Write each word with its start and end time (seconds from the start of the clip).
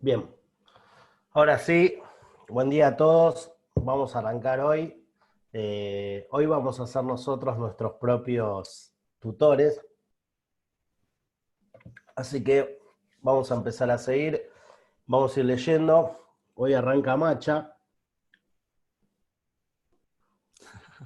Bien. 0.00 0.32
Ahora 1.32 1.58
sí, 1.58 2.00
buen 2.48 2.70
día 2.70 2.86
a 2.86 2.96
todos. 2.96 3.52
Vamos 3.74 4.14
a 4.14 4.20
arrancar 4.20 4.60
hoy. 4.60 5.04
Eh, 5.52 6.28
hoy 6.30 6.46
vamos 6.46 6.78
a 6.78 6.86
ser 6.86 7.02
nosotros 7.02 7.58
nuestros 7.58 7.94
propios 7.94 8.94
tutores. 9.18 9.84
Así 12.14 12.44
que 12.44 12.80
vamos 13.22 13.50
a 13.50 13.56
empezar 13.56 13.90
a 13.90 13.98
seguir. 13.98 14.48
Vamos 15.06 15.36
a 15.36 15.40
ir 15.40 15.46
leyendo. 15.46 16.16
Hoy 16.54 16.74
arranca 16.74 17.16
Macha. 17.16 17.76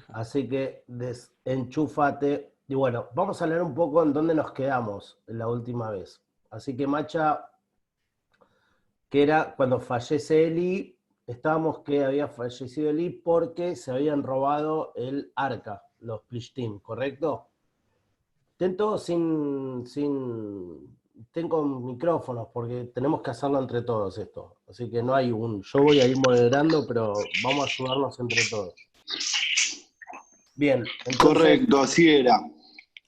Así 0.08 0.46
que 0.50 0.84
desenchúfate. 0.86 2.58
Y 2.68 2.74
bueno, 2.74 3.08
vamos 3.14 3.40
a 3.40 3.46
leer 3.46 3.62
un 3.62 3.74
poco 3.74 4.02
en 4.02 4.12
dónde 4.12 4.34
nos 4.34 4.52
quedamos 4.52 5.18
la 5.28 5.48
última 5.48 5.90
vez. 5.90 6.22
Así 6.50 6.76
que 6.76 6.86
Macha, 6.86 7.51
que 9.12 9.22
era 9.22 9.54
cuando 9.54 9.78
fallece 9.78 10.46
Eli, 10.46 10.98
estábamos 11.26 11.80
que 11.80 12.02
había 12.02 12.28
fallecido 12.28 12.88
Eli 12.88 13.10
porque 13.10 13.76
se 13.76 13.90
habían 13.90 14.22
robado 14.22 14.94
el 14.96 15.30
arca, 15.36 15.82
los 16.00 16.22
Plishtim, 16.22 16.78
¿correcto? 16.78 17.48
Intento 18.52 18.96
sin, 18.96 19.86
sin, 19.86 20.96
tengo 21.30 21.62
micrófonos 21.62 22.48
porque 22.54 22.84
tenemos 22.94 23.20
que 23.20 23.32
hacerlo 23.32 23.58
entre 23.58 23.82
todos 23.82 24.16
esto. 24.16 24.56
Así 24.66 24.90
que 24.90 25.02
no 25.02 25.14
hay 25.14 25.30
un, 25.30 25.60
yo 25.62 25.82
voy 25.82 26.00
a 26.00 26.06
ir 26.06 26.16
moderando, 26.16 26.86
pero 26.86 27.12
vamos 27.44 27.64
a 27.64 27.70
ayudarnos 27.70 28.18
entre 28.18 28.40
todos. 28.48 28.74
Bien. 30.54 30.84
Correcto, 31.20 31.80
así 31.80 32.08
era. 32.08 32.40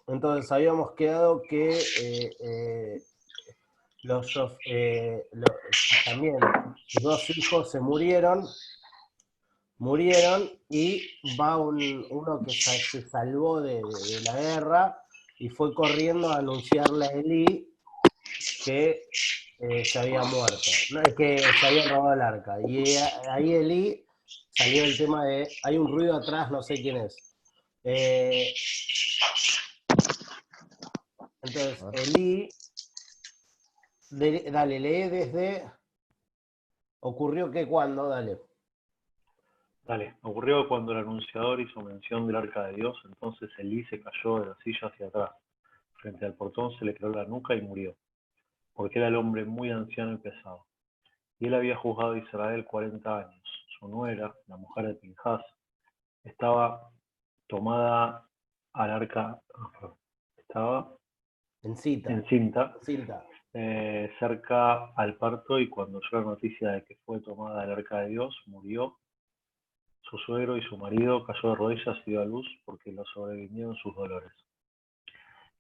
Entonces 0.07 0.53
habíamos 0.53 0.91
quedado 0.91 1.41
que 1.49 1.79
eh, 1.79 2.37
eh, 2.41 3.03
los, 4.05 4.37
eh, 4.67 5.27
también 6.05 6.37
dos 7.01 7.31
hijos 7.31 7.71
se 7.71 7.81
murieron, 7.81 8.47
murieron 9.79 10.51
y 10.69 11.03
va 11.41 11.57
uno 11.57 12.43
que 12.45 12.53
se 12.53 13.09
salvó 13.09 13.61
de, 13.61 13.81
la 14.25 14.37
guerra 14.41 14.99
y 15.39 15.49
fue 15.49 15.75
corriendo 15.75 16.31
a 16.31 16.39
anunciarle 16.39 17.07
a 17.07 17.13
Eli 17.13 17.69
que 18.65 19.03
se 19.85 19.99
había 19.99 20.23
muerto, 20.23 20.61
que 21.17 21.39
se 21.39 21.67
había 21.67 21.89
robado 21.89 22.15
el 22.15 22.21
arca. 22.21 22.57
Y 22.67 22.97
ahí 23.31 23.55
Eli 23.55 24.05
salió 24.51 24.85
el 24.85 24.97
tema 24.97 25.25
de, 25.25 25.49
hay 25.63 25.79
un 25.79 25.91
ruido 25.91 26.17
atrás, 26.17 26.51
no 26.51 26.63
sé 26.63 26.75
quién 26.75 26.99
es. 26.99 27.17
Eh, 27.85 28.55
entonces, 31.43 32.09
Eli, 32.09 32.49
dale, 34.11 34.81
lee 34.81 35.09
desde, 35.09 35.71
ocurrió 37.01 37.51
que 37.51 37.67
cuando, 37.67 38.09
dale. 38.09 38.39
Dale, 39.87 40.15
ocurrió 40.23 40.67
cuando 40.67 40.93
el 40.93 40.99
anunciador 40.99 41.61
hizo 41.61 41.83
mención 41.83 42.27
del 42.27 42.37
arca 42.37 42.65
de 42.65 42.75
Dios, 42.75 42.97
entonces 43.05 43.51
Elí 43.59 43.85
se 43.85 44.01
cayó 44.01 44.41
de 44.41 44.47
la 44.47 44.57
silla 44.65 44.89
hacia 44.89 45.09
atrás. 45.09 45.31
Frente 45.97 46.25
al 46.25 46.35
portón 46.35 46.77
se 46.79 46.85
le 46.85 46.95
quedó 46.95 47.11
la 47.11 47.25
nuca 47.25 47.55
y 47.55 47.61
murió, 47.61 47.95
porque 48.73 48.99
era 48.99 49.09
el 49.09 49.17
hombre 49.17 49.45
muy 49.45 49.71
anciano 49.71 50.15
y 50.15 50.19
pesado. 50.19 50.67
Y 51.39 51.47
él 51.47 51.55
había 51.55 51.77
juzgado 51.77 52.13
a 52.13 52.19
Israel 52.19 52.65
40 52.65 53.19
años. 53.19 53.67
Su 53.79 53.89
nuera, 53.89 54.35
la 54.47 54.57
mujer 54.57 54.87
de 54.87 54.95
Pinjas, 54.95 55.43
estaba 56.23 56.91
tomada 57.47 58.27
al 58.73 58.91
arca, 58.91 59.41
estaba 60.37 60.97
en 61.63 61.77
cinta, 61.77 62.11
en 62.11 62.25
cinta, 62.25 62.75
eh, 63.55 64.13
cerca 64.19 64.93
al 64.95 65.17
parto 65.17 65.59
y 65.59 65.69
cuando 65.69 65.99
oyó 65.99 66.21
la 66.21 66.27
noticia 66.27 66.71
de 66.73 66.85
que 66.85 66.97
fue 67.05 67.21
tomada 67.21 67.63
al 67.63 67.73
arca 67.73 68.01
de 68.01 68.09
Dios, 68.11 68.37
murió. 68.47 68.99
Su 70.03 70.19
suegro 70.19 70.59
y 70.59 70.63
su 70.63 70.77
marido 70.77 71.25
cayó 71.25 71.51
de 71.51 71.55
rodillas 71.55 71.97
y 72.05 72.11
dio 72.11 72.21
a 72.21 72.27
luz 72.27 72.47
porque 72.67 72.93
lo 72.93 73.05
sobrevinieron 73.07 73.75
sus 73.77 73.95
dolores. 73.97 74.33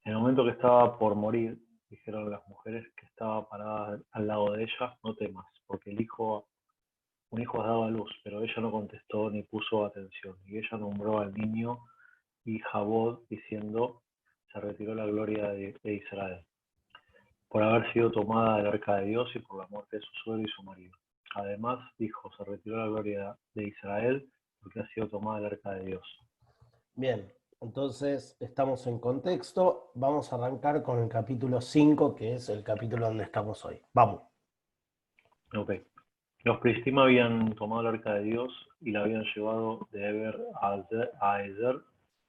En 0.05 0.13
el 0.13 0.19
momento 0.19 0.45
que 0.45 0.51
estaba 0.51 0.99
por 0.99 1.15
morir, 1.15 1.59
dijeron 1.89 2.31
las 2.31 2.47
mujeres 2.47 2.87
que 2.95 3.07
estaba 3.07 3.49
parada 3.49 3.99
al 4.13 4.27
lado 4.27 4.53
de 4.53 4.65
ella, 4.65 4.99
no 5.03 5.15
temas, 5.15 5.47
porque 5.67 5.91
el 5.91 6.01
hijo 6.01 6.47
un 7.35 7.41
hijo 7.41 7.61
ha 7.61 7.67
dado 7.67 7.85
a 7.85 7.91
luz, 7.91 8.11
pero 8.23 8.43
ella 8.43 8.55
no 8.59 8.71
contestó 8.71 9.29
ni 9.29 9.43
puso 9.43 9.85
atención, 9.85 10.37
y 10.47 10.59
ella 10.59 10.79
nombró 10.79 11.19
al 11.19 11.35
niño 11.35 11.81
y 12.45 12.61
Jabod, 12.61 13.23
diciendo, 13.29 14.03
se 14.53 14.61
retiró 14.61 14.95
la 14.95 15.07
gloria 15.07 15.49
de, 15.49 15.75
Israel, 15.83 16.45
por 17.55 17.63
haber 17.63 17.93
sido 17.93 18.11
tomada 18.11 18.57
del 18.57 18.67
arca 18.67 18.97
de 18.97 19.07
Dios 19.07 19.31
y 19.33 19.39
por 19.39 19.61
la 19.61 19.69
muerte 19.69 19.99
de 19.99 20.03
su 20.03 20.11
suegro 20.25 20.43
y 20.43 20.51
su 20.51 20.65
marido. 20.65 20.93
Además, 21.37 21.79
dijo, 22.01 22.29
se 22.37 22.43
retiró 22.43 22.79
la 22.79 22.87
gloria 22.87 23.39
de 23.55 23.69
Israel 23.69 24.29
porque 24.61 24.81
ha 24.81 24.89
sido 24.89 25.09
tomada 25.09 25.39
del 25.39 25.53
arca 25.53 25.71
de 25.71 25.85
Dios. 25.85 26.05
Bien, 26.97 27.33
entonces 27.61 28.37
estamos 28.41 28.89
en 28.89 28.99
contexto. 28.99 29.93
Vamos 29.95 30.33
a 30.33 30.37
arrancar 30.37 30.83
con 30.83 30.99
el 31.01 31.09
capítulo 31.09 31.61
5, 31.61 32.17
que 32.17 32.35
es 32.35 32.49
el 32.49 32.65
capítulo 32.65 33.07
donde 33.07 33.23
estamos 33.23 33.65
hoy. 33.65 33.81
Vamos. 33.93 34.23
Ok. 35.57 35.75
Los 36.43 36.59
Pristim 36.59 36.99
habían 36.99 37.55
tomado 37.55 37.83
el 37.83 37.87
arca 37.87 38.15
de 38.15 38.25
Dios 38.25 38.53
y 38.81 38.91
la 38.91 39.03
habían 39.03 39.23
llevado 39.33 39.87
de 39.93 40.09
Eber 40.09 40.41
a 40.61 40.75
Ezer, 41.45 41.81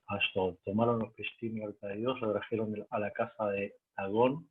a 0.06 0.16
Ashdod. 0.18 0.58
Tomaron 0.64 1.00
los 1.00 1.12
Pristim 1.14 1.58
el 1.64 1.70
arca 1.70 1.88
de 1.88 1.96
Dios, 1.96 2.22
la 2.22 2.32
trajeron 2.32 2.76
a 2.92 3.00
la 3.00 3.10
casa 3.10 3.48
de 3.48 3.74
Dagón 3.98 4.48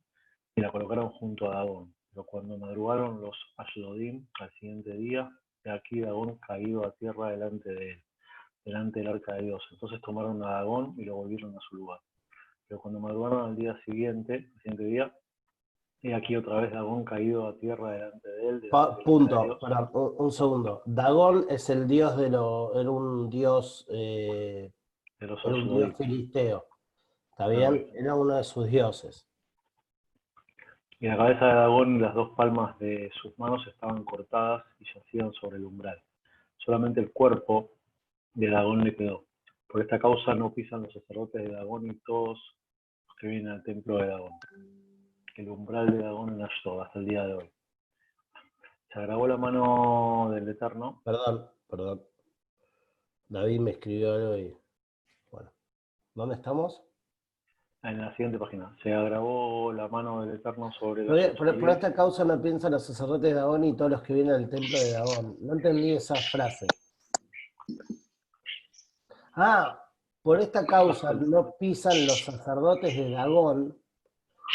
y 0.55 0.61
la 0.61 0.71
colocaron 0.71 1.09
junto 1.09 1.51
a 1.51 1.55
Dagón. 1.55 1.93
Pero 2.09 2.25
cuando 2.25 2.57
madrugaron 2.57 3.21
los 3.21 3.35
Ashdodim 3.57 4.25
al 4.39 4.51
siguiente 4.53 4.93
día, 4.93 5.29
de 5.63 5.71
aquí 5.71 5.99
Dagón 5.99 6.37
caído 6.37 6.85
a 6.85 6.91
tierra 6.91 7.31
delante 7.31 7.69
de 7.69 7.91
él, 7.91 8.03
delante 8.63 8.99
del 8.99 9.09
arca 9.09 9.33
de 9.33 9.43
Dios. 9.43 9.63
Entonces 9.71 9.99
tomaron 10.01 10.41
a 10.43 10.51
Dagón 10.51 10.93
y 10.97 11.05
lo 11.05 11.17
volvieron 11.17 11.55
a 11.55 11.59
su 11.69 11.75
lugar. 11.75 11.99
Pero 12.67 12.81
cuando 12.81 12.99
madrugaron 12.99 13.49
al 13.49 13.55
día 13.55 13.77
siguiente, 13.85 14.33
al 14.33 14.61
siguiente 14.61 14.83
día, 14.85 15.15
y 16.01 16.13
aquí 16.13 16.35
otra 16.35 16.61
vez 16.61 16.71
Dagón 16.71 17.03
caído 17.03 17.47
a 17.47 17.57
tierra 17.57 17.91
delante 17.91 18.29
de 18.29 18.49
él. 18.49 18.61
punto, 19.03 19.57
para, 19.59 19.89
un, 19.91 20.31
segundo. 20.31 20.83
Dagón 20.85 21.45
es 21.49 21.69
el 21.69 21.87
dios 21.87 22.15
de 22.15 22.29
lo, 22.29 22.79
era 22.79 22.89
un 22.89 23.29
dios, 23.29 23.87
eh, 23.89 24.71
era 25.19 25.35
un 25.45 25.77
dios 25.77 25.97
filisteo. 25.97 26.65
¿Está 27.31 27.47
bien? 27.47 27.89
Era 27.93 28.15
uno 28.15 28.35
de 28.35 28.43
sus 28.43 28.67
dioses. 28.67 29.27
Y 30.99 31.07
la 31.07 31.17
cabeza 31.17 31.45
de 31.45 31.53
Dagón 31.53 31.95
y 31.95 31.99
las 31.99 32.13
dos 32.15 32.31
palmas 32.35 32.77
de 32.79 33.11
sus 33.21 33.37
manos 33.37 33.65
estaban 33.67 34.03
cortadas 34.03 34.63
y 34.79 34.85
yacían 34.93 35.33
sobre 35.33 35.57
el 35.57 35.65
umbral. 35.65 36.01
Solamente 36.57 36.99
el 36.99 37.11
cuerpo 37.11 37.71
de 38.33 38.49
Dagón 38.49 38.83
le 38.83 38.95
quedó. 38.95 39.25
Por 39.67 39.81
esta 39.81 39.99
causa 39.99 40.33
no 40.33 40.53
pisan 40.53 40.83
los 40.83 40.93
sacerdotes 40.93 41.43
de 41.43 41.53
Dagón 41.53 41.87
y 41.87 41.95
todos 42.05 42.39
los 43.07 43.17
que 43.17 43.27
vienen 43.27 43.51
al 43.51 43.63
templo 43.63 43.97
de 43.97 44.07
Dagón 44.07 44.33
el 45.35 45.49
umbral 45.49 45.91
de 45.91 46.03
Dagón 46.03 46.33
en 46.33 46.41
Ashdod 46.43 46.81
hasta 46.81 46.99
el 46.99 47.05
día 47.05 47.25
de 47.25 47.33
hoy. 47.33 47.49
Se 48.91 48.99
agravó 48.99 49.27
la 49.27 49.37
mano 49.37 50.29
del 50.31 50.47
Eterno. 50.47 51.01
Perdón, 51.03 51.49
perdón. 51.69 52.01
David 53.27 53.59
me 53.59 53.71
escribió 53.71 54.13
algo 54.13 54.37
y. 54.37 54.57
Bueno. 55.31 55.51
¿Dónde 56.13 56.35
estamos? 56.35 56.81
En 57.85 58.01
la 58.01 58.09
siguiente 58.11 58.39
página. 58.39 58.75
Se 58.81 58.91
agravó 58.91 59.71
la 59.71 59.87
mano 59.87 60.25
del 60.25 60.35
Eterno 60.37 60.71
sobre. 60.79 61.03
Por, 61.03 61.59
por, 61.59 61.69
esta 61.69 61.93
causa 61.93 62.25
no 62.25 62.41
piensan 62.41 62.71
los 62.71 62.83
sacerdotes 62.83 63.21
de 63.29 63.33
Dagón 63.33 63.63
y 63.63 63.75
todos 63.75 63.91
los 63.91 64.01
que 64.01 64.13
vienen 64.13 64.33
al 64.33 64.49
templo 64.49 64.79
de 64.79 64.91
Dagón. 64.91 65.37
No 65.41 65.53
entendí 65.53 65.91
esa 65.91 66.15
frase. 66.15 66.65
Ah, 69.35 69.79
por 70.23 70.39
esta 70.39 70.65
causa 70.65 71.13
no 71.13 71.53
pisan 71.59 72.07
los 72.07 72.25
sacerdotes 72.25 72.95
de 72.95 73.11
Dagón 73.11 73.77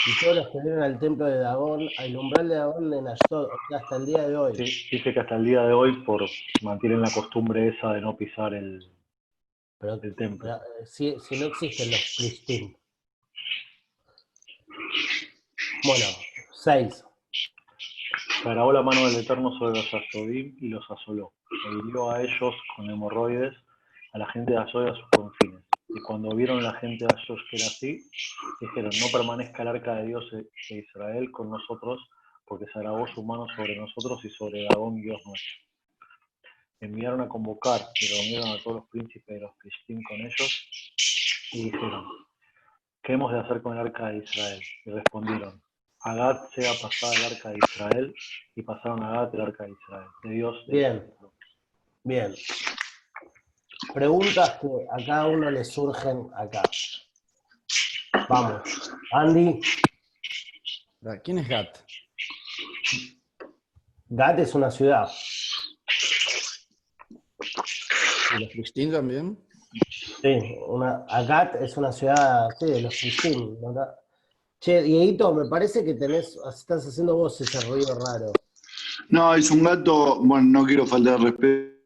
y 0.07 0.25
todos 0.25 0.37
los 0.37 0.49
que 0.49 0.61
vienen 0.63 0.83
al 0.83 0.99
templo 0.99 1.27
de 1.27 1.39
Dagón, 1.39 1.89
al 1.99 2.17
umbral 2.17 2.49
de 2.49 2.55
Dagón 2.57 2.95
en 2.95 3.09
Ashdod, 3.09 3.45
o 3.45 3.59
sea, 3.69 3.79
hasta 3.79 3.97
el 3.97 4.07
día 4.07 4.29
de 4.29 4.37
hoy. 4.37 4.57
Sí, 4.57 4.97
dice 4.97 5.15
que 5.15 5.21
hasta 5.21 5.37
el 5.37 5.45
día 5.45 5.63
de 5.63 5.73
hoy 5.73 6.03
por 6.03 6.25
mantienen 6.63 7.03
la 7.03 7.11
costumbre 7.13 7.69
esa 7.69 7.93
de 7.93 8.01
no 8.01 8.17
pisar 8.17 8.55
el, 8.55 8.91
el 9.81 10.17
templo. 10.17 10.57
Eh, 10.57 10.87
si, 10.87 11.15
no 11.39 11.47
existen 11.47 11.91
los 11.91 12.15
Pristim. 12.19 12.75
Bueno, 15.85 16.07
seis. 16.53 17.05
Grabó 18.45 18.73
la 18.73 18.83
mano 18.83 19.07
del 19.09 19.25
Eterno 19.25 19.57
sobre 19.59 19.79
los 19.79 19.95
Ashodim 19.95 20.57
y 20.61 20.69
los 20.69 20.89
asoló. 20.91 21.33
E 21.51 21.89
hirió 21.89 22.11
a 22.11 22.23
ellos 22.23 22.55
con 22.77 22.91
hemorroides, 22.91 23.55
a 24.13 24.19
la 24.19 24.31
gente 24.33 24.53
de 24.53 24.59
Asod 24.59 24.87
y 24.87 24.91
a 24.91 24.95
sus 24.95 25.09
confines 25.11 25.65
y 25.95 26.01
cuando 26.03 26.35
vieron 26.35 26.63
la 26.63 26.75
gente 26.75 27.05
de 27.05 27.15
Asos 27.15 27.41
que 27.51 27.57
era 27.57 27.67
así, 27.67 28.09
dijeron, 28.61 28.91
no 29.01 29.07
permanezca 29.11 29.63
el 29.63 29.69
arca 29.69 29.95
de 29.97 30.07
Dios 30.07 30.31
de 30.31 30.49
Israel 30.71 31.31
con 31.33 31.51
nosotros, 31.51 32.01
porque 32.45 32.67
se 32.67 32.79
agravó 32.79 33.07
su 33.09 33.23
mano 33.25 33.47
sobre 33.57 33.77
nosotros 33.77 34.25
y 34.25 34.31
sobre 34.31 34.67
Dagón, 34.69 35.01
Dios 35.01 35.21
nuestro. 35.27 35.53
Enviaron 36.81 37.21
a 37.21 37.29
convocar 37.29 37.81
y 38.01 38.07
reunieron 38.09 38.49
a 38.51 38.63
todos 38.63 38.77
los 38.77 38.89
príncipes 38.89 39.35
de 39.35 39.41
los 39.41 39.53
Cristín 39.59 40.03
con 40.03 40.17
ellos 40.17 40.69
y 41.53 41.65
dijeron, 41.65 42.07
¿qué 43.03 43.15
hemos 43.15 43.33
de 43.33 43.41
hacer 43.41 43.61
con 43.61 43.75
el 43.75 43.81
arca 43.81 44.09
de 44.09 44.19
Israel? 44.19 44.61
Y 44.85 44.91
respondieron, 44.91 45.63
Agat 46.03 46.51
sea 46.55 46.73
pasada 46.81 47.15
el 47.15 47.35
arca 47.35 47.51
de 47.51 47.59
Israel 47.59 48.15
y 48.55 48.63
pasaron 48.63 49.03
a 49.03 49.11
Agat 49.11 49.35
el 49.35 49.41
arca 49.43 49.65
de 49.65 49.73
Israel, 49.73 50.09
de 50.25 50.31
Dios. 50.31 50.65
Bien, 50.69 51.15
bien. 52.05 52.35
Preguntas 53.93 54.59
que 54.61 54.69
a 54.91 55.05
cada 55.05 55.27
uno 55.27 55.51
le 55.51 55.65
surgen 55.65 56.31
acá. 56.35 56.63
Vamos. 58.29 58.93
Andy. 59.13 59.61
¿Quién 61.25 61.39
es 61.39 61.49
Gat? 61.49 61.79
Gat 64.09 64.39
es 64.39 64.55
una 64.55 64.71
ciudad. 64.71 65.11
¿Y 68.37 68.41
los 68.41 68.53
Cristín 68.53 68.93
también? 68.93 69.39
Sí, 70.23 70.57
una, 70.67 71.05
Agat 71.09 71.57
es 71.57 71.77
una 71.77 71.93
ciudad 71.93 72.49
sí, 72.59 72.67
de 72.67 72.83
los 72.83 72.99
Cristín. 72.99 73.59
Che, 74.61 74.83
Dieguito, 74.83 75.33
me 75.33 75.49
parece 75.49 75.83
que 75.83 75.95
tenés, 75.95 76.39
estás 76.55 76.87
haciendo 76.87 77.17
vos 77.17 77.41
ese 77.41 77.67
ruido 77.67 77.95
raro. 77.95 78.31
No, 79.09 79.35
es 79.35 79.51
un 79.51 79.65
gato, 79.65 80.21
bueno, 80.23 80.61
no 80.61 80.67
quiero 80.67 80.87
faltar 80.87 81.19
respeto. 81.19 81.81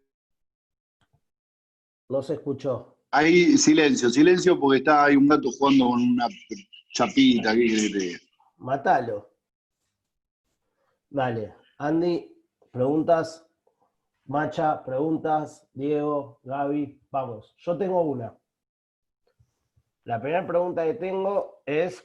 No 2.09 2.21
se 2.21 2.35
escuchó. 2.35 2.97
Ahí, 3.13 3.57
silencio, 3.57 4.11
silencio, 4.11 4.59
porque 4.59 4.79
está 4.79 5.05
ahí 5.05 5.15
un 5.15 5.29
gato 5.29 5.51
jugando 5.57 5.87
con 5.87 6.03
una 6.03 6.27
chapita. 6.93 7.55
¿qué 7.55 8.19
Matalo. 8.57 9.31
Dale. 11.09 11.55
Andy, 11.79 12.29
preguntas. 12.73 13.47
Macha, 14.27 14.85
preguntas. 14.85 15.65
Diego, 15.73 16.41
Gaby, 16.43 17.01
vamos. 17.13 17.55
Yo 17.59 17.79
tengo 17.79 18.03
una. 18.03 18.37
La 20.03 20.21
primera 20.21 20.45
pregunta 20.45 20.85
que 20.85 20.95
tengo 20.95 21.63
es, 21.65 22.05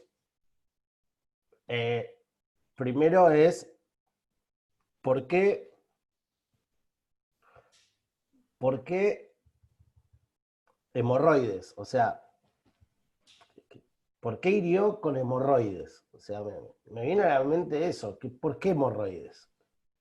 eh, 1.69 2.17
primero 2.73 3.29
es, 3.29 3.71
¿por 5.03 5.27
qué, 5.27 5.71
¿por 8.57 8.83
qué 8.83 9.35
hemorroides? 10.95 11.75
O 11.77 11.85
sea, 11.85 12.21
¿por 14.19 14.39
qué 14.39 14.49
hirió 14.49 14.99
con 14.99 15.15
hemorroides? 15.15 16.03
O 16.13 16.19
sea, 16.19 16.41
me, 16.85 17.01
viene 17.01 17.21
a 17.21 17.37
la 17.39 17.43
mente 17.43 17.87
eso, 17.87 18.17
¿por 18.41 18.57
qué 18.57 18.69
hemorroides? 18.69 19.51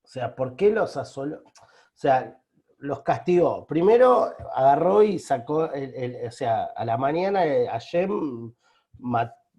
O 0.01 0.07
sea, 0.07 0.35
¿por 0.35 0.55
qué 0.55 0.71
los 0.71 0.97
asoló? 0.97 1.43
O 1.45 1.51
sea, 1.93 2.41
los 2.79 3.03
castigó. 3.03 3.67
Primero 3.67 4.33
agarró 4.55 5.03
y 5.03 5.19
sacó, 5.19 5.69
o 5.69 6.31
sea, 6.31 6.63
a 6.63 6.83
la 6.83 6.97
mañana 6.97 7.41
a 7.71 7.77
Yem, 7.77 8.55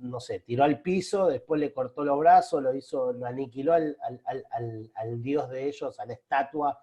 no 0.01 0.21
sé, 0.21 0.41
tiró 0.41 0.65
al 0.65 0.83
piso, 0.83 1.27
después 1.29 1.61
le 1.61 1.73
cortó 1.73 2.05
los 2.05 2.19
brazos, 2.19 2.63
lo 2.63 2.75
hizo, 2.75 3.13
lo 3.13 3.27
aniquiló 3.27 3.75
al, 3.75 3.97
al 4.95 5.23
dios 5.23 5.49
de 5.51 5.69
ellos, 5.69 5.99
a 6.01 6.07
la 6.07 6.15
estatua 6.15 6.79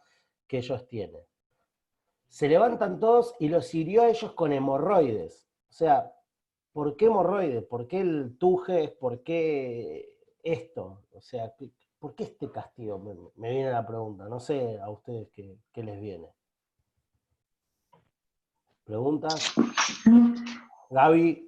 que 0.47 0.59
ellos 0.59 0.87
tienen. 0.87 1.21
Se 2.29 2.47
levantan 2.47 2.99
todos 2.99 3.35
y 3.39 3.49
los 3.49 3.73
hirió 3.73 4.03
a 4.03 4.09
ellos 4.09 4.33
con 4.33 4.51
hemorroides. 4.51 5.49
O 5.69 5.73
sea, 5.73 6.13
¿por 6.71 6.95
qué 6.95 7.05
hemorroides? 7.05 7.63
¿Por 7.63 7.87
qué 7.87 8.01
el 8.01 8.37
tuje? 8.37 8.89
¿Por 8.89 9.23
qué 9.23 10.17
esto? 10.43 11.03
O 11.13 11.21
sea, 11.21 11.53
¿por 11.99 12.15
qué 12.15 12.25
este 12.25 12.51
castigo? 12.51 12.99
Me, 12.99 13.49
viene 13.49 13.71
la 13.71 13.85
pregunta. 13.85 14.27
No 14.27 14.39
sé 14.39 14.79
a 14.79 14.89
ustedes 14.89 15.29
qué, 15.31 15.83
les 15.83 15.99
viene. 15.99 16.29
¿Preguntas? 18.83 19.53
Gaby. 20.89 21.43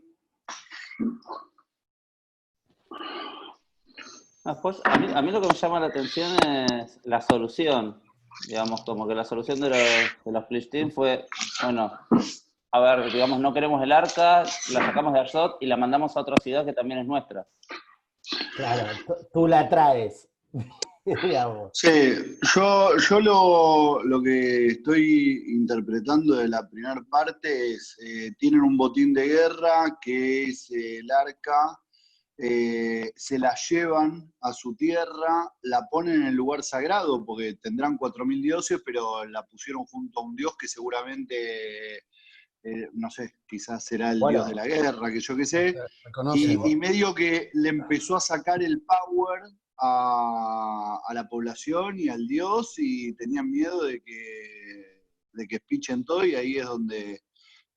A, 4.84 5.22
mí, 5.22 5.32
lo 5.32 5.42
que 5.42 5.48
me 5.48 5.54
llama 5.54 5.80
la 5.80 5.88
atención 5.88 6.32
es 6.44 7.00
la 7.04 7.22
solución. 7.22 8.02
Digamos, 8.48 8.82
como 8.82 9.08
que 9.08 9.16
la 9.16 9.24
solución 9.24 9.60
de 9.60 9.70
los, 9.70 9.80
de 10.26 10.32
los 10.32 10.94
fue, 10.94 11.26
bueno, 11.64 11.92
a 12.72 12.80
ver, 12.80 13.12
digamos, 13.12 13.40
no 13.40 13.54
queremos 13.54 13.82
el 13.84 13.92
arca, 13.92 14.44
la 14.72 14.86
sacamos 14.86 15.14
de 15.14 15.20
Arzot 15.20 15.58
y 15.62 15.66
la 15.66 15.78
mandamos 15.78 16.16
a 16.16 16.22
otra 16.22 16.36
ciudad 16.42 16.66
que 16.66 16.74
también 16.74 17.00
es 17.02 17.08
nuestra. 17.08 17.48
Claro, 18.56 18.88
tú 19.34 19.48
la 19.48 19.68
traes. 19.70 20.28
Sí, 21.74 21.90
yo, 22.54 22.98
yo 22.98 23.20
lo, 23.20 24.04
lo, 24.04 24.22
que 24.22 24.68
estoy 24.68 25.44
interpretando 25.48 26.36
de 26.36 26.50
la 26.50 26.70
primera 26.70 27.02
parte 27.10 27.72
es, 27.72 27.98
eh, 28.06 28.32
tienen 28.38 28.62
un 28.62 28.78
botín 28.78 29.14
de 29.14 29.28
guerra 29.28 29.98
que 30.02 30.44
es 30.44 30.70
el 30.70 31.10
arca, 31.10 31.80
eh, 32.42 33.12
se 33.18 33.38
la 33.38 33.54
llevan 33.70 34.34
a 34.40 34.54
su 34.54 34.74
tierra, 34.74 35.52
la 35.64 35.88
ponen 35.92 36.22
en 36.22 36.28
el 36.28 36.36
lugar 36.36 36.64
sagrado, 36.64 37.26
porque 37.26 37.56
tendrán 37.56 37.98
4.000 37.98 38.42
dioses, 38.42 38.82
pero 38.86 39.26
la 39.26 39.46
pusieron 39.46 39.84
junto 39.86 40.22
a 40.22 40.24
un 40.24 40.38
dios 40.38 40.56
que 40.58 40.70
seguramente 40.70 42.04
eh, 42.64 42.90
no 42.94 43.10
sé, 43.10 43.36
quizás 43.48 43.84
será 43.84 44.12
el 44.12 44.20
dios 44.20 44.48
de 44.48 44.56
la 44.56 44.68
guerra, 44.68 45.12
que 45.12 45.20
yo 45.20 45.36
qué 45.36 45.46
sé, 45.46 45.76
y, 46.36 46.76
medio 46.76 47.14
que 47.14 47.50
le 47.54 47.70
empezó 47.70 48.16
a 48.16 48.22
sacar 48.22 48.62
el 48.62 48.82
power 48.84 49.42
a, 49.78 51.00
la 51.14 51.28
población 51.28 52.00
y 52.00 52.10
al 52.10 52.28
dios 52.28 52.74
y 52.78 53.14
tenían 53.16 53.50
miedo 53.50 53.84
de 53.84 54.02
que, 54.02 55.04
de 55.34 55.48
que 55.48 55.60
pichen 55.62 56.04
todo 56.04 56.26
y 56.26 56.36
ahí 56.36 56.58
es 56.58 56.66
donde 56.66 57.22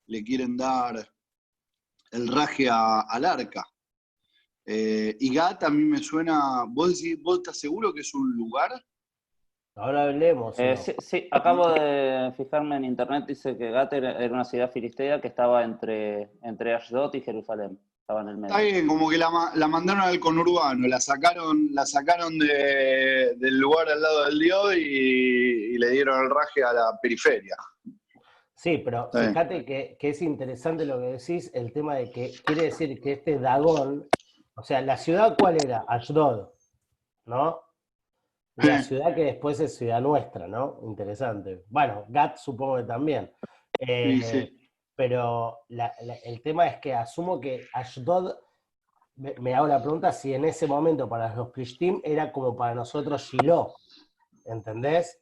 le 0.06 0.22
quieren 0.24 0.56
dar 0.56 1.08
el 2.10 2.28
raje 2.28 2.68
al 2.68 3.24
arca. 3.24 3.64
Eh, 4.64 5.16
y 5.18 5.34
Gat 5.34 5.64
a 5.64 5.70
mí 5.70 5.84
me 5.84 5.98
suena, 5.98 6.64
¿vos, 6.68 6.88
decís, 6.88 7.20
¿vos 7.20 7.38
estás 7.38 7.58
seguro 7.58 7.92
que 7.92 8.00
es 8.00 8.14
un 8.14 8.32
lugar? 8.36 8.70
Ahora 9.74 10.04
hablemos. 10.04 10.58
Eh, 10.58 10.76
sí, 10.76 11.28
acabo 11.30 11.72
de 11.72 12.32
fijarme 12.36 12.76
en 12.76 12.84
internet, 12.84 13.24
dice 13.26 13.56
que 13.56 13.70
Gat 13.70 13.92
era, 13.94 14.16
una 14.30 14.44
ciudad 14.44 14.70
filistea 14.70 15.20
que 15.20 15.28
estaba 15.28 15.64
entre, 15.64 16.30
entre 16.42 16.74
Ashdod 16.74 17.14
y 17.14 17.22
Jerusalén. 17.22 17.78
Estaba 18.00 18.20
en 18.20 18.28
el 18.28 18.36
medio. 18.36 18.54
Está 18.54 18.62
bien, 18.66 18.86
como 18.86 19.08
que 19.08 19.16
la, 19.16 19.30
mandaron 19.68 20.02
al 20.02 20.20
conurbano, 20.20 20.86
la 20.88 21.00
sacaron, 21.00 21.68
la 21.72 21.86
sacaron 21.86 22.36
del 22.38 23.58
lugar 23.58 23.88
al 23.88 24.02
lado 24.02 24.24
del 24.26 24.38
dios 24.38 24.76
y, 24.76 25.78
le 25.78 25.90
dieron 25.90 26.22
el 26.22 26.30
raje 26.30 26.62
a 26.62 26.72
la 26.72 26.98
periferia. 27.00 27.56
Sí, 28.54 28.78
pero 28.84 29.10
fíjate 29.12 29.64
que, 29.64 29.96
que, 29.98 30.10
es 30.10 30.22
interesante 30.22 30.84
lo 30.84 31.00
que 31.00 31.06
decís, 31.18 31.50
el 31.54 31.72
tema 31.72 31.96
de 31.96 32.10
que 32.10 32.32
quiere 32.44 32.64
decir 32.64 33.00
que 33.00 33.12
este 33.12 33.38
Dagón, 33.38 34.08
o 34.54 34.62
sea, 34.62 34.80
¿la 34.80 34.96
ciudad 34.96 35.36
cuál 35.38 35.56
era? 35.62 35.84
Ashdod, 35.88 36.48
¿no? 37.26 37.60
La 38.56 38.82
ciudad 38.82 39.14
que 39.14 39.24
después 39.24 39.58
es 39.60 39.76
ciudad 39.76 40.00
nuestra, 40.00 40.46
¿no? 40.46 40.78
Interesante. 40.82 41.64
Bueno, 41.68 42.04
GAT 42.08 42.36
supongo 42.36 42.76
que 42.76 42.82
también. 42.84 43.32
Eh, 43.78 44.52
pero 44.94 45.60
el 45.68 46.42
tema 46.42 46.66
es 46.66 46.76
que 46.76 46.94
asumo 46.94 47.40
que 47.40 47.66
Ashdod, 47.72 48.34
me, 49.16 49.54
hago 49.54 49.66
la 49.66 49.80
pregunta 49.80 50.12
si 50.12 50.34
en 50.34 50.44
ese 50.44 50.66
momento 50.66 51.08
para 51.08 51.34
los 51.34 51.48
Plishtim 51.48 52.00
era 52.04 52.30
como 52.30 52.54
para 52.54 52.74
nosotros 52.74 53.22
Shiloh, 53.30 53.74
¿entendés? 54.44 55.18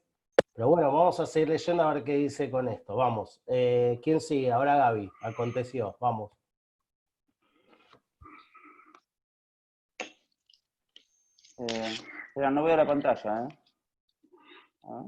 Pero 0.52 0.69
bueno, 0.69 0.93
vamos 0.93 1.21
a 1.21 1.26
seguir 1.26 1.49
leyendo 1.50 1.85
a 1.85 1.95
ver 1.95 2.05
qué 2.05 2.16
dice 2.16 2.50
con 2.50 2.69
esto. 2.69 2.97
Vamos. 2.97 3.40
Eh, 3.47 4.00
¿Quién 4.02 4.21
sigue? 4.21 4.52
Ahora 4.52 4.76
Gaby. 4.76 5.11
Aconteció. 5.23 5.97
Vamos. 6.00 6.33
Eh, 11.61 11.95
Espera, 12.29 12.50
no 12.50 12.62
veo 12.64 12.76
la 12.76 12.87
pantalla, 12.87 13.45
¿eh? 13.45 13.49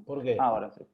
¿Por 0.05 0.23
qué? 0.23 0.37
Ahora 0.39 0.71
sí. 0.71 0.87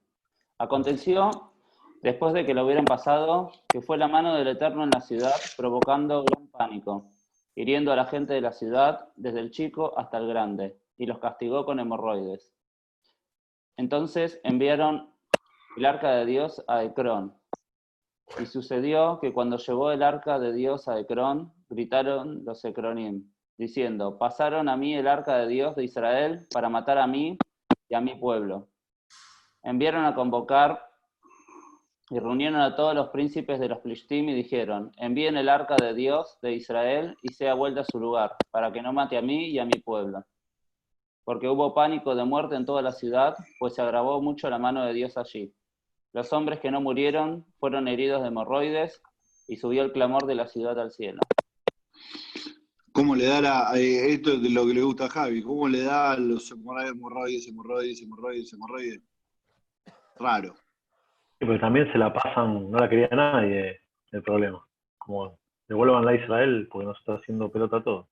Aconteció, 0.58 1.52
después 2.00 2.32
de 2.32 2.46
que 2.46 2.54
lo 2.54 2.64
hubieran 2.64 2.84
pasado, 2.84 3.50
que 3.68 3.80
fue 3.80 3.98
la 3.98 4.06
mano 4.06 4.34
del 4.34 4.46
Eterno 4.46 4.84
en 4.84 4.90
la 4.90 5.00
ciudad, 5.00 5.34
provocando 5.56 6.24
gran 6.24 6.46
pánico, 6.48 7.10
hiriendo 7.56 7.92
a 7.92 7.96
la 7.96 8.06
gente 8.06 8.34
de 8.34 8.40
la 8.40 8.52
ciudad, 8.52 9.08
desde 9.16 9.40
el 9.40 9.50
chico 9.50 9.98
hasta 9.98 10.18
el 10.18 10.28
grande, 10.28 10.78
y 10.96 11.06
los 11.06 11.18
castigó 11.18 11.64
con 11.64 11.80
hemorroides. 11.80 12.52
Entonces 13.76 14.40
enviaron 14.44 15.12
el 15.76 15.86
arca 15.86 16.12
de 16.12 16.26
Dios 16.26 16.64
a 16.68 16.84
Ecrón. 16.84 17.34
Y 18.38 18.46
sucedió 18.46 19.18
que 19.20 19.32
cuando 19.32 19.56
llegó 19.56 19.90
el 19.90 20.04
arca 20.04 20.38
de 20.38 20.52
Dios 20.52 20.86
a 20.86 21.00
Ecrón, 21.00 21.52
gritaron 21.68 22.44
los 22.44 22.64
Ecronim, 22.64 23.28
diciendo, 23.58 24.16
pasaron 24.16 24.68
a 24.68 24.76
mí 24.76 24.94
el 24.94 25.08
arca 25.08 25.36
de 25.36 25.48
Dios 25.48 25.74
de 25.74 25.84
Israel 25.84 26.46
para 26.52 26.68
matar 26.68 26.96
a 26.98 27.06
mí 27.06 27.36
y 27.88 27.94
a 27.94 28.00
mi 28.00 28.14
pueblo. 28.14 28.68
Enviaron 29.62 30.04
a 30.04 30.14
convocar 30.14 30.88
y 32.10 32.18
reunieron 32.20 32.60
a 32.60 32.76
todos 32.76 32.94
los 32.94 33.08
príncipes 33.08 33.60
de 33.60 33.68
los 33.68 33.80
Plishtim 33.80 34.28
y 34.28 34.34
dijeron, 34.34 34.92
envíen 34.96 35.36
el 35.36 35.48
arca 35.48 35.76
de 35.76 35.92
Dios 35.92 36.38
de 36.40 36.52
Israel 36.52 37.16
y 37.20 37.34
sea 37.34 37.54
vuelta 37.54 37.82
a 37.82 37.84
su 37.84 37.98
lugar, 37.98 38.36
para 38.50 38.72
que 38.72 38.80
no 38.80 38.92
mate 38.92 39.18
a 39.18 39.22
mí 39.22 39.48
y 39.48 39.58
a 39.58 39.64
mi 39.64 39.78
pueblo. 39.84 40.24
Porque 41.24 41.48
hubo 41.48 41.74
pánico 41.74 42.14
de 42.14 42.24
muerte 42.24 42.54
en 42.54 42.64
toda 42.64 42.80
la 42.80 42.92
ciudad, 42.92 43.36
pues 43.58 43.74
se 43.74 43.82
agravó 43.82 44.22
mucho 44.22 44.48
la 44.48 44.58
mano 44.58 44.84
de 44.84 44.94
Dios 44.94 45.18
allí. 45.18 45.52
Los 46.12 46.32
hombres 46.32 46.60
que 46.60 46.70
no 46.70 46.80
murieron 46.80 47.44
fueron 47.58 47.88
heridos 47.88 48.22
de 48.22 48.28
hemorroides 48.28 49.02
y 49.46 49.56
subió 49.56 49.82
el 49.82 49.92
clamor 49.92 50.26
de 50.26 50.36
la 50.36 50.46
ciudad 50.46 50.78
al 50.78 50.92
cielo. 50.92 51.20
¿Cómo 52.98 53.14
le 53.14 53.26
da 53.26 53.40
la, 53.40 53.70
eh, 53.76 54.12
esto 54.12 54.32
es 54.32 54.40
lo 54.50 54.66
que 54.66 54.74
le 54.74 54.82
gusta 54.82 55.04
a 55.04 55.08
Javi, 55.08 55.40
cómo 55.40 55.68
le 55.68 55.82
da 55.82 56.16
los 56.16 56.50
hemorroides, 56.50 57.46
hemorroides, 57.46 58.02
hemorroides, 58.02 58.52
hemorroides? 58.52 59.00
Raro. 60.16 60.56
Sí, 61.38 61.46
pero 61.46 61.60
también 61.60 61.92
se 61.92 61.98
la 61.98 62.12
pasan, 62.12 62.68
no 62.68 62.76
la 62.76 62.88
quería 62.88 63.08
nadie 63.12 63.82
el 64.10 64.22
problema. 64.24 64.66
Como 64.98 65.38
devuelvan 65.68 66.08
a 66.08 66.14
Israel 66.16 66.66
porque 66.72 66.86
nos 66.86 66.98
está 66.98 67.14
haciendo 67.14 67.52
pelota 67.52 67.84
todo. 67.84 68.08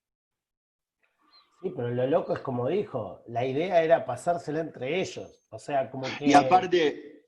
Sí, 1.63 1.73
pero 1.75 1.91
lo 1.91 2.07
loco 2.07 2.35
es 2.35 2.39
como 2.39 2.69
dijo, 2.69 3.23
la 3.27 3.45
idea 3.45 3.83
era 3.83 4.07
pasársela 4.07 4.61
entre 4.61 5.01
ellos. 5.01 5.49
O 5.51 5.59
sea, 5.59 5.91
como 5.91 6.07
que. 6.17 6.29
Y 6.29 6.35
aparte, 6.35 7.25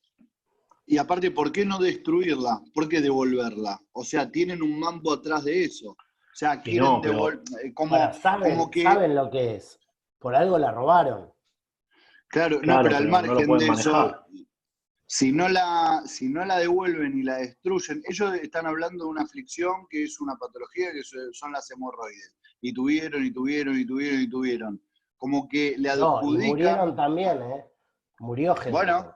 y 0.87 0.97
aparte, 0.97 1.33
¿por 1.33 1.51
qué 1.51 1.65
no 1.65 1.81
destruirla? 1.81 2.61
¿Por 2.73 2.89
qué 2.89 3.01
devolverla? 3.01 3.81
O 3.91 4.05
sea, 4.05 4.31
tienen 4.31 4.63
un 4.63 4.79
mambo 4.79 5.13
atrás 5.13 5.45
de 5.45 5.65
eso. 5.65 5.97
O 6.39 6.45
sea, 6.47 6.63
quieren 6.63 7.01
devolver. 7.01 7.43
Eh, 7.65 7.75
como, 7.75 7.97
saben, 8.13 8.71
que... 8.71 8.85
saben 8.85 9.17
lo 9.17 9.29
que 9.29 9.57
es. 9.57 9.77
Por 10.21 10.37
algo 10.37 10.57
la 10.57 10.71
robaron. 10.71 11.33
Claro, 12.29 12.61
no, 12.63 12.81
pero 12.81 12.97
al 12.97 13.09
margen 13.09 13.59
de 13.59 13.67
eso, 13.67 14.15
si 15.05 15.33
no, 15.33 15.49
la, 15.49 16.01
si 16.07 16.29
no 16.29 16.45
la 16.45 16.61
devuelven 16.61 17.19
y 17.19 17.25
la 17.25 17.39
destruyen, 17.39 18.05
ellos 18.09 18.35
están 18.35 18.67
hablando 18.67 19.07
de 19.07 19.11
una 19.11 19.23
aflicción 19.23 19.89
que 19.91 20.05
es 20.05 20.21
una 20.21 20.37
patología 20.37 20.93
que 20.93 21.03
son 21.33 21.51
las 21.51 21.69
hemorroides 21.73 22.37
y 22.61 22.73
tuvieron, 22.73 23.25
y 23.25 23.33
tuvieron, 23.33 23.77
y 23.77 23.85
tuvieron, 23.85 24.21
y 24.21 24.31
tuvieron. 24.31 24.83
Como 25.17 25.49
que 25.49 25.75
le 25.77 25.91
adjudican. 25.91 26.47
No, 26.47 26.55
murieron 26.55 26.95
también, 26.95 27.43
¿eh? 27.43 27.65
Murió 28.21 28.55
gente. 28.55 28.71
Bueno, 28.71 29.13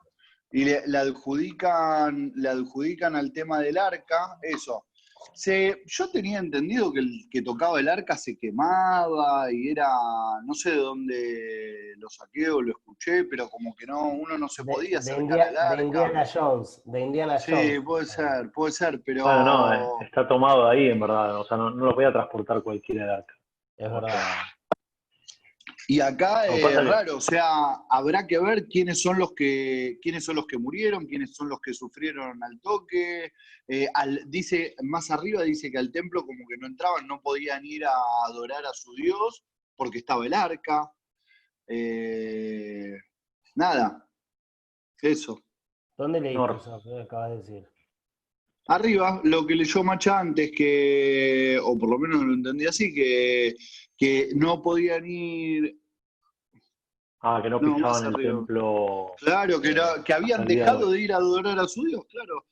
y 0.51 0.65
le, 0.65 0.99
adjudican, 0.99 2.33
le 2.35 2.49
adjudican 2.49 3.15
al 3.15 3.33
tema 3.33 3.61
del 3.61 3.79
arca, 3.79 4.39
eso. 4.43 4.87
Se, 5.35 5.83
yo 5.87 6.11
tenía 6.11 6.39
entendido 6.39 6.93
que 6.93 7.01
el 7.01 7.11
que 7.31 7.43
tocaba 7.43 7.81
el 7.81 7.89
arca 7.89 8.17
se 8.17 8.37
quemaba 8.39 9.51
y 9.53 9.71
era, 9.71 9.89
no 10.45 10.55
sé 10.55 10.73
de 10.73 10.77
dónde 10.77 11.95
lo 11.99 12.09
saqué 12.09 12.51
o 12.51 12.61
lo 12.61 12.71
escuché, 12.73 13.25
pero 13.25 13.49
como 13.49 13.75
que 13.75 13.87
no, 13.87 14.09
uno 14.09 14.39
no 14.39 14.49
se 14.49 14.65
podía 14.65 15.01
de, 15.01 15.13
arca. 15.13 15.77
De 15.77 15.85
Indiana 15.85 16.25
Jones, 16.33 16.83
de 16.85 17.01
Indiana 17.01 17.37
Jones. 17.45 17.73
Sí, 17.73 17.81
puede 17.81 18.07
ser, 18.07 18.51
puede 18.53 18.73
ser, 18.73 19.03
pero... 19.05 19.25
Bueno, 19.25 19.45
no, 19.45 19.75
eh, 19.75 20.05
está 20.05 20.27
tomado 20.27 20.69
ahí 20.69 20.89
en 20.89 21.01
verdad, 21.01 21.39
o 21.39 21.45
sea, 21.45 21.57
no, 21.57 21.71
no 21.71 21.87
lo 21.87 21.95
voy 21.95 22.05
a 22.05 22.13
transportar 22.13 22.63
cualquiera 22.63 23.05
el 23.05 23.11
arca. 23.11 23.35
Es 23.77 23.91
verdad. 23.91 24.11
Y 25.89 26.01
acá 26.01 26.47
es 26.47 26.85
raro, 26.85 27.17
o 27.17 27.21
sea, 27.21 27.75
habrá 27.91 28.27
que 28.27 28.39
ver 28.39 28.67
quiénes 28.67 29.03
son 29.03 29.19
los 29.19 29.33
que 29.33 29.99
quiénes 30.01 30.25
son 30.25 30.37
los 30.37 30.47
que 30.47 30.59
murieron, 30.59 31.07
quiénes 31.07 31.35
son 31.35 31.49
los 31.49 31.61
que 31.61 31.75
sufrieron 31.75 32.43
al 32.43 32.61
toque. 32.61 33.33
Eh, 33.67 33.89
dice 34.27 34.75
más 34.83 35.11
arriba 35.11 35.43
dice 35.43 35.71
que 35.71 35.79
al 35.79 35.91
templo 35.91 36.25
como 36.25 36.47
que 36.49 36.57
no 36.57 36.67
entraban, 36.67 37.07
no 37.07 37.21
podían 37.21 37.65
ir 37.65 37.85
a 37.85 37.93
adorar 38.27 38.65
a 38.65 38.73
su 38.73 38.95
Dios 38.95 39.45
porque 39.77 39.99
estaba 39.99 40.27
el 40.27 40.35
arca. 40.35 40.93
Eh, 41.67 42.95
nada, 43.55 44.09
eso. 45.01 45.43
¿Dónde 45.97 46.21
leíste 46.21 46.55
eso 46.55 46.81
que 46.85 47.03
acabas 47.03 47.31
de 47.31 47.37
decir? 47.39 47.72
Arriba, 48.69 49.21
lo 49.25 49.47
que 49.47 49.57
leyó 49.57 49.83
Macha 49.83 50.21
antes, 50.21 50.53
que, 50.57 51.59
o 51.63 51.77
por 51.77 51.91
lo 51.91 51.99
menos 51.99 52.23
lo 52.23 52.35
entendí 52.35 52.67
así, 52.67 52.95
que, 52.95 53.57
que 53.97 54.31
no 54.35 54.63
podían 54.63 55.05
ir. 55.05 55.79
Ah, 57.21 57.41
que 57.43 57.51
no 57.51 57.61
pisaban 57.61 58.07
el 58.07 58.15
templo. 58.15 59.13
Claro, 59.19 59.61
que, 59.61 59.77
que 60.05 60.13
habían 60.13 60.45
dejado 60.45 60.91
de 60.91 61.01
ir 61.01 61.13
a 61.13 61.17
adorar 61.17 61.59
a 61.59 61.67
su 61.67 61.85
Dios, 61.85 62.05
claro. 62.11 62.45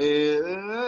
Eh, 0.00 0.38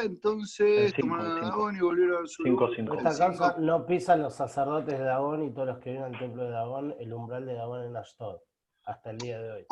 entonces 0.05 0.95
tomaron 0.95 1.41
Dagón 1.41 1.75
y 1.75 1.81
volvieron 1.81 2.25
a 2.25 2.29
su 2.29 2.47
En 2.47 2.93
esta 2.97 3.19
casa 3.19 3.57
no 3.59 3.85
pisan 3.85 4.23
los 4.23 4.35
sacerdotes 4.35 4.97
de 4.97 5.05
Dagón 5.05 5.43
y 5.43 5.51
todos 5.51 5.67
los 5.67 5.79
que 5.79 5.91
vienen 5.91 6.15
al 6.15 6.19
templo 6.21 6.45
de 6.45 6.51
Dagón 6.51 6.95
el 7.01 7.13
umbral 7.13 7.45
de 7.45 7.55
Dagón 7.55 7.87
en 7.87 7.97
Ashtod, 7.97 8.37
hasta 8.85 9.11
el 9.11 9.19
día 9.19 9.43
de 9.43 9.51
hoy. 9.51 9.67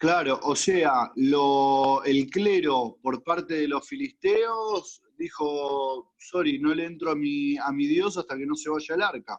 Claro, 0.00 0.40
o 0.44 0.56
sea, 0.56 1.12
lo, 1.16 2.02
el 2.04 2.30
clero 2.30 2.98
por 3.02 3.22
parte 3.22 3.52
de 3.52 3.68
los 3.68 3.86
filisteos 3.86 5.02
dijo, 5.18 6.14
sorry, 6.18 6.58
no 6.58 6.74
le 6.74 6.86
entro 6.86 7.10
a 7.10 7.14
mi, 7.14 7.58
a 7.58 7.70
mi 7.70 7.86
Dios 7.86 8.16
hasta 8.16 8.38
que 8.38 8.46
no 8.46 8.54
se 8.54 8.70
vaya 8.70 8.94
el 8.94 9.02
arca. 9.02 9.38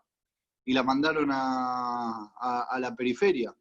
Y 0.64 0.74
la 0.74 0.84
mandaron 0.84 1.30
a, 1.32 2.32
a, 2.70 2.80
la 2.80 2.96
periferia. 2.96 3.52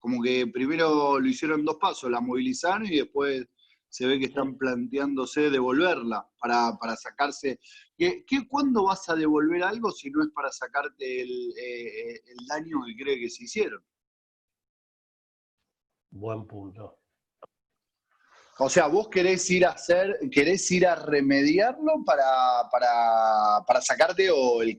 Como 0.00 0.20
que 0.20 0.48
primero 0.48 1.20
lo 1.20 1.28
hicieron 1.28 1.64
dos 1.64 1.76
pasos, 1.76 2.10
la 2.10 2.20
movilizaron 2.20 2.86
y 2.88 2.96
después 2.96 3.46
se 3.88 4.06
ve 4.08 4.18
que 4.18 4.26
están 4.26 4.58
planteándose 4.58 5.48
devolverla 5.48 6.28
para, 6.40 6.76
para 6.76 6.96
sacarse. 6.96 7.60
¿Qué, 7.96 8.24
qué, 8.26 8.48
cuándo 8.48 8.86
vas 8.86 9.08
a 9.08 9.14
devolver 9.14 9.62
algo 9.62 9.92
si 9.92 10.10
no 10.10 10.24
es 10.24 10.30
para 10.34 10.50
sacarte 10.50 11.22
el, 11.22 11.54
eh, 11.56 12.20
el 12.26 12.46
daño 12.48 12.78
que 12.84 12.96
cree 12.96 13.20
que 13.20 13.30
se 13.30 13.44
hicieron? 13.44 13.80
Buen 16.12 16.46
punto. 16.46 16.98
O 18.58 18.68
sea, 18.68 18.86
vos 18.86 19.08
querés 19.08 19.50
ir 19.50 19.64
a 19.64 19.70
hacer, 19.70 20.18
querés 20.30 20.70
ir 20.70 20.86
a 20.86 20.94
remediarlo 20.94 22.04
para, 22.04 22.68
para, 22.70 23.80
sacarte 23.80 24.30
o 24.30 24.62
el, 24.62 24.76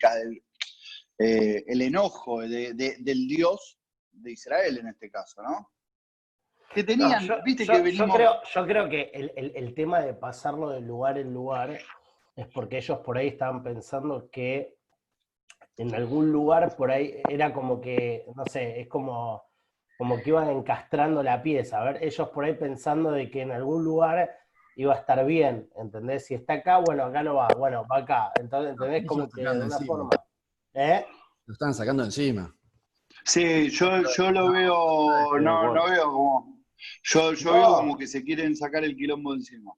eh, 1.17 1.63
el 1.67 1.81
enojo 1.81 2.41
del 2.41 3.27
Dios 3.27 3.79
de 4.11 4.31
Israel 4.31 4.77
en 4.77 4.87
este 4.89 5.09
caso, 5.09 5.41
¿no? 5.41 5.71
Que 6.73 6.83
tenían, 6.83 7.27
viste 7.43 7.65
que 7.65 7.81
venimos... 7.81 8.07
yo, 8.07 8.13
creo, 8.13 8.33
yo 8.53 8.65
creo 8.65 8.89
que 8.89 9.11
el, 9.13 9.73
tema 9.73 10.01
de 10.01 10.13
pasarlo 10.13 10.69
de 10.69 10.81
lugar 10.81 11.17
en 11.17 11.33
lugar 11.33 11.77
es 12.35 12.47
porque 12.53 12.77
ellos 12.77 12.99
por 12.99 13.17
ahí 13.17 13.29
estaban 13.29 13.63
pensando 13.63 14.29
que 14.31 14.75
en 15.77 15.93
algún 15.95 16.31
lugar 16.31 16.75
por 16.75 16.91
ahí 16.91 17.21
era 17.27 17.51
como 17.53 17.81
que, 17.81 18.25
no 18.35 18.43
sé, 18.45 18.81
es 18.81 18.87
como 18.87 19.43
como 20.03 20.21
que 20.21 20.31
iban 20.31 20.49
encastrando 20.49 21.23
la 21.23 21.41
pieza. 21.41 21.79
A 21.79 21.85
ver, 21.85 22.03
ellos 22.03 22.27
por 22.27 22.43
ahí 22.43 22.55
pensando 22.55 23.11
de 23.11 23.31
que 23.31 23.41
en 23.41 23.51
algún 23.51 23.85
lugar 23.85 24.37
iba 24.75 24.93
a 24.93 24.97
estar 24.97 25.25
bien, 25.25 25.69
¿entendés? 25.77 26.25
Si 26.25 26.33
está 26.33 26.55
acá, 26.55 26.79
bueno, 26.79 27.05
acá 27.05 27.23
no 27.23 27.35
va, 27.35 27.47
bueno, 27.57 27.85
va 27.89 27.99
acá. 27.99 28.31
Entonces, 28.37 28.73
¿entendés? 28.73 29.05
Como 29.05 29.29
que 29.29 29.41
de 29.41 29.65
una 29.65 29.79
forma. 29.79 30.09
¿Eh? 30.73 31.05
Lo 31.45 31.53
están 31.53 31.73
sacando 31.73 32.03
encima. 32.03 32.53
Sí, 33.23 33.69
yo, 33.69 34.01
yo 34.17 34.31
lo 34.31 34.51
veo, 34.51 35.39
no, 35.39 35.73
no 35.73 35.85
veo 35.85 36.11
como. 36.11 36.65
Yo, 37.03 37.31
yo 37.31 37.53
veo 37.53 37.75
como 37.75 37.97
que 37.97 38.05
se 38.05 38.25
quieren 38.25 38.57
sacar 38.57 38.83
el 38.83 38.97
quilombo 38.97 39.33
encima. 39.33 39.71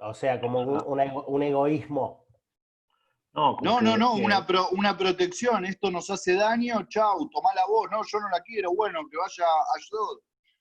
O 0.00 0.14
sea, 0.14 0.40
como 0.40 0.62
un, 0.62 1.04
un 1.28 1.42
egoísmo 1.44 2.23
no, 3.34 3.80
no, 3.80 3.96
no, 3.96 4.14
una, 4.14 4.46
una 4.70 4.96
protección, 4.96 5.64
esto 5.64 5.90
nos 5.90 6.08
hace 6.08 6.34
daño, 6.34 6.86
chau, 6.88 7.28
tomá 7.30 7.50
la 7.54 7.66
voz, 7.66 7.90
no, 7.90 8.00
yo 8.06 8.20
no 8.20 8.28
la 8.28 8.40
quiero, 8.40 8.72
bueno, 8.74 9.00
que 9.10 9.16
vaya 9.16 9.44
a 9.44 9.78
Yod, 9.90 10.20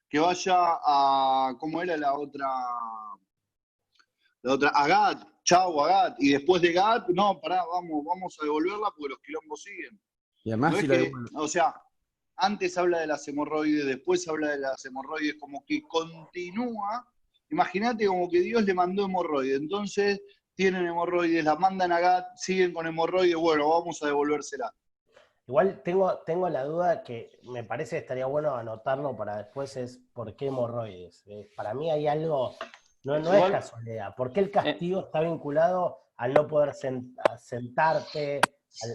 que 0.10 0.20
vaya 0.20 0.80
a, 0.84 1.56
¿cómo 1.60 1.84
era 1.84 1.96
la 1.98 2.16
otra? 2.16 2.48
La 4.42 4.54
otra, 4.54 4.70
a 4.70 4.88
Gat, 4.88 5.28
chau, 5.44 5.82
a 5.82 5.88
Gat, 5.88 6.16
y 6.18 6.32
después 6.32 6.64
de 6.64 6.74
Gat, 6.74 7.10
no, 7.10 7.40
pará, 7.40 7.64
vamos, 7.72 8.04
vamos 8.06 8.38
a 8.42 8.46
devolverla 8.46 8.92
porque 8.98 9.10
los 9.10 9.20
quilombos 9.20 9.62
siguen. 9.62 10.02
Y 10.44 10.50
además, 10.50 10.76
o 11.36 11.48
sea, 11.48 11.76
antes 12.38 12.76
habla 12.78 13.00
de 13.00 13.08
las 13.08 13.28
hemorroides, 13.28 13.86
después 13.86 14.28
habla 14.28 14.50
de 14.50 14.58
las 14.58 14.84
hemorroides, 14.84 15.36
como 15.40 15.64
que 15.64 15.84
continúa, 15.84 17.08
imagínate 17.52 18.08
como 18.08 18.30
que 18.32 18.40
Dios 18.40 18.64
le 18.64 18.74
mandó 18.74 19.06
hemorroides, 19.06 19.60
entonces 19.60 20.20
tienen 20.56 20.86
hemorroides, 20.86 21.44
la 21.44 21.56
mandan 21.56 21.92
a 21.92 22.00
GAT, 22.00 22.36
siguen 22.36 22.74
con 22.74 22.88
hemorroides, 22.88 23.36
bueno, 23.36 23.70
vamos 23.70 24.02
a 24.02 24.08
devolvérsela. 24.08 24.74
Igual 25.46 25.82
tengo, 25.84 26.20
tengo 26.20 26.48
la 26.48 26.64
duda 26.64 27.04
que 27.04 27.32
me 27.44 27.64
parece 27.64 27.98
que 27.98 28.02
estaría 28.02 28.26
bueno 28.28 28.56
anotarlo 28.56 29.16
para 29.16 29.38
después, 29.38 29.76
es 29.76 30.00
¿por 30.14 30.36
qué 30.36 30.48
hemorroides? 30.48 31.24
Eh, 31.28 31.50
para 31.56 31.74
mí 31.74 31.92
hay 31.92 32.08
algo, 32.08 32.56
no, 33.04 33.20
no 33.20 33.34
es 33.34 33.52
casualidad, 33.52 34.16
¿por 34.16 34.32
qué 34.32 34.40
el 34.40 34.52
castigo 34.52 35.02
está 35.02 35.20
vinculado 35.20 36.00
al 36.16 36.34
no 36.34 36.48
poder 36.48 36.74
sentarte, 36.74 38.40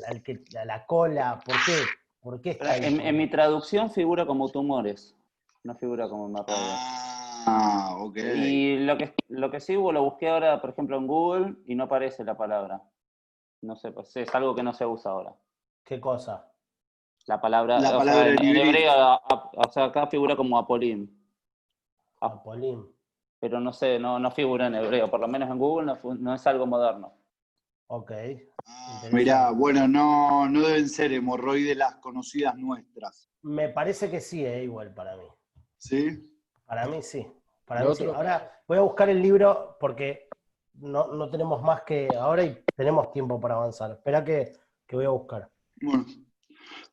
al, 0.09 0.23
que, 0.23 0.43
a 0.59 0.65
la 0.65 0.87
cola? 0.87 1.39
¿Por 1.45 1.57
qué? 1.67 1.83
¿Por 2.21 2.41
qué 2.41 2.51
está 2.51 2.77
en, 2.79 3.17
mi 3.17 3.29
traducción 3.29 3.91
figura 3.91 4.25
como 4.25 4.49
tumores, 4.49 5.15
no 5.65 5.75
figura 5.75 6.09
como 6.09 6.29
hemorroides. 6.29 7.18
Ah, 7.49 7.97
ok. 7.99 8.17
Y 8.17 8.79
lo 8.79 8.97
que, 8.97 9.15
lo 9.29 9.51
que 9.51 9.61
sí, 9.61 9.75
lo 9.75 10.03
busqué 10.03 10.29
ahora, 10.29 10.61
por 10.61 10.71
ejemplo, 10.71 10.97
en 10.97 11.07
Google 11.07 11.55
y 11.67 11.75
no 11.75 11.85
aparece 11.85 12.25
la 12.25 12.37
palabra. 12.37 12.83
No 13.63 13.77
sé, 13.77 13.91
pues 13.93 14.17
es 14.17 14.35
algo 14.35 14.55
que 14.55 14.63
no 14.63 14.73
se 14.73 14.87
usa 14.87 15.11
ahora. 15.13 15.35
¿Qué 15.85 16.01
cosa? 16.01 16.53
La 17.27 17.41
palabra, 17.41 17.79
la 17.79 17.97
palabra 17.97 18.29
en, 18.31 18.57
hebreo, 18.57 19.21
o 19.55 19.71
sea, 19.71 19.85
acá 19.85 20.07
figura 20.07 20.35
como 20.35 20.59
Apolim. 20.59 21.09
Apolim. 22.21 22.87
Pero 23.39 23.61
no 23.61 23.73
sé, 23.73 23.99
no, 23.99 24.19
no 24.19 24.31
figura 24.31 24.67
en 24.67 24.77
hebreo, 24.77 25.11
por 25.11 25.21
lo 25.21 25.29
menos 25.29 25.51
en 25.51 25.59
Google 25.59 25.95
no, 26.19 26.35
es 26.35 26.47
algo 26.47 26.67
moderno. 26.67 27.13
Ok. 27.89 28.13
Ah, 28.67 29.03
mirá, 29.13 29.51
bueno, 29.51 29.87
no, 29.87 30.49
no 30.49 30.61
deben 30.61 30.89
ser 30.89 31.13
hemorroides 31.13 31.77
las 31.77 31.97
conocidas 31.97 32.57
nuestras. 32.57 33.31
Me 33.43 33.69
parece 33.69 34.11
que 34.11 34.21
sí, 34.21 34.45
es 34.45 34.65
igual 34.65 34.95
para 34.95 35.17
mí. 35.17 35.25
¿Sí? 35.77 36.31
Para 36.67 36.87
mí 36.87 37.03
sí. 37.03 37.27
Para. 37.69 37.83
Ahora 37.83 38.63
voy 38.67 38.79
a 38.79 38.83
buscar 38.83 39.11
el 39.11 39.21
libro 39.21 39.77
porque 39.79 40.29
no, 40.75 41.31
tenemos 41.31 41.63
más 41.63 41.83
que 41.83 42.09
ahora 42.19 42.45
y 42.45 42.65
tenemos 42.75 43.13
tiempo 43.13 43.39
para 43.39 43.55
avanzar. 43.55 43.93
Espera 43.93 44.25
que 44.25 44.53
que 44.89 44.97
voy 44.97 45.05
a 45.05 45.11
buscar. 45.11 45.49
Bueno, 45.81 46.07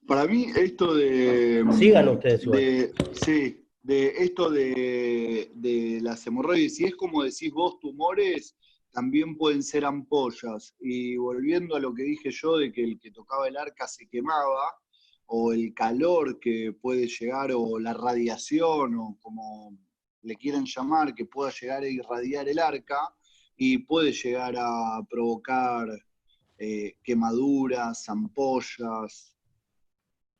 para 0.05 0.25
mí 0.25 0.48
esto 0.55 0.94
de... 0.94 1.65
Sigan 1.72 2.10
ustedes. 2.10 2.46
De, 2.46 2.94
sí, 3.13 3.65
de 3.82 4.08
esto 4.17 4.50
de, 4.50 5.51
de 5.55 6.00
las 6.01 6.27
hemorroides, 6.27 6.75
si 6.75 6.86
es 6.86 6.96
como 6.96 7.24
decís 7.24 7.51
vos, 7.51 7.79
tumores, 7.79 8.55
también 8.91 9.38
pueden 9.38 9.63
ser 9.63 9.86
ampollas. 9.86 10.75
Y 10.79 11.15
volviendo 11.15 11.75
a 11.75 11.79
lo 11.79 11.94
que 11.94 12.03
dije 12.03 12.29
yo 12.32 12.58
de 12.58 12.72
que 12.72 12.84
el 12.84 13.00
que 13.00 13.12
tocaba 13.12 13.48
el 13.48 13.58
arca 13.58 13.88
se 13.88 14.08
quemaba, 14.08 14.75
o 15.27 15.53
el 15.53 15.74
calor 15.74 16.39
que 16.39 16.74
puede 16.79 17.08
llegar, 17.08 17.51
o 17.55 17.79
la 17.79 17.94
radiación, 17.94 18.96
o 18.96 19.17
como 19.22 19.75
le 20.25 20.36
quieran 20.36 20.65
llamar, 20.65 21.13
que 21.13 21.25
pueda 21.25 21.51
llegar 21.51 21.84
a 21.84 21.88
irradiar 21.88 22.50
el 22.50 22.60
arca, 22.60 23.13
y 23.55 23.77
puede 23.77 24.12
llegar 24.12 24.55
a 24.58 25.01
provocar 25.10 25.88
eh, 26.58 26.98
quemaduras, 27.03 28.10
ampollas, 28.10 29.36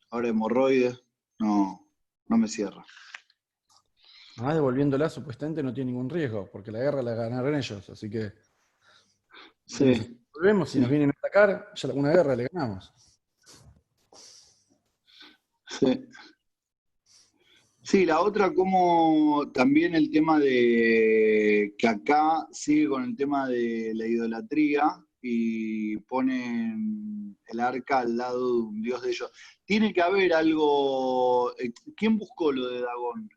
ahora 0.10 0.28
hemorroides, 0.28 1.02
no, 1.40 1.88
no 2.28 2.38
me 2.38 2.48
cierra. 2.48 2.86
Ah, 4.38 4.54
devolviéndola 4.54 5.10
supuestamente 5.10 5.64
no 5.64 5.74
tiene 5.74 5.92
ningún 5.92 6.10
riesgo, 6.10 6.50
porque 6.52 6.72
la 6.72 6.80
guerra 6.80 7.02
la 7.02 7.14
ganaron 7.14 7.56
ellos, 7.56 7.90
así 7.90 8.10
que. 8.10 8.34
Sí. 9.66 10.20
volvemos, 10.34 10.70
si 10.70 10.80
nos 10.80 10.90
vienen 10.90 11.10
a 11.10 11.18
atacar, 11.18 11.72
ya 11.74 11.88
alguna 11.88 12.12
guerra 12.12 12.36
le 12.36 12.48
ganamos. 12.52 12.94
Sí. 15.68 16.08
Sí, 17.86 18.04
la 18.04 18.20
otra 18.22 18.52
como 18.52 19.52
también 19.54 19.94
el 19.94 20.10
tema 20.10 20.40
de 20.40 21.76
que 21.78 21.88
acá 21.88 22.48
sigue 22.52 22.90
con 22.90 23.04
el 23.04 23.16
tema 23.16 23.48
de 23.48 23.92
la 23.94 24.08
idolatría 24.08 25.06
y 25.22 25.96
ponen 25.98 27.38
el 27.46 27.60
arca 27.60 28.00
al 28.00 28.18
lado 28.18 28.40
de 28.40 28.62
un 28.64 28.82
dios 28.82 29.04
de 29.04 29.10
ellos. 29.12 29.32
Tiene 29.66 29.94
que 29.94 30.02
haber 30.02 30.34
algo. 30.34 31.56
Eh, 31.60 31.72
¿Quién 31.96 32.18
buscó 32.18 32.52
lo 32.52 32.68
de 32.70 32.82
Dagón? 32.82 33.30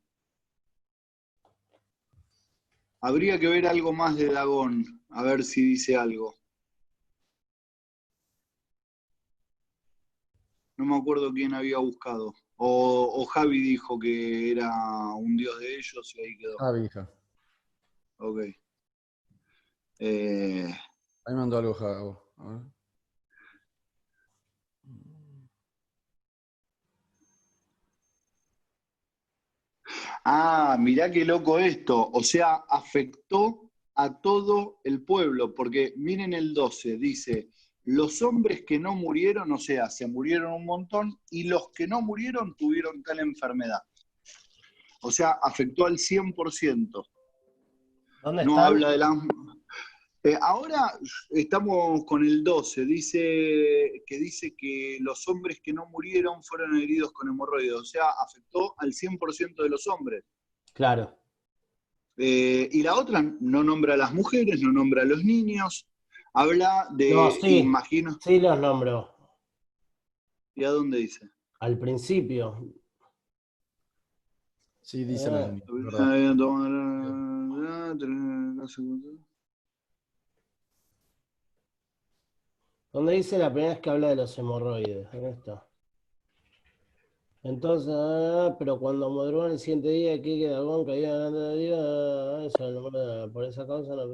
Habría 3.02 3.38
que 3.38 3.48
ver 3.48 3.66
algo 3.66 3.92
más 3.92 4.16
de 4.16 4.32
Dagón, 4.32 5.02
a 5.10 5.22
ver 5.24 5.44
si 5.44 5.62
dice 5.62 5.94
algo. 5.96 6.36
No 10.78 10.86
me 10.86 10.96
acuerdo 10.96 11.32
quién 11.34 11.52
había 11.52 11.78
buscado. 11.78 12.32
O, 12.60 13.24
Javi 13.26 13.60
dijo 13.60 13.98
que 13.98 14.50
era 14.50 14.68
un 15.14 15.36
dios 15.36 15.58
de 15.60 15.76
ellos 15.76 16.14
y 16.16 16.20
ahí 16.20 16.36
quedó. 16.36 16.58
Javi, 16.58 16.84
hija. 16.86 17.10
Ok. 18.18 18.38
Eh... 20.00 20.74
Ahí 21.24 21.34
mandó 21.34 21.58
algo 21.58 21.74
Javi. 21.74 22.16
A 22.38 22.44
ver. 22.48 22.62
Ah, 30.24 30.76
mirá 30.78 31.10
qué 31.10 31.24
loco 31.24 31.58
esto. 31.58 32.10
O 32.12 32.22
sea, 32.22 32.64
afectó 32.68 33.70
a 33.94 34.20
todo 34.20 34.80
el 34.84 35.02
pueblo, 35.04 35.54
porque 35.54 35.94
miren 35.96 36.32
el 36.32 36.52
12, 36.54 36.98
dice, 36.98 37.50
los 37.88 38.20
hombres 38.20 38.64
que 38.66 38.78
no 38.78 38.94
murieron, 38.94 39.50
o 39.50 39.56
sea, 39.56 39.88
se 39.88 40.06
murieron 40.06 40.52
un 40.52 40.66
montón, 40.66 41.18
y 41.30 41.44
los 41.44 41.70
que 41.70 41.86
no 41.86 42.02
murieron 42.02 42.54
tuvieron 42.54 43.02
tal 43.02 43.18
enfermedad. 43.20 43.80
O 45.00 45.10
sea, 45.10 45.38
afectó 45.42 45.86
al 45.86 45.94
100%. 45.94 47.06
¿Dónde 48.22 48.44
no 48.44 48.58
habla 48.58 48.90
de 48.90 48.98
la... 48.98 49.10
Eh, 50.22 50.36
ahora 50.38 50.98
estamos 51.30 52.04
con 52.04 52.26
el 52.26 52.44
12, 52.44 52.84
dice 52.84 54.02
que 54.06 54.18
dice 54.18 54.54
que 54.54 54.98
los 55.00 55.26
hombres 55.26 55.60
que 55.62 55.72
no 55.72 55.86
murieron 55.86 56.42
fueron 56.42 56.76
heridos 56.76 57.10
con 57.12 57.30
hemorroides, 57.30 57.72
o 57.72 57.84
sea, 57.84 58.10
afectó 58.22 58.74
al 58.76 58.92
100% 58.92 59.62
de 59.62 59.68
los 59.70 59.86
hombres. 59.86 60.24
Claro. 60.74 61.18
Eh, 62.18 62.68
y 62.70 62.82
la 62.82 62.96
otra 62.96 63.22
no 63.22 63.64
nombra 63.64 63.94
a 63.94 63.96
las 63.96 64.12
mujeres, 64.12 64.60
no 64.60 64.72
nombra 64.72 65.02
a 65.02 65.06
los 65.06 65.24
niños, 65.24 65.87
habla 66.38 66.88
de, 66.90 67.12
no, 67.12 67.30
sí, 67.30 67.58
imagino. 67.58 68.16
Sí, 68.20 68.38
los 68.40 68.58
nombró. 68.58 69.10
¿Y 70.54 70.64
a 70.64 70.70
dónde 70.70 70.98
dice? 70.98 71.30
Al 71.60 71.78
principio. 71.78 72.72
Sí, 74.80 75.04
dice 75.04 75.30
los 75.30 75.40
eh. 75.40 75.52
niños. 75.52 75.94
Donde 82.92 83.12
dice 83.12 83.38
la 83.38 83.52
primera 83.52 83.74
vez 83.74 83.80
que 83.80 83.90
habla 83.90 84.08
de 84.08 84.16
los 84.16 84.38
hemorroides. 84.38 85.12
¿Dónde 85.12 85.30
está? 85.30 85.66
Entonces, 87.42 87.94
ah, 87.96 88.56
pero 88.58 88.78
cuando 88.78 89.10
madrugó 89.10 89.46
el 89.46 89.58
siguiente 89.58 89.88
día, 89.88 90.14
aquí 90.14 90.40
que 90.40 90.48
Dagón 90.48 90.84
caía 90.84 91.14
de 91.30 91.56
Dios, 91.56 91.80
ah, 91.80 92.44
eso, 92.46 93.30
por 93.32 93.44
esa 93.44 93.66
causa 93.66 93.94
no 93.94 94.06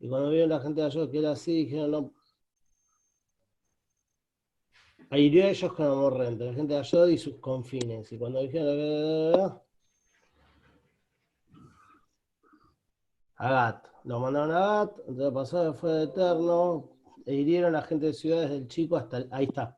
Y 0.00 0.08
cuando 0.08 0.30
vieron 0.30 0.50
la 0.50 0.60
gente 0.60 0.80
de 0.80 0.86
ellos 0.88 1.08
que 1.10 1.18
era 1.18 1.32
así, 1.32 1.64
dijeron, 1.64 1.90
no. 1.90 2.14
Hirió 5.12 5.44
a 5.44 5.48
ellos 5.48 5.72
con 5.72 5.86
amorrente, 5.86 6.44
la 6.44 6.54
gente 6.54 6.74
de 6.74 6.80
Ayod 6.80 7.08
y 7.08 7.18
sus 7.18 7.36
confines. 7.36 8.10
Y 8.12 8.18
cuando 8.18 8.40
dijeron 8.40 8.76
que. 8.76 9.70
Agat. 13.36 13.90
Lo 14.04 14.18
mandaron 14.18 14.52
a 14.52 14.58
Gat, 14.58 14.98
entonces 15.08 15.34
pasó 15.34 15.74
fue 15.74 16.04
eterno, 16.04 16.90
e 17.26 17.34
hirieron 17.34 17.74
a 17.74 17.80
la 17.80 17.86
gente 17.86 18.06
de 18.06 18.12
ciudades 18.14 18.50
del 18.50 18.66
chico 18.66 18.96
hasta 18.96 19.18
el, 19.18 19.28
ahí 19.30 19.44
está. 19.44 19.76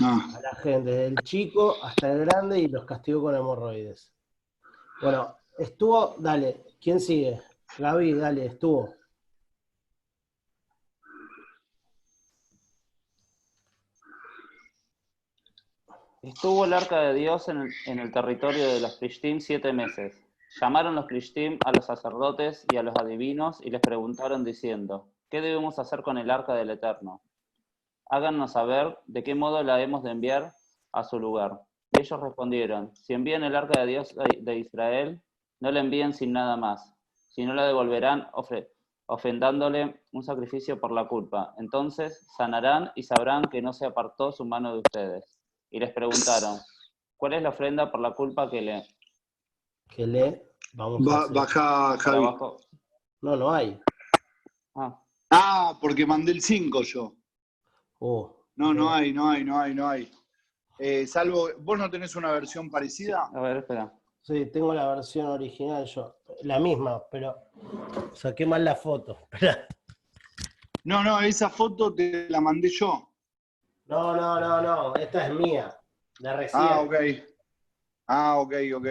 Ah. 0.00 0.32
A 0.34 0.40
la 0.40 0.54
gente 0.56 0.90
del 0.90 1.16
chico 1.22 1.76
hasta 1.82 2.12
el 2.12 2.24
grande 2.24 2.60
y 2.60 2.68
los 2.68 2.84
castigó 2.86 3.22
con 3.22 3.34
hemorroides. 3.34 4.12
Bueno, 5.02 5.36
estuvo, 5.58 6.16
dale, 6.18 6.64
¿quién 6.80 7.00
sigue? 7.00 7.42
Gaby, 7.78 8.14
dale, 8.14 8.46
estuvo. 8.46 8.94
Estuvo 16.26 16.64
el 16.64 16.72
arca 16.72 17.02
de 17.02 17.12
Dios 17.12 17.50
en 17.50 17.98
el, 17.98 18.10
territorio 18.10 18.66
de 18.66 18.80
los 18.80 18.96
Plishtim 18.96 19.40
siete 19.40 19.74
meses. 19.74 20.16
Llamaron 20.58 20.94
los 20.94 21.04
Krishtim 21.04 21.58
a 21.66 21.70
los 21.70 21.84
sacerdotes 21.84 22.64
y 22.72 22.78
a 22.78 22.82
los 22.82 22.96
adivinos 22.96 23.60
y 23.60 23.68
les 23.68 23.82
preguntaron 23.82 24.42
diciendo, 24.42 25.10
¿qué 25.28 25.42
debemos 25.42 25.78
hacer 25.78 26.00
con 26.00 26.16
el 26.16 26.30
arca 26.30 26.54
del 26.54 26.70
Eterno? 26.70 27.20
Háganos 28.08 28.52
saber 28.52 28.98
de 29.04 29.22
qué 29.22 29.34
modo 29.34 29.62
la 29.62 29.82
hemos 29.82 30.02
de 30.02 30.12
enviar 30.12 30.54
a 30.92 31.04
su 31.04 31.20
lugar. 31.20 31.60
Y 31.92 32.00
ellos 32.00 32.18
respondieron, 32.18 32.96
si 32.96 33.12
envían 33.12 33.44
el 33.44 33.54
arca 33.54 33.80
de 33.80 33.86
Dios 33.86 34.14
de 34.40 34.58
Israel, 34.58 35.20
no 35.60 35.70
la 35.70 35.80
envíen 35.80 36.14
sin 36.14 36.32
nada 36.32 36.56
más, 36.56 36.94
sino 37.28 37.52
la 37.52 37.66
devolverán 37.66 38.28
ofendándole 39.06 40.00
un 40.12 40.22
sacrificio 40.22 40.80
por 40.80 40.90
la 40.90 41.06
culpa. 41.06 41.54
Entonces 41.58 42.26
sanarán 42.34 42.92
y 42.94 43.02
sabrán 43.02 43.44
que 43.44 43.60
no 43.60 43.74
se 43.74 43.84
apartó 43.84 44.32
su 44.32 44.46
mano 44.46 44.72
de 44.72 44.78
ustedes. 44.78 45.43
Y 45.74 45.80
les 45.80 45.92
preguntaron, 45.92 46.60
¿cuál 47.16 47.32
es 47.32 47.42
la 47.42 47.48
ofrenda 47.48 47.90
por 47.90 47.98
la 47.98 48.14
culpa 48.14 48.48
que 48.48 48.62
le 48.62 48.86
que 49.90 50.06
lee. 50.06 50.40
Vamos 50.72 51.04
baja, 51.32 51.98
Javi. 51.98 52.24
No, 53.22 53.36
no 53.36 53.50
hay. 53.50 53.80
Ah. 54.76 55.02
ah 55.30 55.78
porque 55.80 56.06
mandé 56.06 56.30
el 56.30 56.40
5 56.40 56.82
yo. 56.82 57.16
Oh, 57.98 58.46
no, 58.54 58.72
no 58.72 58.88
hay, 58.88 59.12
no 59.12 59.28
hay, 59.28 59.42
no 59.42 59.58
hay, 59.58 59.74
no 59.74 59.88
hay. 59.88 60.08
Eh, 60.78 61.08
salvo, 61.08 61.48
¿vos 61.58 61.76
no 61.76 61.90
tenés 61.90 62.14
una 62.14 62.30
versión 62.30 62.70
parecida? 62.70 63.28
A 63.34 63.40
ver, 63.40 63.56
espera. 63.56 63.92
Sí, 64.22 64.46
tengo 64.52 64.72
la 64.74 64.94
versión 64.94 65.26
original 65.26 65.86
yo. 65.86 66.18
La 66.42 66.60
misma, 66.60 67.02
pero 67.10 67.34
saqué 68.12 68.46
mal 68.46 68.64
la 68.64 68.76
foto. 68.76 69.26
no, 70.84 71.02
no, 71.02 71.20
esa 71.20 71.50
foto 71.50 71.92
te 71.92 72.30
la 72.30 72.40
mandé 72.40 72.70
yo. 72.70 73.13
No, 73.86 74.16
no, 74.16 74.40
no, 74.40 74.62
no. 74.62 74.94
Esta 74.96 75.26
es 75.26 75.34
mía. 75.34 75.78
La 76.20 76.36
recién. 76.36 76.62
Ah, 76.62 76.80
ok. 76.80 76.94
Ah, 78.06 78.38
ok, 78.38 78.54
ok. 78.76 78.86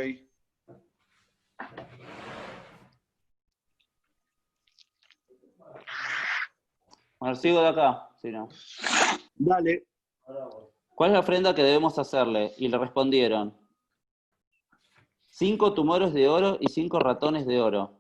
Bueno, 7.20 7.36
sigo 7.36 7.62
de 7.62 7.68
acá, 7.70 8.10
si 8.22 8.32
no. 8.32 8.50
Dale. 9.36 9.88
¿Cuál 10.94 11.10
es 11.10 11.14
la 11.14 11.20
ofrenda 11.22 11.56
que 11.56 11.64
debemos 11.64 11.98
hacerle? 11.98 12.54
Y 12.58 12.68
le 12.68 12.78
respondieron, 12.78 13.58
cinco 15.30 15.74
tumores 15.74 16.14
de 16.14 16.28
oro 16.28 16.58
y 16.60 16.68
cinco 16.68 17.00
ratones 17.00 17.48
de 17.48 17.62
oro, 17.62 18.00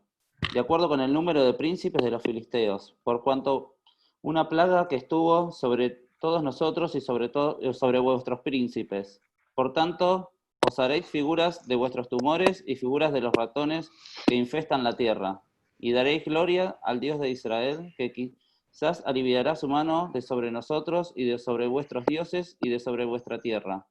de 0.54 0.60
acuerdo 0.60 0.90
con 0.90 1.00
el 1.00 1.14
número 1.14 1.44
de 1.44 1.54
príncipes 1.54 2.04
de 2.04 2.12
los 2.12 2.22
filisteos, 2.22 2.96
por 3.04 3.24
cuanto 3.24 3.78
una 4.22 4.50
plaga 4.50 4.88
que 4.88 4.98
estuvo 4.98 5.52
sobre 5.52 6.08
todos 6.24 6.42
nosotros 6.42 6.96
y 6.96 7.02
sobre, 7.02 7.30
sobre 7.74 8.00
vuestros 8.00 8.40
príncipes. 8.40 9.22
Por 9.56 9.74
tanto, 9.74 10.32
os 10.66 10.80
haréis 10.80 11.06
figuras 11.06 11.68
de 11.68 11.76
vuestros 11.76 12.08
tumores 12.08 12.64
y 12.66 12.78
figuras 12.78 13.12
de 13.12 13.20
los 13.20 13.34
ratones 13.34 13.92
que 14.26 14.36
infestan 14.36 14.86
la 14.86 14.94
tierra, 14.94 15.44
y 15.78 15.92
daréis 15.92 16.24
gloria 16.24 16.80
al 16.82 17.02
Dios 17.02 17.20
de 17.20 17.30
Israel, 17.30 17.94
que, 17.98 18.14
quizás 18.14 19.04
aliviará 19.06 19.58
su 19.58 19.68
mano 19.68 20.12
de 20.14 20.22
sobre 20.22 20.50
nosotros 20.50 21.12
y 21.14 21.26
de 21.26 21.38
sobre 21.40 21.68
vuestros 21.68 22.06
dioses 22.06 22.56
y 22.62 22.70
de 22.70 22.80
sobre 22.80 23.04
vuestra 23.04 23.42
tierra. 23.42 23.86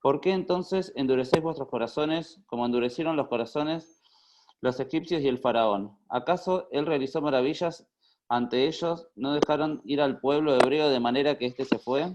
¿Por 0.00 0.20
qué 0.20 0.30
entonces 0.30 0.92
endurecéis 0.94 1.42
vuestros 1.42 1.68
corazones 1.68 2.40
como 2.46 2.64
endurecieron 2.64 3.16
los 3.16 3.26
corazones 3.26 4.00
los 4.60 4.78
egipcios 4.78 5.20
y 5.22 5.26
el 5.26 5.38
faraón? 5.38 5.98
¿Acaso 6.08 6.68
él 6.70 6.86
realizó 6.86 7.20
maravillas 7.20 7.90
ante 8.30 8.66
ellos? 8.66 9.08
¿No 9.14 9.34
dejaron 9.34 9.82
ir 9.84 10.00
al 10.00 10.20
pueblo 10.20 10.54
hebreo 10.54 10.88
de 10.88 11.00
manera 11.00 11.36
que 11.36 11.44
éste 11.44 11.66
se 11.66 11.78
fue? 11.78 12.14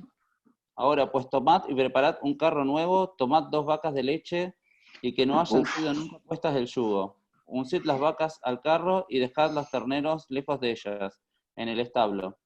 Ahora 0.75 1.12
pues 1.12 1.30
tomad 1.30 1.69
y 1.69 1.75
preparad 1.75 2.17
un 2.23 2.36
carro 2.36 2.65
nuevo, 2.65 3.10
tomad 3.17 3.43
dos 3.51 3.67
vacas 3.67 3.93
de 3.93 4.01
leche 4.01 4.56
y 5.04 5.13
que 5.13 5.28
no 5.28 5.39
hayan 5.39 5.65
sido 5.65 5.93
nunca 5.93 6.17
puestas 6.25 6.56
del 6.56 6.65
yugo 6.65 7.17
uncid 7.47 7.84
las 7.86 7.99
vacas 7.99 8.39
al 8.43 8.62
carro 8.62 9.06
y 9.10 9.19
dejad 9.19 9.51
los 9.51 9.69
terneros 9.69 10.25
lejos 10.30 10.60
de 10.60 10.71
ellas, 10.71 11.21
en 11.56 11.69
el 11.69 11.80
establo. 11.80 12.38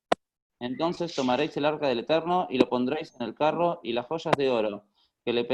Entonces 0.59 1.15
tomaréis 1.15 1.55
el 1.57 1.65
arca 1.65 1.87
del 1.87 1.99
Eterno 1.99 2.47
y 2.49 2.57
lo 2.57 2.67
pondréis 2.67 3.15
en 3.15 3.25
el 3.25 3.33
carro 3.33 3.79
y 3.81 3.93
las 3.93 4.07
joyas 4.07 4.35
de 4.37 4.49
oro, 4.49 4.83
que 5.23 5.33
le 5.33 5.45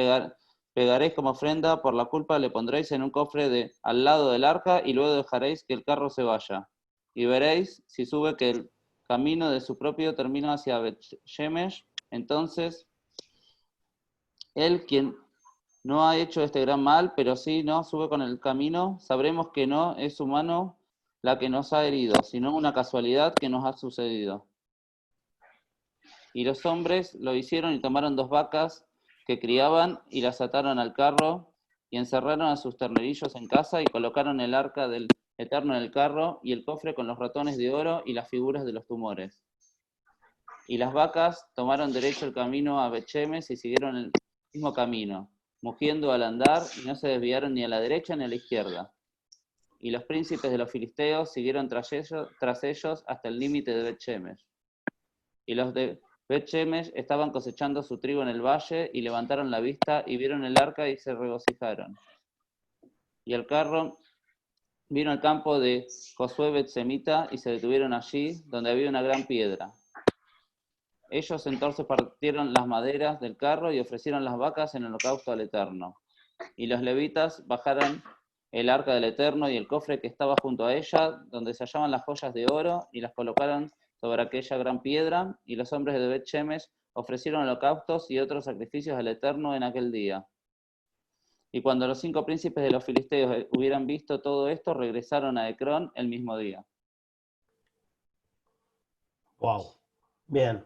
pegaréis 0.73 1.13
como 1.13 1.31
ofrenda 1.31 1.81
por 1.81 1.93
la 1.93 2.05
culpa, 2.05 2.39
le 2.39 2.49
pondréis 2.49 2.91
en 2.91 3.03
un 3.03 3.11
cofre 3.11 3.49
de, 3.49 3.71
al 3.83 4.03
lado 4.03 4.31
del 4.31 4.43
arca 4.43 4.81
y 4.83 4.93
luego 4.93 5.13
dejaréis 5.15 5.63
que 5.63 5.73
el 5.75 5.83
carro 5.83 6.09
se 6.09 6.23
vaya. 6.23 6.67
Y 7.15 7.25
veréis 7.25 7.81
si 7.87 8.05
sube 8.05 8.35
que 8.35 8.51
el 8.51 8.71
camino 9.07 9.49
de 9.49 9.61
su 9.61 9.77
propio 9.77 10.13
termina 10.13 10.53
hacia 10.53 10.79
Bet-Shemesh, 10.79 11.85
entonces 12.11 12.87
él 14.53 14.85
quien 14.85 15.15
no 15.83 16.07
ha 16.07 16.17
hecho 16.17 16.43
este 16.43 16.61
gran 16.61 16.83
mal, 16.83 17.13
pero 17.15 17.35
sí 17.35 17.63
no 17.63 17.83
sube 17.83 18.09
con 18.09 18.21
el 18.21 18.39
camino, 18.39 18.99
sabremos 18.99 19.51
que 19.53 19.65
no 19.65 19.95
es 19.97 20.17
su 20.17 20.27
mano 20.27 20.77
la 21.21 21.39
que 21.39 21.49
nos 21.49 21.73
ha 21.73 21.85
herido, 21.85 22.21
sino 22.23 22.55
una 22.55 22.73
casualidad 22.73 23.33
que 23.33 23.49
nos 23.49 23.65
ha 23.65 23.73
sucedido. 23.73 24.45
Y 26.33 26.43
los 26.43 26.65
hombres 26.65 27.15
lo 27.15 27.33
hicieron 27.33 27.73
y 27.73 27.79
tomaron 27.79 28.15
dos 28.15 28.29
vacas 28.29 28.85
que 29.25 29.39
criaban 29.39 29.99
y 30.09 30.21
las 30.21 30.41
ataron 30.41 30.79
al 30.79 30.93
carro 30.93 31.53
y 31.89 31.97
encerraron 31.97 32.47
a 32.47 32.57
sus 32.57 32.77
ternerillos 32.77 33.35
en 33.35 33.47
casa 33.47 33.81
y 33.81 33.85
colocaron 33.85 34.41
el 34.41 34.53
arca 34.53 34.89
del 34.89 35.07
Eterno 35.37 35.75
en 35.75 35.83
el 35.83 35.91
carro 35.91 36.39
y 36.43 36.53
el 36.53 36.63
cofre 36.63 36.95
con 36.95 37.07
los 37.07 37.19
ratones 37.19 37.57
de 37.57 37.73
oro 37.73 38.03
y 38.05 38.13
las 38.13 38.29
figuras 38.29 38.65
de 38.65 38.73
los 38.73 38.85
tumores. 38.85 39.41
Y 40.67 40.77
las 40.77 40.93
vacas 40.93 41.47
tomaron 41.53 41.93
derecho 41.93 42.25
el 42.25 42.33
camino 42.33 42.79
a 42.81 42.89
Bechemes 42.89 43.51
y 43.51 43.57
siguieron 43.57 43.97
el 43.97 44.11
mismo 44.53 44.73
camino 44.73 45.29
mugiendo 45.65 46.11
al 46.11 46.21
andar, 46.21 46.61
y 46.79 46.85
no 46.85 46.95
se 46.95 47.07
desviaron 47.07 47.55
ni 47.55 47.63
a 47.63 47.67
la 47.67 47.79
derecha 47.79 48.15
ni 48.15 48.23
a 48.23 48.27
la 48.27 48.35
izquierda. 48.35 48.93
Y 49.79 49.89
los 49.89 50.03
príncipes 50.03 50.51
de 50.51 50.59
los 50.59 50.69
filisteos 50.69 51.33
siguieron 51.33 51.67
tras 51.67 51.91
ellos, 51.91 53.03
hasta 53.07 53.29
el 53.29 53.39
límite 53.39 53.71
de 53.71 53.81
bet 53.81 54.37
Y 55.47 55.55
los 55.55 55.73
de 55.73 55.99
bet 56.29 56.53
estaban 56.93 57.31
cosechando 57.31 57.81
su 57.81 57.97
trigo 57.99 58.21
en 58.21 58.27
el 58.27 58.45
valle, 58.45 58.91
y 58.93 59.01
levantaron 59.01 59.49
la 59.49 59.59
vista, 59.59 60.03
y 60.05 60.17
vieron 60.17 60.45
el 60.45 60.55
arca, 60.55 60.87
y 60.87 60.97
se 60.97 61.15
regocijaron. 61.15 61.97
Y 63.25 63.33
el 63.33 63.47
carro 63.47 63.97
vino 64.89 65.11
al 65.11 65.21
campo 65.21 65.59
de 65.59 65.87
Josué 66.15 66.51
bet 66.51 66.67
y 67.31 67.37
se 67.37 67.51
detuvieron 67.51 67.93
allí, 67.93 68.43
donde 68.45 68.71
había 68.71 68.89
una 68.89 69.01
gran 69.01 69.25
piedra. 69.25 69.71
Ellos 71.09 71.45
entonces 71.47 71.85
partieron 71.85 72.53
las 72.53 72.67
maderas 72.67 73.19
del 73.19 73.37
carro 73.37 73.71
y 73.71 73.79
ofrecieron 73.79 74.25
las 74.25 74.37
vacas 74.37 74.75
en 74.75 74.85
holocausto 74.85 75.31
al 75.31 75.41
Eterno. 75.41 75.95
Y 76.55 76.67
los 76.67 76.81
levitas 76.81 77.45
bajaron 77.47 78.03
el 78.51 78.69
arca 78.69 78.93
del 78.93 79.03
Eterno 79.03 79.49
y 79.49 79.57
el 79.57 79.67
cofre 79.67 79.99
que 79.99 80.07
estaba 80.07 80.35
junto 80.41 80.65
a 80.65 80.73
ella, 80.73 81.21
donde 81.27 81.53
se 81.53 81.65
hallaban 81.65 81.91
las 81.91 82.03
joyas 82.03 82.33
de 82.33 82.45
oro, 82.51 82.87
y 82.91 83.01
las 83.01 83.13
colocaron 83.13 83.69
sobre 83.99 84.21
aquella 84.21 84.57
gran 84.57 84.81
piedra, 84.81 85.39
y 85.45 85.55
los 85.55 85.73
hombres 85.73 85.99
de 85.99 86.07
Bet 86.07 86.25
Shemesh 86.25 86.67
ofrecieron 86.93 87.43
holocaustos 87.43 88.09
y 88.09 88.19
otros 88.19 88.45
sacrificios 88.45 88.97
al 88.97 89.07
Eterno 89.07 89.55
en 89.55 89.63
aquel 89.63 89.91
día. 89.91 90.25
Y 91.55 91.61
cuando 91.61 91.87
los 91.87 92.01
cinco 92.01 92.25
príncipes 92.25 92.65
de 92.65 92.69
los 92.69 92.83
filisteos 92.83 93.45
hubieran 93.51 93.87
visto 93.87 94.21
todo 94.21 94.49
esto, 94.49 94.73
regresaron 94.73 95.37
a 95.37 95.47
Ecrón 95.47 95.89
el 95.95 96.09
mismo 96.09 96.37
día. 96.37 96.65
Wow. 99.37 99.63
Bien. 100.27 100.65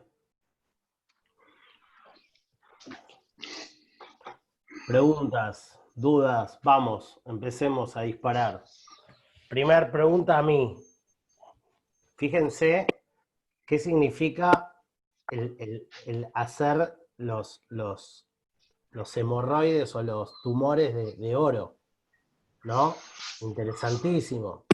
Preguntas, 4.87 5.79
dudas, 5.93 6.59
vamos, 6.63 7.21
empecemos 7.23 7.95
a 7.95 8.01
disparar. 8.01 8.63
Primer 9.47 9.91
pregunta 9.91 10.39
a 10.39 10.41
mí. 10.41 10.75
Fíjense 12.17 12.87
qué 13.63 13.77
significa 13.77 14.73
el, 15.29 16.31
hacer 16.33 16.97
los, 17.17 17.63
los, 17.67 18.27
los, 18.91 19.17
hemorroides 19.17 19.95
o 19.95 20.03
los 20.03 20.41
tumores 20.41 20.93
de, 20.95 21.15
de 21.15 21.35
oro. 21.35 21.77
¿No? 22.63 22.95
Interesantísimo. 23.41 24.65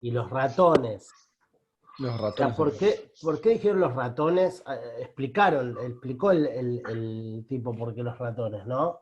Y 0.00 0.10
los 0.10 0.28
ratones. 0.30 1.10
Los 1.98 2.20
ratones. 2.20 2.56
¿por, 2.56 2.76
qué, 2.76 3.12
¿por, 3.22 3.40
qué, 3.40 3.50
dijeron 3.50 3.80
los 3.80 3.94
ratones? 3.94 4.62
Eh, 4.68 5.02
explicaron, 5.02 5.76
explicó 5.80 6.32
el, 6.32 6.46
el, 6.46 7.46
tipo 7.48 7.72
por 7.72 7.94
qué 7.94 8.02
los 8.02 8.18
ratones, 8.18 8.66
¿no? 8.66 9.00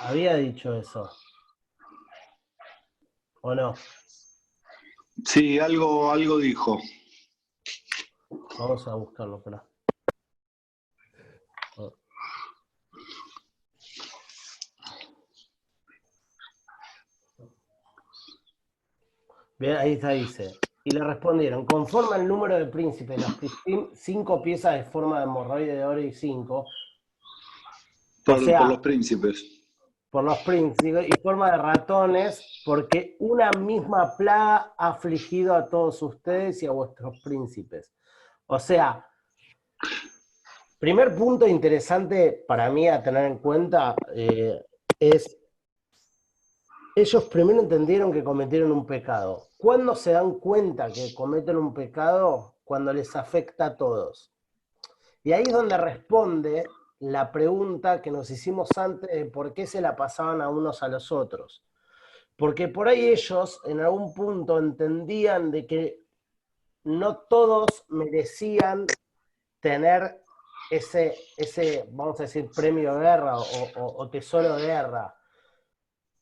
había 0.00 0.36
dicho 0.36 0.74
eso. 0.74 1.10
¿O 3.42 3.54
no? 3.54 3.74
Sí, 5.24 5.58
algo, 5.58 6.10
algo 6.10 6.38
dijo. 6.38 6.78
Vamos 8.58 8.86
a 8.88 8.94
buscarlo, 8.94 9.38
espera. 9.38 9.64
Bien, 19.58 19.76
ahí 19.76 19.92
está, 19.94 20.10
dice. 20.10 20.52
Y 20.84 20.90
le 20.92 21.04
respondieron, 21.04 21.66
conforme 21.66 22.16
al 22.16 22.26
número 22.26 22.56
de 22.56 22.66
príncipes, 22.66 23.20
los 23.66 23.90
cinco 23.94 24.42
piezas 24.42 24.74
de 24.74 24.84
forma 24.84 25.18
de 25.18 25.24
hemorroide 25.24 25.76
de 25.76 25.84
oro 25.84 26.00
y 26.00 26.12
cinco. 26.12 26.66
por 28.24 28.40
los 28.40 28.78
príncipes 28.78 29.58
por 30.10 30.24
los 30.24 30.38
príncipes 30.38 31.06
y 31.06 31.20
forma 31.20 31.50
de 31.50 31.58
ratones, 31.58 32.62
porque 32.64 33.16
una 33.20 33.50
misma 33.50 34.16
plaga 34.16 34.74
ha 34.76 34.88
afligido 34.88 35.54
a 35.54 35.68
todos 35.68 36.00
ustedes 36.02 36.62
y 36.62 36.66
a 36.66 36.70
vuestros 36.70 37.20
príncipes. 37.20 37.92
O 38.46 38.58
sea, 38.58 39.06
primer 40.78 41.14
punto 41.14 41.46
interesante 41.46 42.44
para 42.48 42.70
mí 42.70 42.88
a 42.88 43.02
tener 43.02 43.26
en 43.26 43.38
cuenta 43.38 43.94
eh, 44.14 44.64
es, 44.98 45.38
ellos 46.96 47.24
primero 47.24 47.60
entendieron 47.60 48.12
que 48.12 48.24
cometieron 48.24 48.72
un 48.72 48.86
pecado. 48.86 49.47
¿Cuándo 49.58 49.94
se 49.96 50.12
dan 50.12 50.38
cuenta 50.38 50.90
que 50.90 51.12
cometen 51.14 51.56
un 51.56 51.74
pecado? 51.74 52.54
Cuando 52.64 52.92
les 52.92 53.14
afecta 53.16 53.66
a 53.66 53.76
todos. 53.76 54.32
Y 55.22 55.32
ahí 55.32 55.42
es 55.42 55.52
donde 55.52 55.76
responde 55.76 56.64
la 57.00 57.30
pregunta 57.32 58.00
que 58.00 58.10
nos 58.10 58.30
hicimos 58.30 58.70
antes 58.76 59.10
de 59.10 59.26
por 59.26 59.52
qué 59.52 59.66
se 59.66 59.80
la 59.80 59.96
pasaban 59.96 60.40
a 60.40 60.48
unos 60.48 60.82
a 60.82 60.88
los 60.88 61.12
otros. 61.12 61.64
Porque 62.36 62.68
por 62.68 62.88
ahí 62.88 63.08
ellos 63.08 63.60
en 63.64 63.80
algún 63.80 64.14
punto 64.14 64.58
entendían 64.58 65.50
de 65.50 65.66
que 65.66 66.04
no 66.84 67.18
todos 67.18 67.84
merecían 67.88 68.86
tener 69.60 70.22
ese, 70.70 71.16
ese 71.36 71.84
vamos 71.90 72.20
a 72.20 72.24
decir, 72.24 72.48
premio 72.54 72.94
de 72.94 73.00
guerra 73.00 73.38
o, 73.38 74.08
tesoro 74.08 74.56
de 74.56 74.66
guerra. 74.66 75.17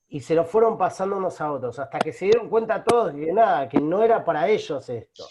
Y 0.09 0.21
se 0.21 0.35
lo 0.35 0.45
fueron 0.45 0.79
pasando 0.79 1.17
unos 1.17 1.41
a 1.41 1.53
otros, 1.53 1.79
hasta 1.79 1.99
que 1.99 2.13
se 2.13 2.27
dieron 2.27 2.49
cuenta 2.49 2.85
todos 2.85 3.13
de 3.13 3.27
que 3.27 3.33
nada, 3.33 3.69
que 3.69 3.81
no 3.81 4.03
era 4.03 4.25
para 4.25 4.49
ellos 4.49 4.89
esto. 4.89 5.27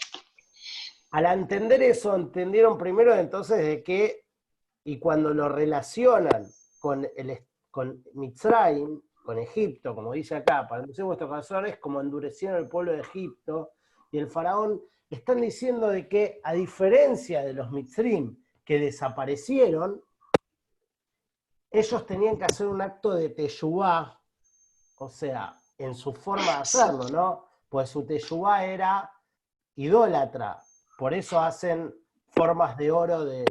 Al 1.12 1.26
entender 1.26 1.82
eso, 1.82 2.14
entendieron 2.14 2.76
primero 2.76 3.14
entonces 3.14 3.58
de 3.58 3.82
que 3.82 4.26
y 4.86 5.00
cuando 5.00 5.34
lo 5.34 5.48
relacionan 5.48 6.46
con, 6.78 7.04
el, 7.16 7.38
con 7.72 8.04
Mitzrayim, 8.14 9.02
con 9.24 9.36
Egipto, 9.38 9.96
como 9.96 10.12
dice 10.12 10.36
acá, 10.36 10.68
para 10.68 10.82
endurecer 10.82 11.04
vuestros 11.04 11.28
corazones, 11.28 11.78
como 11.78 12.00
endurecieron 12.00 12.58
el 12.58 12.68
pueblo 12.68 12.92
de 12.92 13.00
Egipto 13.00 13.72
y 14.12 14.18
el 14.18 14.28
faraón, 14.28 14.80
están 15.10 15.40
diciendo 15.40 15.88
de 15.88 16.08
que 16.08 16.40
a 16.44 16.52
diferencia 16.52 17.42
de 17.42 17.52
los 17.52 17.72
Mitzrim 17.72 18.36
que 18.64 18.78
desaparecieron, 18.78 20.00
ellos 21.68 22.06
tenían 22.06 22.38
que 22.38 22.44
hacer 22.44 22.68
un 22.68 22.80
acto 22.80 23.12
de 23.12 23.30
teyubá, 23.30 24.22
o 24.96 25.08
sea, 25.08 25.54
en 25.78 25.94
su 25.94 26.12
forma 26.12 26.44
de 26.44 26.58
hacerlo, 26.58 27.08
¿no? 27.08 27.46
Pues 27.68 27.90
su 27.90 28.04
teyubá 28.06 28.64
era 28.64 29.10
idólatra, 29.74 30.58
por 30.96 31.12
eso 31.12 31.38
hacen 31.38 31.94
formas 32.36 32.76
de 32.76 32.90
oro 32.90 33.24
del, 33.24 33.48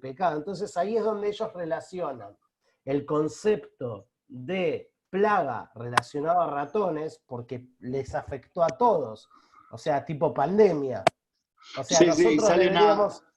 pecado. 0.00 0.36
Entonces 0.36 0.76
ahí 0.76 0.96
es 0.96 1.04
donde 1.04 1.28
ellos 1.28 1.52
relacionan 1.52 2.36
el 2.84 3.06
concepto 3.06 4.08
de 4.26 4.92
plaga 5.10 5.70
relacionada 5.74 6.44
a 6.44 6.50
ratones 6.50 7.22
porque 7.26 7.68
les 7.80 8.14
afectó 8.14 8.62
a 8.62 8.68
todos. 8.68 9.28
O 9.70 9.78
sea, 9.78 10.04
tipo 10.04 10.34
pandemia. 10.34 11.04
O 11.78 11.84
sea, 11.84 11.98
Sí, 11.98 12.12
sí, 12.12 12.36
nosotros 12.36 12.58
deberíamos... 12.58 13.22
a, 13.22 13.33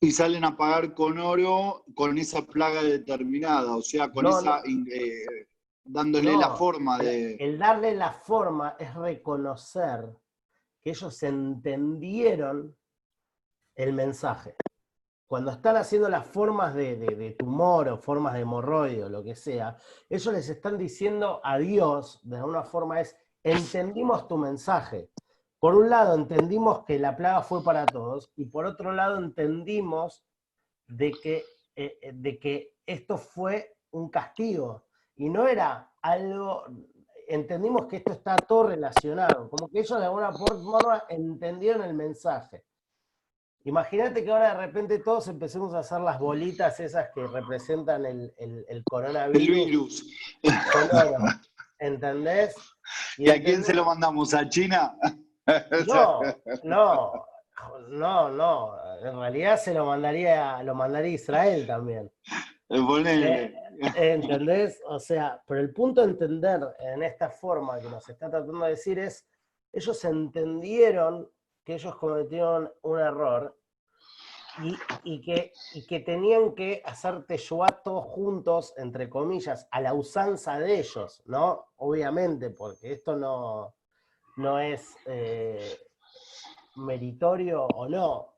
y 0.00 0.10
salen 0.12 0.44
a 0.44 0.56
pagar 0.56 0.94
con 0.94 1.18
oro 1.18 1.84
con 1.94 2.18
esa 2.18 2.42
plaga 2.42 2.82
determinada, 2.82 3.74
o 3.76 3.82
sea, 3.82 4.10
con 4.10 4.24
No, 4.24 4.38
esa, 4.38 4.62
no. 4.66 4.84
eh, 4.92 5.48
dándole 5.84 6.32
No, 6.32 6.40
la 6.40 6.50
forma 6.50 6.98
de... 6.98 7.36
El 7.36 7.58
darle 7.58 7.94
la 7.94 8.12
forma 8.12 8.76
es 8.78 8.94
reconocer 8.94 10.06
que 10.82 10.90
ellos 10.90 11.22
entendieron 11.22 12.76
el 13.74 13.92
mensaje. 13.92 14.54
Cuando 15.26 15.50
están 15.50 15.76
haciendo 15.76 16.08
las 16.08 16.26
formas 16.26 16.74
de, 16.74 16.96
de- 16.96 17.16
de 17.16 17.30
tumor 17.32 17.88
o 17.88 17.98
formas 17.98 18.34
de 18.34 18.40
hemorroide 18.40 19.04
o 19.04 19.08
lo 19.08 19.24
que 19.24 19.34
sea, 19.34 19.76
ellos 20.08 20.32
les 20.32 20.48
están 20.48 20.78
diciendo 20.78 21.40
a 21.42 21.58
Dios, 21.58 22.20
de 22.22 22.36
alguna 22.36 22.62
forma 22.62 23.00
es, 23.00 23.16
entendimos 23.42 24.28
tu 24.28 24.36
mensaje. 24.38 25.10
Por 25.58 25.74
un 25.74 25.88
lado, 25.90 26.14
entendimos 26.14 26.84
que 26.84 26.98
la 26.98 27.16
plaga 27.16 27.42
fue 27.42 27.62
para 27.64 27.86
todos, 27.86 28.30
y 28.36 28.44
por 28.46 28.66
otro 28.66 28.92
lado, 28.92 29.18
entendimos 29.18 30.24
de 30.86 31.12
que, 31.12 31.44
eh, 31.74 31.98
eh, 32.02 32.12
de 32.14 32.38
que 32.38 32.74
esto 32.86 33.16
fue 33.18 33.76
un 33.90 34.10
castigo, 34.10 34.84
y 35.16 35.28
no 35.30 35.48
era 35.48 35.90
algo, 36.02 36.64
entendimos 37.28 37.86
que 37.86 37.96
esto 37.96 38.12
está 38.12 38.36
todo 38.36 38.68
relacionado, 38.68 39.48
como 39.50 39.68
que 39.70 39.80
ellos 39.80 39.98
de 39.98 40.04
alguna 40.04 40.32
forma 40.32 41.02
entendieron 41.08 41.82
el 41.82 41.94
mensaje. 41.94 42.64
Imagínate 43.64 44.22
que 44.22 44.30
ahora 44.30 44.54
de 44.54 44.66
repente 44.66 45.00
todos 45.00 45.26
empecemos 45.26 45.74
a 45.74 45.80
hacer 45.80 46.00
las 46.00 46.20
bolitas 46.20 46.78
esas 46.78 47.08
que 47.12 47.26
representan 47.26 48.04
el, 48.06 48.32
el- 48.38 48.64
el 48.68 48.76
El 48.76 48.84
coronavirus 48.84 49.46
virus. 49.66 50.06
¿entendés? 51.78 52.54
¿Y 53.18 53.30
a 53.30 53.42
quién 53.42 53.64
se 53.64 53.74
lo 53.74 53.84
mandamos? 53.84 54.34
¿A 54.34 54.48
China? 54.48 54.96
No, 55.86 56.20
no, 56.64 57.26
no, 57.88 58.30
no. 58.30 58.74
En 59.00 59.18
realidad 59.18 59.58
se 59.58 59.74
lo 59.74 59.86
mandaría, 59.86 60.62
lo 60.62 60.74
mandaría 60.74 61.12
Israel 61.12 61.66
también. 61.66 62.10
Ponele. 62.68 63.54
¿Entendés? 63.94 64.80
O 64.86 64.98
sea, 64.98 65.42
pero 65.46 65.60
el 65.60 65.72
punto 65.72 66.00
de 66.00 66.12
entender 66.12 66.60
en 66.80 67.02
esta 67.02 67.30
forma 67.30 67.78
que 67.78 67.88
nos 67.88 68.08
está 68.08 68.30
tratando 68.30 68.64
de 68.64 68.70
decir 68.70 68.98
es, 68.98 69.26
ellos 69.72 70.04
entendieron 70.04 71.30
que 71.64 71.74
ellos 71.74 71.94
cometieron 71.96 72.72
un 72.82 72.98
error 72.98 73.56
y, 74.62 74.74
y 75.04 75.20
que, 75.20 75.52
y 75.74 75.86
que 75.86 76.00
tenían 76.00 76.54
que 76.54 76.82
hacer 76.84 77.24
Teshuvá 77.26 77.68
todos 77.84 78.06
juntos, 78.06 78.72
entre 78.78 79.08
comillas, 79.10 79.68
a 79.70 79.80
la 79.80 79.92
usanza 79.92 80.58
de 80.58 80.78
ellos, 80.78 81.22
¿no? 81.26 81.66
Obviamente, 81.76 82.50
porque 82.50 82.92
esto 82.92 83.16
no, 83.16 83.75
no 84.36 84.58
es 84.58 84.96
eh, 85.06 85.78
meritorio 86.76 87.66
o 87.66 87.88
no. 87.88 88.32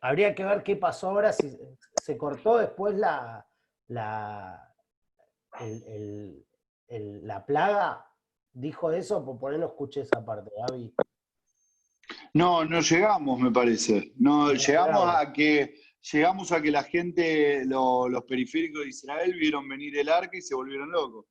Habría 0.00 0.34
que 0.34 0.44
ver 0.44 0.62
qué 0.62 0.76
pasó 0.76 1.10
ahora, 1.10 1.32
si 1.32 1.56
se 2.02 2.16
cortó 2.16 2.58
después 2.58 2.94
la, 2.96 3.46
la, 3.88 4.74
el- 5.60 5.82
el- 5.84 6.46
el- 6.88 7.26
la 7.26 7.44
plaga, 7.44 8.06
dijo 8.52 8.92
eso, 8.92 9.24
por 9.38 9.52
ahí 9.52 9.58
no 9.58 9.66
escuché 9.66 10.02
esa 10.02 10.24
parte, 10.24 10.50
Gaby. 10.68 10.94
No, 12.34 12.64
no 12.64 12.80
llegamos, 12.80 13.40
me 13.40 13.50
parece. 13.50 14.12
No, 14.16 14.48
No 14.48 14.52
llegamos 14.52 15.14
a 15.14 15.32
que 15.32 15.74
llegamos 16.12 16.52
a 16.52 16.60
que 16.62 16.70
la 16.70 16.84
gente, 16.84 17.64
lo- 17.64 18.08
los 18.08 18.24
periféricos 18.24 18.82
de 18.82 18.88
Israel, 18.90 19.34
vieron 19.34 19.66
venir 19.68 19.96
el 19.98 20.08
arca 20.08 20.36
y 20.36 20.42
se 20.42 20.54
volvieron 20.54 20.90
locos. 20.92 21.26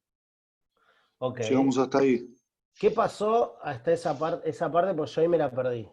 Ok. 1.20 1.40
Llegamos 1.42 1.78
hasta 1.78 2.00
ahí. 2.00 2.35
¿Qué 2.78 2.92
pasó 2.92 3.58
hasta 3.64 3.94
esa, 3.94 4.20
parte 4.20 4.50
esa 4.50 4.70
parte? 4.70 4.94
Pues 4.94 5.12
yo 5.16 5.22
ahí 5.22 5.28
me 5.28 5.38
la 5.38 5.50
perdí. 5.50 5.88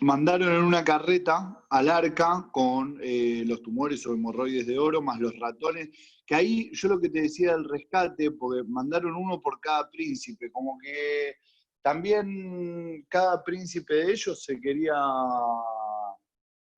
Mandaron 0.00 0.50
en 0.50 0.62
una 0.62 0.82
carreta 0.82 1.64
al 1.68 1.90
arca 1.90 2.48
con 2.50 2.98
eh, 3.02 3.44
los 3.46 3.62
tumores 3.62 4.04
o 4.06 4.14
hemorroides 4.14 4.66
de 4.66 4.78
oro, 4.78 5.02
más 5.02 5.20
los 5.20 5.38
ratones, 5.38 5.90
que 6.26 6.34
ahí 6.34 6.70
yo 6.72 6.88
lo 6.88 7.00
que 7.00 7.10
te 7.10 7.22
decía 7.22 7.52
del 7.52 7.68
rescate, 7.68 8.30
porque 8.32 8.64
mandaron 8.66 9.14
uno 9.14 9.40
por 9.40 9.60
cada 9.60 9.88
príncipe, 9.90 10.50
como 10.50 10.78
que 10.78 11.36
también 11.82 13.04
cada 13.08 13.44
príncipe 13.44 13.94
de 13.94 14.12
ellos 14.12 14.42
se 14.42 14.58
quería, 14.58 14.96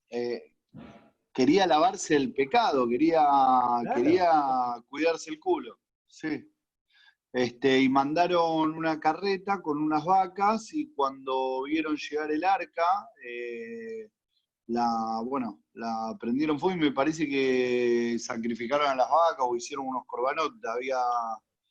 eh, 0.09 0.53
quería 1.33 1.65
lavarse 1.65 2.17
el 2.17 2.33
pecado, 2.33 2.87
quería, 2.87 3.25
quería 3.95 4.29
cuidarse 4.89 5.31
el 5.31 5.39
culo. 5.39 5.79
Sí. 6.07 6.45
Este, 7.37 7.79
y 7.79 7.87
mandaron 7.87 8.73
una 8.73 8.99
carreta 8.99 9.61
con 9.61 9.77
unas 9.77 10.03
vacas 10.03 10.73
y 10.73 10.91
cuando 10.91 11.61
vieron 11.65 11.95
llegar 11.95 12.31
el 12.31 12.43
arca, 12.43 12.81
eh, 13.23 14.09
la, 14.65 15.21
bueno, 15.23 15.61
la 15.73 16.17
prendieron 16.19 16.57
fuego 16.57 16.77
y 16.77 16.79
me 16.79 16.91
parece 16.91 17.29
que 17.29 18.17
sacrificaron 18.17 18.87
a 18.87 18.95
las 18.95 19.07
vacas 19.07 19.45
o 19.47 19.55
hicieron 19.55 19.85
unos 19.85 20.07
corbanot. 20.07 20.51
¿Había, 20.65 20.97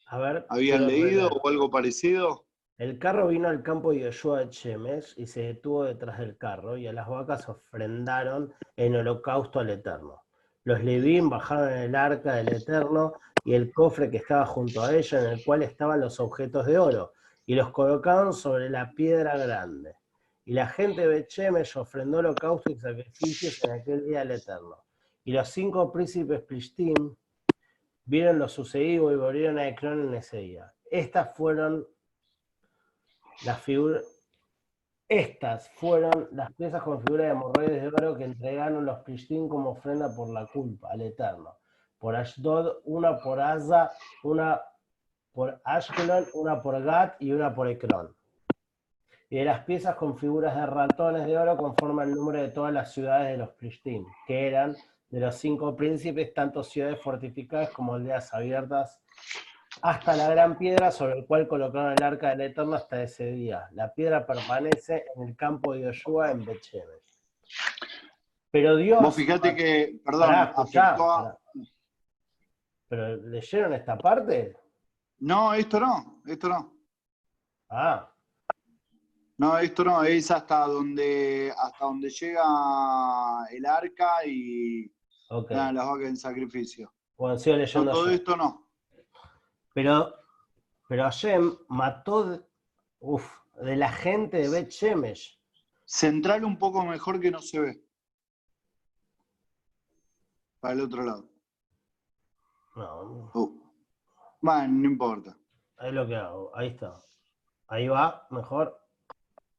A 0.07 0.19
ver. 0.19 0.47
¿Habían 0.51 0.87
leído 0.87 1.31
o 1.31 1.49
algo 1.49 1.69
parecido? 1.69 2.47
El 2.79 3.01
carro 3.01 3.27
vino 3.27 3.49
al 3.49 3.65
campo 3.65 3.91
de 3.91 4.03
Yoshua 4.03 4.39
de 4.39 4.51
Chemes 4.51 5.15
y 5.17 5.27
se 5.27 5.41
detuvo 5.43 5.83
detrás 5.83 6.21
del 6.21 6.39
carro, 6.39 6.77
y 6.77 6.87
a 6.87 6.93
las 6.93 7.09
vacas 7.09 7.49
ofrendaron 7.49 8.55
en 8.77 8.95
holocausto 8.95 9.59
al 9.59 9.71
Eterno. 9.71 10.23
Los 10.63 10.85
Levín 10.85 11.29
bajaron 11.29 11.73
en 11.73 11.79
el 11.79 11.97
arca 11.97 12.35
del 12.35 12.55
Eterno 12.55 13.15
y 13.47 13.55
el 13.55 13.73
cofre 13.73 14.11
que 14.11 14.17
estaba 14.17 14.45
junto 14.45 14.83
a 14.83 14.93
ella, 14.93 15.21
en 15.21 15.31
el 15.31 15.45
cual 15.45 15.63
estaban 15.63 16.01
los 16.01 16.19
objetos 16.19 16.67
de 16.67 16.79
oro, 16.79 17.13
y 17.47 17.55
los 17.55 17.71
colocaron 17.71 18.33
sobre 18.35 18.69
la 18.69 18.91
piedra 18.91 19.39
grande. 19.39 19.95
Y 20.45 20.53
la 20.53 20.67
gente 20.67 21.03
de 21.03 21.07
Bet-Shemesh 21.07 21.77
ofrendó 21.77 22.19
holocausto 22.19 22.73
y 22.73 22.77
sacrificios 22.77 23.63
en 23.63 23.71
aquel 23.71 24.05
día 24.05 24.23
al 24.23 24.33
Eterno. 24.33 24.85
Y 25.23 25.31
los 25.31 25.49
cinco 25.49 25.93
príncipes 25.93 26.41
Plishtim 26.43 27.15
vieron 28.05 28.41
lo 28.41 28.49
sucedido 28.49 29.13
y 29.13 29.17
volvieron 29.17 29.59
a 29.59 29.69
Ecrón 29.69 30.09
en 30.09 30.15
ese 30.15 30.39
día. 30.39 30.73
Estas 30.91 31.37
fueron 31.37 31.87
las 33.45 33.61
figuras. 33.63 34.05
Estas 35.09 35.71
fueron 35.71 36.29
las 36.33 36.53
piezas 36.55 36.83
con 36.83 37.01
figuras 37.01 37.27
de 37.27 37.33
hemorroides 37.33 37.81
de 37.81 37.89
oro 37.89 38.17
que 38.17 38.25
entregaron 38.25 38.85
los 38.85 38.99
Plishtim 39.05 39.49
como 39.49 39.71
ofrenda 39.71 40.13
por 40.13 40.31
la 40.31 40.49
culpa 40.49 40.91
al 40.91 41.03
Eterno. 41.03 41.57
Por 41.99 42.15
Ashdod, 42.17 42.79
una 42.85 43.19
por 43.19 43.41
Asa, 43.41 43.93
una 44.23 44.61
por 45.33 45.61
Ashkelon, 45.65 46.27
una 46.35 46.63
por 46.63 46.83
Gat 46.83 47.17
y 47.21 47.33
una 47.33 47.55
por 47.55 47.69
Ekron. 47.69 48.15
Y 49.29 49.39
de 49.39 49.45
las 49.45 49.65
piezas 49.65 49.97
con 49.97 50.17
figuras 50.17 50.55
de 50.55 50.65
ratones 50.67 51.27
de 51.27 51.37
oro 51.37 51.57
conforme 51.57 52.05
el 52.05 52.15
número 52.15 52.41
de 52.41 52.49
todas 52.49 52.73
las 52.73 52.93
ciudades 52.93 53.29
de 53.33 53.37
los 53.39 53.51
Plishtim, 53.51 54.05
que 54.27 54.47
eran 54.47 54.77
de 55.11 55.21
los 55.21 55.35
cinco 55.37 55.75
príncipes, 55.77 56.33
tanto 56.33 56.63
ciudades 56.63 57.01
fortificadas 57.01 57.71
como 57.71 57.95
aldeas 57.95 58.33
abiertas 58.33 59.01
hasta 59.83 60.17
la 60.17 60.29
gran 60.31 60.57
piedra 60.57 60.91
sobre 60.91 61.19
el 61.19 61.27
cual 61.27 61.47
colocaron 61.49 61.93
el 61.93 62.03
arca 62.03 62.31
del 62.31 62.41
Eterno 62.43 62.77
hasta 62.77 63.03
ese 63.03 63.27
día. 63.27 63.69
La 63.73 63.93
piedra 63.93 64.25
permanece 64.27 65.05
en 65.17 65.29
el 65.29 65.37
campo 65.37 65.75
de 65.75 65.83
Yoshua 65.83 66.31
en 66.31 66.45
Betshemesh. 66.45 67.21
Pero 68.51 68.77
Dios... 68.77 69.03
Vos 69.03 69.15
fijate 69.15 69.55
que, 69.55 70.01
perdón, 70.05 70.29
Pará, 70.29 70.45
escuchá, 70.45 70.87
afectó 70.93 71.13
a- 71.13 71.23
pará. 71.25 71.39
¿Pero 72.89 73.17
leyeron 73.17 73.73
esta 73.75 73.99
parte? 73.99 74.57
No, 75.19 75.53
esto 75.55 75.81
no, 75.81 76.23
esto 76.27 76.49
no. 76.49 76.73
Ah, 77.69 78.13
No, 79.39 79.59
esto 79.59 79.85
no, 79.85 80.03
es 80.05 80.31
hasta 80.31 80.67
donde, 80.67 81.53
hasta 81.57 81.85
donde 81.85 82.09
llega 82.11 82.43
el 83.51 83.67
arca 83.67 84.25
y 84.25 84.91
ok. 85.31 85.51
dan 85.51 85.75
las 85.75 85.87
vacas 85.87 86.07
en 86.09 86.17
sacrificio. 86.17 86.93
Bueno, 87.17 87.39
sigo 87.39 87.57
No, 87.57 87.61
leyendo 87.63 87.91
todo 87.93 88.07
yo. 88.07 88.13
esto 88.13 88.37
no. 88.37 88.69
Pero, 89.75 90.15
pero 90.89 91.03
Hashem 91.05 91.57
mató 91.69 92.47
uf, 93.01 93.31
de 93.63 93.77
la 93.77 93.91
gente 93.93 94.39
de 94.39 94.49
Bet 94.49 94.71
Shemesh. 94.71 95.39
Central 95.85 96.45
un 96.45 96.59
poco 96.59 96.85
mejor 96.85 97.21
que 97.21 97.31
no 97.31 97.41
se 97.41 97.61
ve. 97.61 97.85
Para 100.61 100.75
el 100.75 100.81
otro 100.81 101.05
lado. 101.05 101.29
No, 102.77 103.31
Uh. 103.35 103.63
Bueno, 104.41 104.69
no 104.69 104.87
importa. 104.87 105.37
ahí 105.79 105.93
lo 105.93 106.07
que 106.07 106.17
hago, 106.17 106.51
ahí 106.55 106.69
está. 106.69 106.97
Ahí 107.69 107.89
va, 107.89 108.27
mejor. 108.31 108.79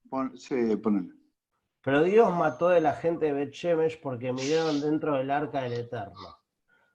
Pon- 0.09 0.37
sí, 0.37 0.75
ponele. 0.77 1.13
Pero 1.81 2.03
Dios 2.03 2.33
mató 2.33 2.69
de 2.69 2.81
la 2.81 2.93
gente 2.93 3.27
de 3.27 3.33
Bet 3.33 3.51
Shemesh 3.53 3.99
porque 4.01 4.31
miraron 4.33 4.79
dentro 4.81 5.15
del 5.15 5.31
arca 5.31 5.61
del 5.61 5.73
Eterno. 5.73 6.37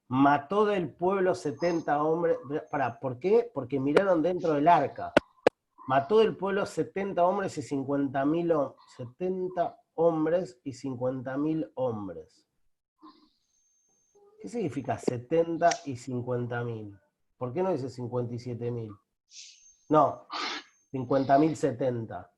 Mató 0.08 0.64
del 0.66 0.92
pueblo 0.94 1.34
70 1.34 2.02
hombres. 2.02 2.36
Para, 2.70 2.98
¿por 3.00 3.18
qué? 3.18 3.50
Porque 3.52 3.80
miraron 3.80 4.22
dentro 4.22 4.52
del 4.54 4.68
arca. 4.68 5.12
Mató 5.88 6.18
del 6.18 6.36
pueblo 6.36 6.64
70 6.66 7.24
hombres 7.24 7.56
y 7.58 7.62
50 7.62 8.24
mil 8.26 8.52
70 8.96 9.76
hombres 9.94 10.60
y 10.64 10.72
50 10.72 11.36
mil 11.38 11.70
hombres. 11.74 12.46
¿Qué 14.42 14.48
significa 14.48 14.98
70 14.98 15.70
y 15.86 15.96
50 15.96 16.64
mil? 16.64 16.98
¿Por 17.38 17.54
qué 17.54 17.62
no 17.62 17.70
dice 17.70 17.86
57.000? 17.86 18.90
No, 19.88 20.26
50.070. 20.92 22.28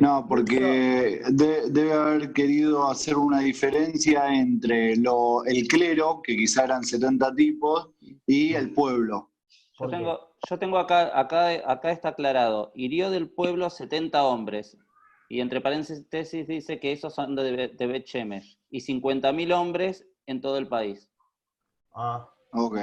No, 0.00 0.26
porque 0.26 1.20
debe 1.32 1.92
haber 1.92 2.32
querido 2.32 2.90
hacer 2.90 3.16
una 3.16 3.40
diferencia 3.40 4.34
entre 4.34 4.96
lo, 4.96 5.44
el 5.44 5.68
clero, 5.68 6.22
que 6.22 6.34
quizá 6.34 6.64
eran 6.64 6.82
70 6.82 7.34
tipos, 7.34 7.90
y 8.26 8.54
el 8.54 8.72
pueblo. 8.72 9.32
Yo 9.78 9.88
tengo, 9.88 10.34
yo 10.48 10.58
tengo 10.58 10.78
acá, 10.78 11.18
acá, 11.18 11.50
acá 11.70 11.90
está 11.90 12.08
aclarado, 12.08 12.72
hirió 12.74 13.10
del 13.10 13.28
pueblo 13.28 13.68
70 13.68 14.24
hombres, 14.24 14.78
y 15.28 15.40
entre 15.40 15.60
paréntesis 15.60 16.46
dice 16.46 16.80
que 16.80 16.92
esos 16.92 17.14
son 17.14 17.34
de, 17.34 17.68
de 17.68 17.86
Bet 17.86 18.06
y 18.70 18.80
50.000 18.80 19.54
hombres 19.54 20.06
en 20.26 20.40
todo 20.40 20.58
el 20.58 20.68
país. 20.68 21.10
Ah. 21.94 22.28
Ok 22.52 22.78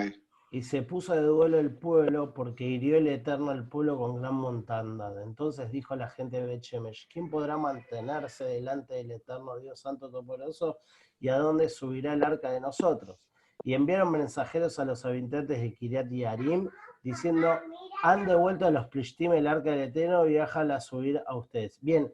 y 0.51 0.63
se 0.63 0.81
puso 0.81 1.13
de 1.13 1.21
duelo 1.21 1.59
el 1.59 1.75
pueblo 1.75 2.33
porque 2.33 2.63
hirió 2.63 2.97
el 2.97 3.07
Eterno 3.07 3.51
al 3.51 3.67
pueblo 3.67 3.97
con 3.97 4.15
gran 4.15 4.33
montandad. 4.33 5.21
Entonces 5.21 5.71
dijo 5.71 5.95
la 5.95 6.09
gente 6.09 6.41
de 6.41 6.47
Bechemesh, 6.47 7.07
¿quién 7.11 7.29
podrá 7.29 7.57
mantenerse 7.57 8.45
delante 8.45 8.95
del 8.95 9.11
Eterno 9.11 9.59
Dios 9.59 9.79
Santo 9.79 10.09
Todopoderoso 10.09 10.79
y 11.19 11.29
a 11.29 11.37
dónde 11.37 11.69
subirá 11.69 12.13
el 12.13 12.23
arca 12.23 12.49
de 12.49 12.61
nosotros? 12.61 13.19
Y 13.63 13.73
enviaron 13.73 14.11
mensajeros 14.11 14.79
a 14.79 14.85
los 14.85 15.05
habitantes 15.05 15.61
de 15.61 15.73
Kiriat 15.73 16.11
y 16.11 16.23
Arim 16.23 16.69
diciendo, 17.03 17.59
han 18.01 18.25
devuelto 18.25 18.65
a 18.65 18.71
los 18.71 18.87
Plishtim 18.87 19.33
el 19.33 19.45
arca 19.45 19.71
del 19.71 19.89
Eterno 19.89 20.25
y 20.25 20.33
déjala 20.33 20.77
a 20.77 20.81
subir 20.81 21.21
a 21.27 21.35
ustedes. 21.35 21.79
Bien, 21.81 22.11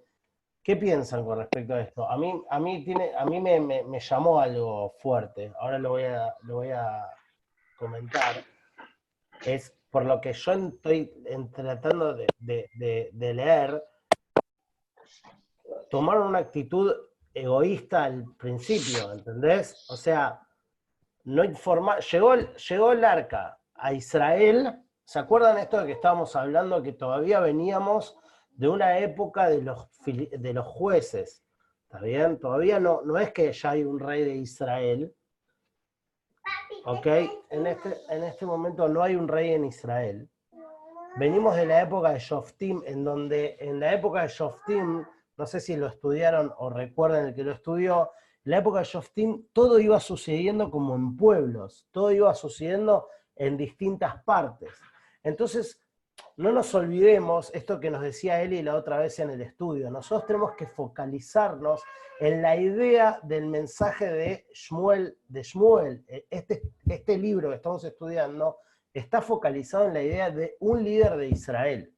¿qué 0.66 0.76
piensan 0.76 1.24
con 1.24 1.38
respecto 1.38 1.76
a 1.76 1.80
esto? 1.80 2.10
A 2.10 2.18
mí, 2.18 2.44
a 2.50 2.60
mí, 2.60 2.84
tiene, 2.84 3.16
a 3.16 3.24
mí 3.24 3.40
me, 3.40 3.62
me 3.62 4.00
llamó 4.02 4.42
algo 4.42 4.96
fuerte, 5.00 5.54
ahora 5.60 5.80
lo 5.80 5.92
voy 5.92 6.04
a... 6.04 6.36
Lo 6.42 6.56
voy 6.56 6.72
a 6.72 7.10
comentar 7.78 8.36
es 9.46 9.78
por 9.90 10.06
lo 10.06 10.20
que 10.20 10.34
yo 10.34 10.52
estoy 10.52 11.12
tratando 11.54 12.14
de, 12.14 13.10
leer, 13.14 13.84
tomaron 15.90 16.28
una 16.28 16.40
actitud 16.40 16.94
egoísta 17.34 18.06
al 18.06 18.26
principio, 18.38 19.12
¿entendés? 19.14 19.86
O 19.90 19.96
sea, 19.96 20.42
no 21.26 21.44
informa 21.44 22.00
llegó, 22.00 22.36
llegó 22.36 22.92
el 22.92 23.06
arca 23.06 23.58
a 23.76 23.94
Israel, 23.94 24.84
¿se 25.04 25.20
acuerdan 25.20 25.58
esto 25.58 25.80
de 25.80 25.88
que 25.88 25.92
estábamos 25.94 26.36
hablando 26.36 26.82
que 26.82 26.94
todavía 26.94 27.40
veníamos 27.40 28.18
de 28.56 28.68
una 28.68 29.00
época 29.00 29.50
de 29.50 29.62
los, 29.62 29.88
de 30.06 30.54
los 30.54 30.66
jueces? 30.66 31.44
¿Está 31.84 32.00
bien? 32.00 32.40
Todavía 32.40 32.80
no, 32.80 33.02
no 33.04 33.18
es 33.18 33.32
que 33.32 33.52
ya 33.52 33.72
hay 33.72 33.84
un 33.84 34.00
rey 34.00 34.24
de 34.24 34.36
Israel, 34.36 35.16
¿ok? 36.86 37.08
En 37.50 37.68
este, 37.68 37.96
en 38.10 38.24
este 38.24 38.46
momento 38.46 38.88
no 38.88 39.02
hay 39.02 39.16
un 39.16 39.28
rey 39.28 39.54
en 39.54 39.66
Israel. 39.66 40.30
Venimos 41.18 41.56
de 41.56 41.66
la 41.66 41.82
época 41.82 42.12
de 42.12 42.20
Shoftim, 42.20 42.84
en 42.86 43.04
donde 43.04 43.58
en 43.60 43.80
la 43.80 43.94
época 43.94 44.24
de 44.24 44.28
Shoftim, 44.28 45.06
no 45.38 45.46
sé 45.46 45.60
si 45.62 45.78
lo 45.78 45.88
estudiaron 45.88 46.54
o 46.58 46.70
recuerdan 46.70 47.28
el 47.28 47.36
que 47.36 47.44
lo 47.44 47.54
estudió, 47.54 48.12
en 48.44 48.52
la 48.52 48.58
época 48.58 48.80
de 48.80 48.86
Shoftim 48.86 49.48
todo 49.54 49.80
iba 49.80 50.00
sucediendo 50.00 50.70
como 50.70 50.96
en 50.96 51.16
pueblos, 51.16 51.88
todo 51.92 52.12
iba 52.12 52.36
sucediendo 52.36 53.08
en 53.36 53.58
distintas 53.58 54.24
partes. 54.24 54.72
Entonces, 55.24 55.82
no 56.38 56.52
nos 56.52 56.76
olvidemos 56.76 57.54
esto 57.54 57.80
que 57.80 57.90
nos 57.90 58.02
decía 58.02 58.42
Eli 58.42 58.62
la 58.62 58.76
otra 58.76 58.98
vez 58.98 59.20
en 59.20 59.30
el 59.30 59.42
estudio. 59.42 59.90
Nosotros 59.90 60.28
tenemos 60.28 60.56
que 60.56 60.68
focalizarnos 60.68 61.82
en 62.20 62.42
la 62.42 62.56
idea 62.58 63.20
del 63.24 63.48
mensaje 63.48 64.12
de 64.12 64.48
Shmuel. 64.54 65.18
De 65.28 65.44
Shmuel. 65.44 66.04
E, 66.08 66.28
este, 66.30 66.62
este 66.88 67.18
libro 67.18 67.50
que 67.50 67.56
estamos 67.56 67.84
estudiando 67.86 68.58
está 68.94 69.22
focalizado 69.22 69.88
en 69.88 69.94
la 69.94 70.04
idea 70.04 70.30
de 70.30 70.58
un 70.60 70.84
líder 70.84 71.16
de 71.18 71.30
Israel. 71.30 71.94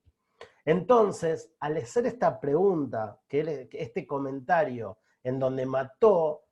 Entonces, 0.65 1.51
al 1.59 1.77
hacer 1.77 2.05
esta 2.05 2.39
pregunta, 2.39 3.19
que 3.27 3.69
este 3.71 4.05
comentario 4.05 4.99
en 5.23 5.39
donde 5.39 5.65
mató, 5.65 6.43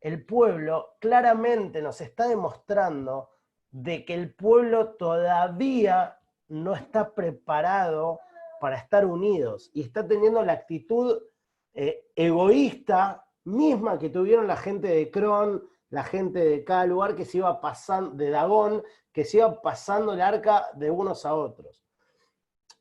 el 0.00 0.24
pueblo 0.24 0.96
claramente 1.00 1.82
nos 1.82 2.00
está 2.00 2.28
demostrando 2.28 3.30
de 3.70 4.04
que 4.04 4.14
el 4.14 4.34
pueblo 4.34 4.94
todavía 4.94 6.18
no 6.48 6.74
está 6.74 7.14
preparado 7.14 8.20
para 8.60 8.76
estar 8.76 9.04
unidos 9.04 9.70
y 9.74 9.82
está 9.82 10.06
teniendo 10.06 10.42
la 10.42 10.52
actitud 10.52 11.22
eh, 11.74 12.10
egoísta 12.14 13.26
misma 13.44 13.98
que 13.98 14.10
tuvieron 14.10 14.46
la 14.46 14.56
gente 14.56 14.88
de 14.88 15.10
Cron, 15.10 15.68
la 15.90 16.04
gente 16.04 16.38
de 16.38 16.64
cada 16.64 16.86
lugar 16.86 17.14
que 17.14 17.24
se 17.24 17.38
iba 17.38 17.60
pasando, 17.60 18.16
de 18.16 18.30
Dagón, 18.30 18.82
que 19.12 19.24
se 19.24 19.38
iba 19.38 19.60
pasando 19.60 20.12
el 20.12 20.20
arca 20.20 20.70
de 20.74 20.90
unos 20.90 21.26
a 21.26 21.34
otros. 21.34 21.84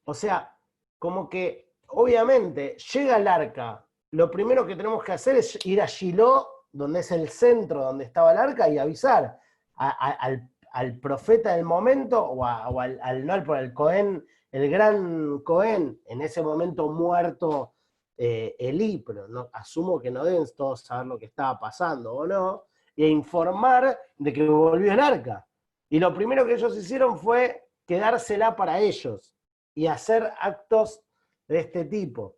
O 0.06 0.14
sea, 0.14 0.56
como 1.00 1.30
que 1.30 1.74
obviamente 1.88 2.78
llega 2.94 3.18
el 3.18 3.28
arca, 3.28 3.86
lo 4.12 4.30
primero 4.30 4.66
que 4.66 4.76
tenemos 4.76 5.04
que 5.04 5.12
hacer 5.12 5.36
es 5.38 5.64
ir 5.66 5.82
a 5.82 5.86
Shiloh, 5.86 6.48
donde 6.72 7.02
es 7.02 7.12
el 7.12 7.30
centro 7.30 7.84
donde 7.84 8.06
estaba 8.06 8.32
el 8.32 8.38
arca, 8.38 8.70
y 8.70 8.78
avisar 8.78 9.40
al 9.76 10.50
al 10.74 11.00
profeta 11.00 11.56
del 11.56 11.66
momento 11.66 12.24
o, 12.24 12.44
al, 12.46 13.00
al, 13.02 13.26
no 13.26 13.56
el 13.56 13.74
Cohen, 13.74 14.26
el 14.52 14.70
gran 14.70 15.40
Cohen, 15.40 16.02
en 16.06 16.22
ese 16.22 16.42
momento 16.42 16.90
muerto 16.90 17.76
eh, 18.18 18.56
Elí, 18.58 19.04
pero 19.06 19.28
no, 19.28 19.50
asumo 19.54 20.00
que 20.00 20.10
no 20.10 20.26
deben 20.26 20.46
todos 20.56 20.82
saber 20.82 21.06
lo 21.06 21.20
que 21.20 21.28
estaba 21.28 21.60
pasando 21.60 22.14
o 22.14 22.26
no, 22.26 22.66
y 22.96 23.06
informar 23.06 23.98
de 24.18 24.34
que 24.34 24.48
volvió 24.48 24.94
el 24.94 25.00
arca. 25.00 25.48
Y 25.90 26.00
lo 26.00 26.12
primero 26.12 26.46
que 26.46 26.54
ellos 26.54 26.76
hicieron 26.76 27.20
fue 27.20 27.70
quedársela 27.86 28.56
para 28.56 28.80
ellos 28.80 29.36
y 29.76 29.86
hacer 29.86 30.32
actos 30.40 31.04
de 31.48 31.60
este 31.60 31.86
tipo. 31.86 32.38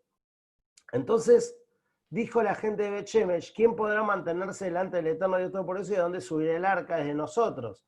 Entonces, 0.92 1.58
dijo 2.10 2.44
la 2.44 2.56
gente 2.56 2.84
de 2.84 2.90
Bechemesh, 2.92 3.54
¿quién 3.54 3.78
podrá 3.78 4.04
mantenerse 4.04 4.66
delante 4.66 4.98
del 4.98 5.08
Eterno 5.08 5.38
Dios 5.38 5.52
Todopoderoso 5.52 5.94
y 5.94 5.96
de 5.96 6.02
dónde 6.02 6.22
subirá 6.22 6.58
el 6.58 6.66
arca 6.66 6.98
desde 6.98 7.14
nosotros? 7.14 7.86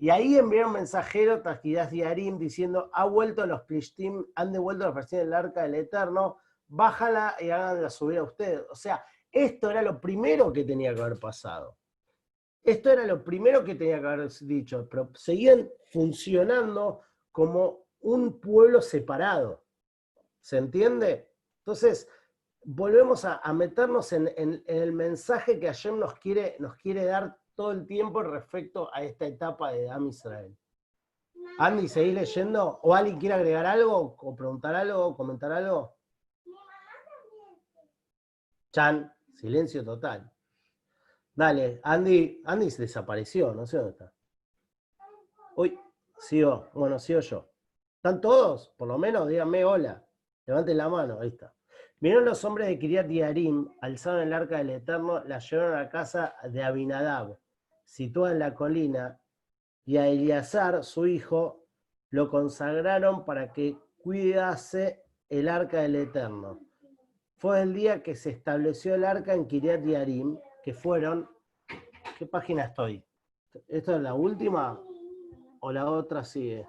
Y 0.00 0.08
ahí 0.08 0.38
enviaron 0.38 0.70
un 0.70 0.78
mensajero, 0.78 1.42
Tasquidás 1.42 1.90
Diarim, 1.90 2.38
diciendo, 2.38 2.90
ha 2.94 3.04
vuelto 3.04 3.44
los 3.44 3.60
Plishtim, 3.64 4.24
han 4.34 4.50
devuelto 4.50 4.86
la 4.86 4.92
versión 4.92 5.20
del 5.20 5.34
arca 5.34 5.64
del 5.64 5.74
Eterno, 5.74 6.38
bájala 6.68 7.36
y 7.38 7.50
háganla 7.50 7.90
subir 7.90 8.20
a 8.20 8.22
ustedes. 8.22 8.64
O 8.70 8.74
sea, 8.74 9.04
esto 9.30 9.70
era 9.70 9.82
lo 9.82 10.00
primero 10.00 10.50
que 10.54 10.64
tenía 10.64 10.94
que 10.94 11.02
haber 11.02 11.18
pasado. 11.18 11.76
Esto 12.62 12.90
era 12.90 13.04
lo 13.04 13.22
primero 13.22 13.62
que 13.62 13.74
tenía 13.74 14.00
que 14.00 14.06
haber 14.06 14.30
dicho, 14.40 14.88
pero 14.90 15.10
seguían 15.14 15.68
funcionando 15.90 17.02
como 17.30 17.84
un 18.00 18.40
pueblo 18.40 18.80
separado. 18.80 19.66
¿Se 20.40 20.56
entiende? 20.56 21.28
Entonces, 21.58 22.08
volvemos 22.64 23.26
a, 23.26 23.52
meternos 23.52 24.14
en, 24.14 24.32
el 24.66 24.92
mensaje 24.92 25.60
que 25.60 25.68
ayer 25.68 25.92
nos 25.92 26.14
quiere, 26.14 26.56
nos 26.58 26.76
quiere 26.76 27.04
dar 27.04 27.38
todo 27.54 27.72
el 27.72 27.86
tiempo 27.86 28.22
respecto 28.22 28.90
a 28.92 29.02
esta 29.02 29.26
etapa 29.26 29.72
de 29.72 29.90
Am 29.90 30.08
Israel. 30.08 30.56
Andy, 31.58 31.88
¿seguís 31.88 32.14
leyendo? 32.14 32.80
¿O 32.82 32.94
alguien 32.94 33.18
quiere 33.18 33.34
agregar 33.34 33.66
algo? 33.66 34.16
¿O 34.18 34.34
preguntar 34.34 34.74
algo? 34.74 35.06
¿O 35.06 35.16
comentar 35.16 35.52
algo? 35.52 35.96
Chan, 38.72 39.12
silencio 39.34 39.84
total. 39.84 40.30
Dale, 41.34 41.80
Andy, 41.82 42.42
Andy 42.44 42.70
desapareció, 42.70 43.52
no 43.54 43.66
sé 43.66 43.78
dónde 43.78 43.92
está. 43.92 44.12
Uy, 45.56 45.78
sigo, 46.18 46.68
bueno, 46.74 46.98
sigo 46.98 47.20
yo. 47.20 47.50
¿Están 47.96 48.20
todos? 48.20 48.72
Por 48.76 48.88
lo 48.88 48.98
menos 48.98 49.28
díganme 49.28 49.64
hola. 49.64 50.06
Levanten 50.46 50.76
la 50.76 50.88
mano, 50.88 51.20
ahí 51.20 51.28
está. 51.28 51.54
Vinieron 52.00 52.24
los 52.24 52.46
hombres 52.46 52.68
de 52.68 52.78
Kiriat 52.78 53.10
Yarim, 53.10 53.68
alzaron 53.82 54.22
el 54.22 54.32
arca 54.32 54.56
del 54.56 54.70
Eterno, 54.70 55.22
la 55.24 55.38
llevaron 55.38 55.78
a 55.78 55.90
casa 55.90 56.34
de 56.44 56.62
Abinadab, 56.62 57.38
situada 57.84 58.32
en 58.32 58.38
la 58.38 58.54
colina, 58.54 59.20
y 59.84 59.98
a 59.98 60.08
Eleazar, 60.08 60.82
su 60.82 61.06
hijo, 61.06 61.66
lo 62.08 62.30
consagraron 62.30 63.26
para 63.26 63.52
que 63.52 63.76
cuidase 63.98 65.04
el 65.28 65.46
arca 65.48 65.82
del 65.82 65.96
Eterno. 65.96 66.60
Fue 67.36 67.60
el 67.60 67.74
día 67.74 68.02
que 68.02 68.14
se 68.14 68.30
estableció 68.30 68.94
el 68.94 69.04
arca 69.04 69.34
en 69.34 69.46
Kiriat 69.46 69.84
Yarim, 69.84 70.38
que 70.64 70.72
fueron. 70.72 71.28
¿Qué 72.18 72.24
página 72.24 72.64
estoy? 72.64 73.04
¿Esta 73.68 73.96
es 73.96 74.00
la 74.00 74.14
última 74.14 74.80
o 75.60 75.70
la 75.70 75.90
otra 75.90 76.24
sigue? 76.24 76.66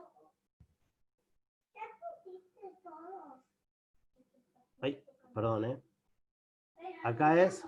Perdón, 5.34 5.66
¿eh? 5.66 5.82
Acá 7.04 7.42
es 7.42 7.66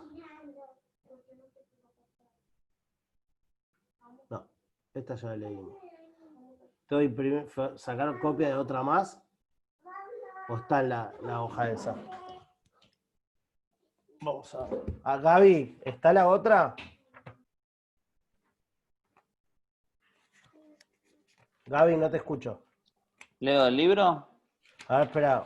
Esta 4.93 5.15
ya 5.15 5.29
la 5.29 5.37
leímos. 5.37 5.73
Estoy 6.81 7.15
sacar 7.77 8.19
copia 8.19 8.49
de 8.49 8.53
otra 8.53 8.83
más. 8.83 9.19
¿O 10.49 10.57
está 10.57 10.81
en 10.81 10.89
la, 10.89 11.13
la 11.23 11.41
hoja 11.41 11.71
esa? 11.71 11.95
Vamos 14.21 14.53
a 14.53 14.67
ver. 14.67 14.83
A 15.03 15.17
Gaby, 15.17 15.79
¿está 15.83 16.13
la 16.13 16.27
otra? 16.27 16.75
Gaby, 21.65 21.97
no 21.97 22.11
te 22.11 22.17
escucho. 22.17 22.63
¿Leo 23.39 23.65
el 23.65 23.75
libro? 23.75 24.27
A 24.87 24.97
ver, 24.97 25.07
espera. 25.07 25.45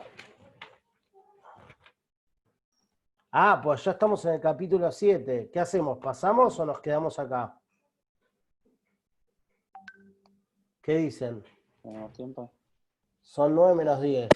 Ah, 3.30 3.60
pues 3.62 3.84
ya 3.84 3.90
estamos 3.92 4.24
en 4.24 4.34
el 4.34 4.40
capítulo 4.40 4.90
7. 4.90 5.50
¿Qué 5.52 5.60
hacemos? 5.60 5.98
¿Pasamos 5.98 6.58
o 6.58 6.64
nos 6.64 6.80
quedamos 6.80 7.18
acá? 7.18 7.58
¿Qué 10.80 10.96
dicen? 10.96 11.44
Tenemos 11.82 12.12
tiempo. 12.14 12.50
Son 13.20 13.54
9 13.54 13.74
menos 13.74 14.00
10. 14.00 14.28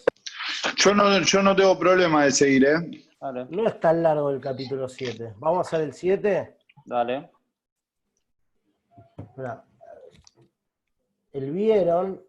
Yo 0.77 0.95
no, 0.95 1.19
yo 1.21 1.43
no 1.43 1.57
tengo 1.57 1.79
problema 1.79 2.25
de 2.25 2.33
seguir, 2.33 2.65
¿eh? 2.67 3.09
Dale, 3.19 3.47
No 3.51 3.67
es 3.67 3.81
tan 3.81 4.03
largo 4.03 4.29
el 4.31 4.41
capítulo 4.41 4.89
7. 4.89 5.35
¿Vamos 5.39 5.59
a 5.59 5.61
hacer 5.69 5.81
el 5.81 5.95
7? 5.95 6.59
dale. 6.85 7.31
Espera. 9.17 9.65
El 11.33 11.51
vieron. 11.53 12.23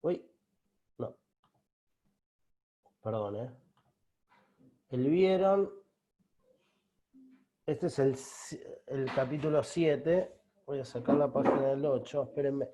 Uy. 0.00 0.28
No. 0.98 1.14
Perdón, 3.02 3.36
¿eh? 3.36 3.65
El 4.90 5.08
vieron. 5.08 5.70
Este 7.66 7.86
es 7.88 7.98
el, 7.98 8.16
el 8.86 9.12
capítulo 9.14 9.62
7. 9.62 10.32
Voy 10.66 10.80
a 10.80 10.84
sacar 10.84 11.16
la 11.16 11.32
página 11.32 11.68
del 11.68 11.84
8. 11.84 12.22
Espérenme. 12.22 12.68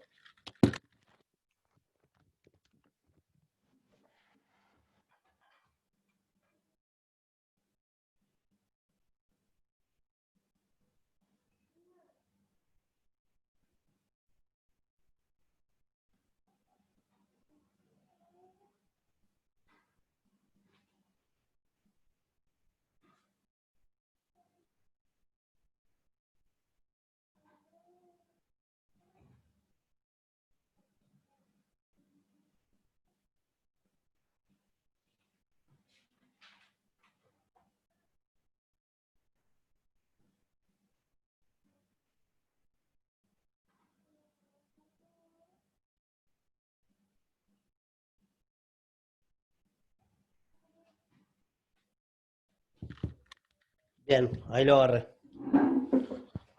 Bien, 54.13 54.29
ahí 54.51 54.67
lo 54.67 54.77
agarré. 54.77 55.09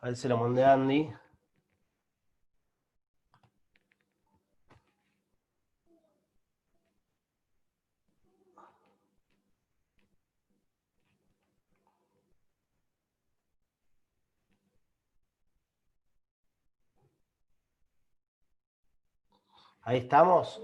A 0.02 0.16
si 0.16 0.28
lo 0.28 0.38
mandé 0.40 0.66
a 0.66 0.74
Andy. 0.74 1.08
Ahí 19.84 20.00
estamos. 20.00 20.60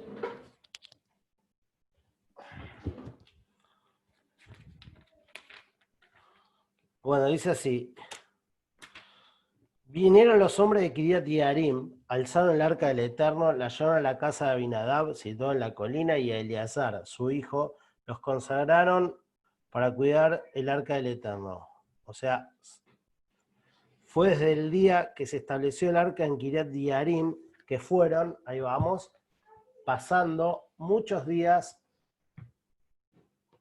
Bueno, 7.01 7.27
dice 7.27 7.51
así. 7.51 7.95
Vinieron 9.85 10.37
los 10.37 10.59
hombres 10.59 10.83
de 10.83 10.93
Kiriat 10.93 11.25
Yarim, 11.25 12.03
alzaron 12.07 12.53
el 12.53 12.61
arca 12.61 12.89
del 12.89 12.99
Eterno, 12.99 13.53
la 13.53 13.69
llevaron 13.69 13.97
a 13.97 14.01
la 14.01 14.17
casa 14.17 14.45
de 14.45 14.51
Abinadab, 14.51 15.15
situado 15.15 15.53
en 15.53 15.61
la 15.61 15.73
colina, 15.73 16.17
y 16.17 16.31
a 16.31 16.37
Eleazar, 16.37 17.01
su 17.05 17.31
hijo, 17.31 17.77
los 18.05 18.19
consagraron 18.19 19.15
para 19.69 19.95
cuidar 19.95 20.43
el 20.53 20.67
arca 20.67 20.95
del 20.95 21.07
Eterno. 21.07 21.67
O 22.05 22.13
sea, 22.13 22.49
fue 24.05 24.29
desde 24.29 24.51
el 24.53 24.69
día 24.69 25.13
que 25.15 25.25
se 25.25 25.37
estableció 25.37 25.89
el 25.89 25.97
arca 25.97 26.25
en 26.25 26.37
Kiriat 26.37 26.69
Yarim 26.71 27.35
que 27.65 27.79
fueron, 27.79 28.37
ahí 28.45 28.59
vamos, 28.59 29.11
pasando 29.85 30.71
muchos 30.77 31.25
días, 31.25 31.81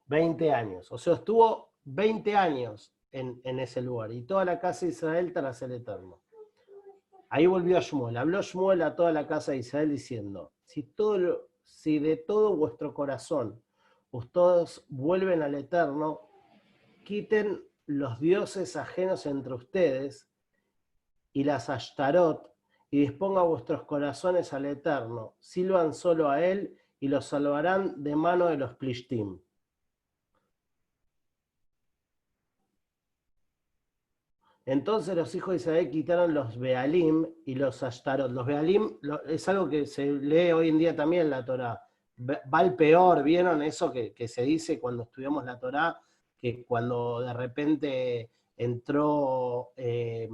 20 0.06 0.52
años. 0.52 0.90
O 0.90 0.98
sea, 0.98 1.14
estuvo 1.14 1.74
20 1.84 2.36
años 2.36 2.97
en, 3.12 3.58
ese 3.58 3.82
lugar. 3.82 4.12
Y 4.12 4.22
toda 4.22 4.44
la 4.44 4.58
casa 4.58 4.86
de 4.86 4.92
Israel 4.92 5.32
tras 5.32 5.62
el 5.62 5.72
Eterno. 5.72 6.20
Ahí 7.30 7.46
volvió 7.46 7.80
Shmuel. 7.80 8.16
Habló 8.16 8.42
Shmuel 8.42 8.82
a 8.82 8.96
toda 8.96 9.12
la 9.12 9.26
casa 9.26 9.52
de 9.52 9.58
Israel 9.58 9.90
diciendo, 9.90 10.52
si, 10.64 10.82
todo 10.82 11.48
si 11.64 11.98
de 11.98 12.16
todo 12.16 12.56
vuestro 12.56 12.94
corazón 12.94 13.62
ustedes 14.10 14.84
vuelven 14.88 15.42
al 15.42 15.54
Eterno, 15.54 16.20
quiten 17.04 17.62
los 17.86 18.20
dioses 18.20 18.76
ajenos 18.76 19.26
entre 19.26 19.54
ustedes 19.54 20.28
y 21.32 21.44
las 21.44 21.70
ashtarot, 21.70 22.48
y 22.90 23.00
disponga 23.00 23.42
vuestros 23.42 23.84
corazones 23.84 24.52
al 24.52 24.64
Eterno. 24.64 25.36
Silban 25.40 25.92
solo 25.92 26.30
a 26.30 26.42
Él 26.44 26.78
y 27.00 27.08
los 27.08 27.26
salvarán 27.26 28.02
de 28.02 28.16
mano 28.16 28.46
de 28.46 28.56
los 28.56 28.76
plishtim. 28.76 29.38
Entonces 34.70 35.16
los 35.16 35.34
hijos 35.34 35.52
de 35.52 35.56
Israel 35.56 35.88
quitaron 35.90 36.34
los 36.34 36.58
Bealim 36.58 37.26
y 37.46 37.54
los 37.54 37.82
Ashtarot. 37.82 38.30
Los 38.30 38.44
Bealim 38.44 38.98
es 39.26 39.48
algo 39.48 39.66
que 39.66 39.86
se 39.86 40.04
lee 40.12 40.52
hoy 40.52 40.68
en 40.68 40.76
día 40.76 40.94
también 40.94 41.22
en 41.22 41.30
la 41.30 41.42
Torah. 41.42 41.80
Be- 42.16 42.40
Val 42.44 42.74
peor, 42.76 43.22
¿vieron 43.22 43.62
eso 43.62 43.90
que, 43.90 44.12
que 44.12 44.28
se 44.28 44.42
dice 44.42 44.78
cuando 44.78 45.04
estudiamos 45.04 45.42
la 45.46 45.58
Torah? 45.58 45.98
Que 46.38 46.66
cuando 46.66 47.20
de 47.20 47.32
repente 47.32 48.30
entró 48.58 49.70
eh, 49.74 50.28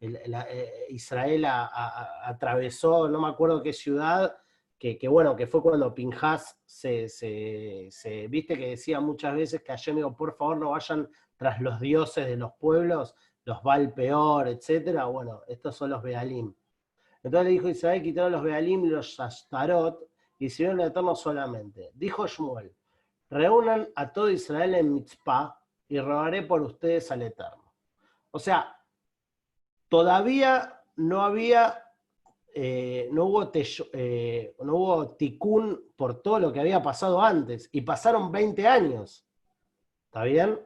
eh, 0.00 0.86
Israel, 0.88 1.44
a- 1.44 2.26
atravesó, 2.26 3.06
no 3.10 3.20
me 3.20 3.28
acuerdo 3.28 3.62
qué 3.62 3.74
ciudad, 3.74 4.34
que, 4.78 4.96
que 4.96 5.08
bueno, 5.08 5.36
que 5.36 5.46
fue 5.46 5.60
cuando 5.60 5.94
Pinjas 5.94 6.58
se, 6.64 7.06
se- 7.10 7.88
se- 7.90 8.28
viste 8.28 8.56
que 8.56 8.70
decía 8.70 8.98
muchas 8.98 9.34
veces 9.34 9.62
que 9.62 9.72
ayer 9.72 9.94
digo, 9.94 10.16
por 10.16 10.34
favor 10.38 10.56
no 10.56 10.70
vayan 10.70 11.06
tras 11.36 11.60
los 11.60 11.78
dioses 11.80 12.26
de 12.26 12.36
los 12.38 12.52
pueblos, 12.58 13.14
los 13.44 13.62
Baal 13.62 13.92
peor, 13.92 14.48
etcétera, 14.48 15.06
bueno, 15.06 15.42
estos 15.48 15.76
son 15.76 15.90
los 15.90 16.02
Bealim. 16.02 16.54
Entonces 17.22 17.44
le 17.46 17.50
dijo 17.52 17.68
Israel, 17.68 18.02
quitaron 18.02 18.32
los 18.32 18.42
Bealim 18.42 18.84
y 18.84 18.88
los 18.88 19.18
Ashtarot 19.18 20.08
y 20.38 20.50
sirvieron 20.50 20.80
al 20.80 20.88
Eterno 20.88 21.14
solamente. 21.14 21.90
Dijo 21.94 22.26
Shmuel, 22.26 22.74
reúnan 23.30 23.88
a 23.94 24.12
todo 24.12 24.28
Israel 24.30 24.74
en 24.74 24.92
Mitzpah 24.94 25.58
y 25.88 26.00
rogaré 26.00 26.42
por 26.42 26.62
ustedes 26.62 27.10
al 27.12 27.22
Eterno. 27.22 27.72
O 28.30 28.38
sea, 28.38 28.76
todavía 29.88 30.80
no 30.96 31.22
había, 31.22 31.84
eh, 32.54 33.08
no, 33.12 33.26
hubo 33.26 33.52
tesh- 33.52 33.88
eh, 33.92 34.54
no 34.60 34.76
hubo 34.76 35.10
tikkun 35.16 35.92
por 35.96 36.22
todo 36.22 36.38
lo 36.40 36.52
que 36.52 36.60
había 36.60 36.82
pasado 36.82 37.20
antes 37.20 37.68
y 37.72 37.82
pasaron 37.82 38.32
20 38.32 38.66
años. 38.66 39.26
¿Está 40.06 40.24
bien? 40.24 40.60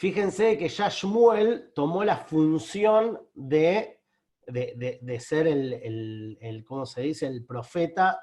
Fíjense 0.00 0.56
que 0.56 0.70
ya 0.70 0.88
Shmuel 0.88 1.72
tomó 1.74 2.04
la 2.04 2.16
función 2.16 3.20
de, 3.34 4.00
de, 4.46 4.98
de- 5.02 5.20
ser 5.20 5.46
el, 5.46 5.74
el- 5.74 6.38
el, 6.40 6.64
¿cómo 6.64 6.86
se 6.86 7.02
dice?, 7.02 7.26
el 7.26 7.44
profeta 7.44 8.18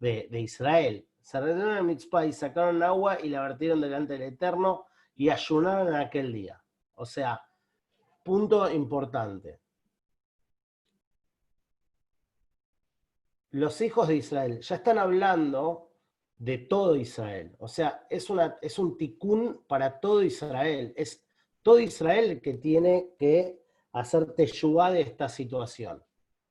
de, 0.00 0.26
de 0.28 0.40
Israel. 0.40 1.06
Se 1.20 1.40
retiraron 1.40 1.76
a 1.76 1.82
Mitzpah 1.84 2.26
y 2.26 2.32
sacaron 2.32 2.82
agua 2.82 3.20
y 3.22 3.28
la 3.28 3.40
vertieron 3.42 3.80
delante 3.80 4.14
del 4.14 4.32
Eterno 4.34 4.86
y 5.14 5.28
ayunaron 5.30 5.94
en 5.94 5.94
aquel 5.94 6.32
día. 6.32 6.60
O 6.96 7.06
sea, 7.06 7.40
punto 8.24 8.68
importante. 8.68 9.60
Los 13.52 13.80
hijos 13.80 14.08
de 14.08 14.16
Israel 14.16 14.60
ya 14.60 14.74
están 14.74 14.98
hablando 14.98 15.91
de 16.42 16.58
todo 16.58 16.96
Israel. 16.96 17.54
O 17.60 17.68
sea, 17.68 18.04
es, 18.10 18.28
una, 18.28 18.58
es 18.60 18.76
un 18.76 18.98
ticún 18.98 19.62
para 19.68 20.00
todo 20.00 20.24
Israel. 20.24 20.92
Es 20.96 21.24
todo 21.62 21.78
Israel 21.78 22.32
el 22.32 22.42
que 22.42 22.54
tiene 22.54 23.10
que 23.16 23.62
hacer 23.92 24.32
teshuvá 24.34 24.90
de 24.90 25.02
esta 25.02 25.28
situación. 25.28 26.02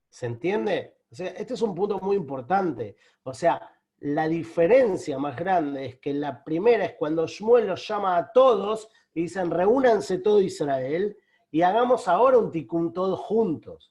¿Se 0.09 0.27
entiende? 0.27 0.95
O 1.11 1.15
sea, 1.15 1.27
este 1.31 1.55
es 1.55 1.61
un 1.61 1.75
punto 1.75 1.99
muy 1.99 2.15
importante. 2.15 2.95
O 3.23 3.33
sea, 3.33 3.69
la 3.99 4.29
diferencia 4.29 5.17
más 5.17 5.35
grande 5.35 5.85
es 5.85 5.99
que 5.99 6.13
la 6.13 6.41
primera 6.41 6.85
es 6.85 6.93
cuando 6.93 7.27
Shmuel 7.27 7.67
los 7.67 7.85
llama 7.85 8.15
a 8.15 8.31
todos 8.31 8.87
y 9.13 9.23
dicen, 9.23 9.51
reúnanse 9.51 10.19
todo 10.19 10.39
Israel 10.39 11.17
y 11.51 11.63
hagamos 11.63 12.07
ahora 12.07 12.37
un 12.37 12.49
ticún 12.49 12.93
todos 12.93 13.19
juntos. 13.19 13.90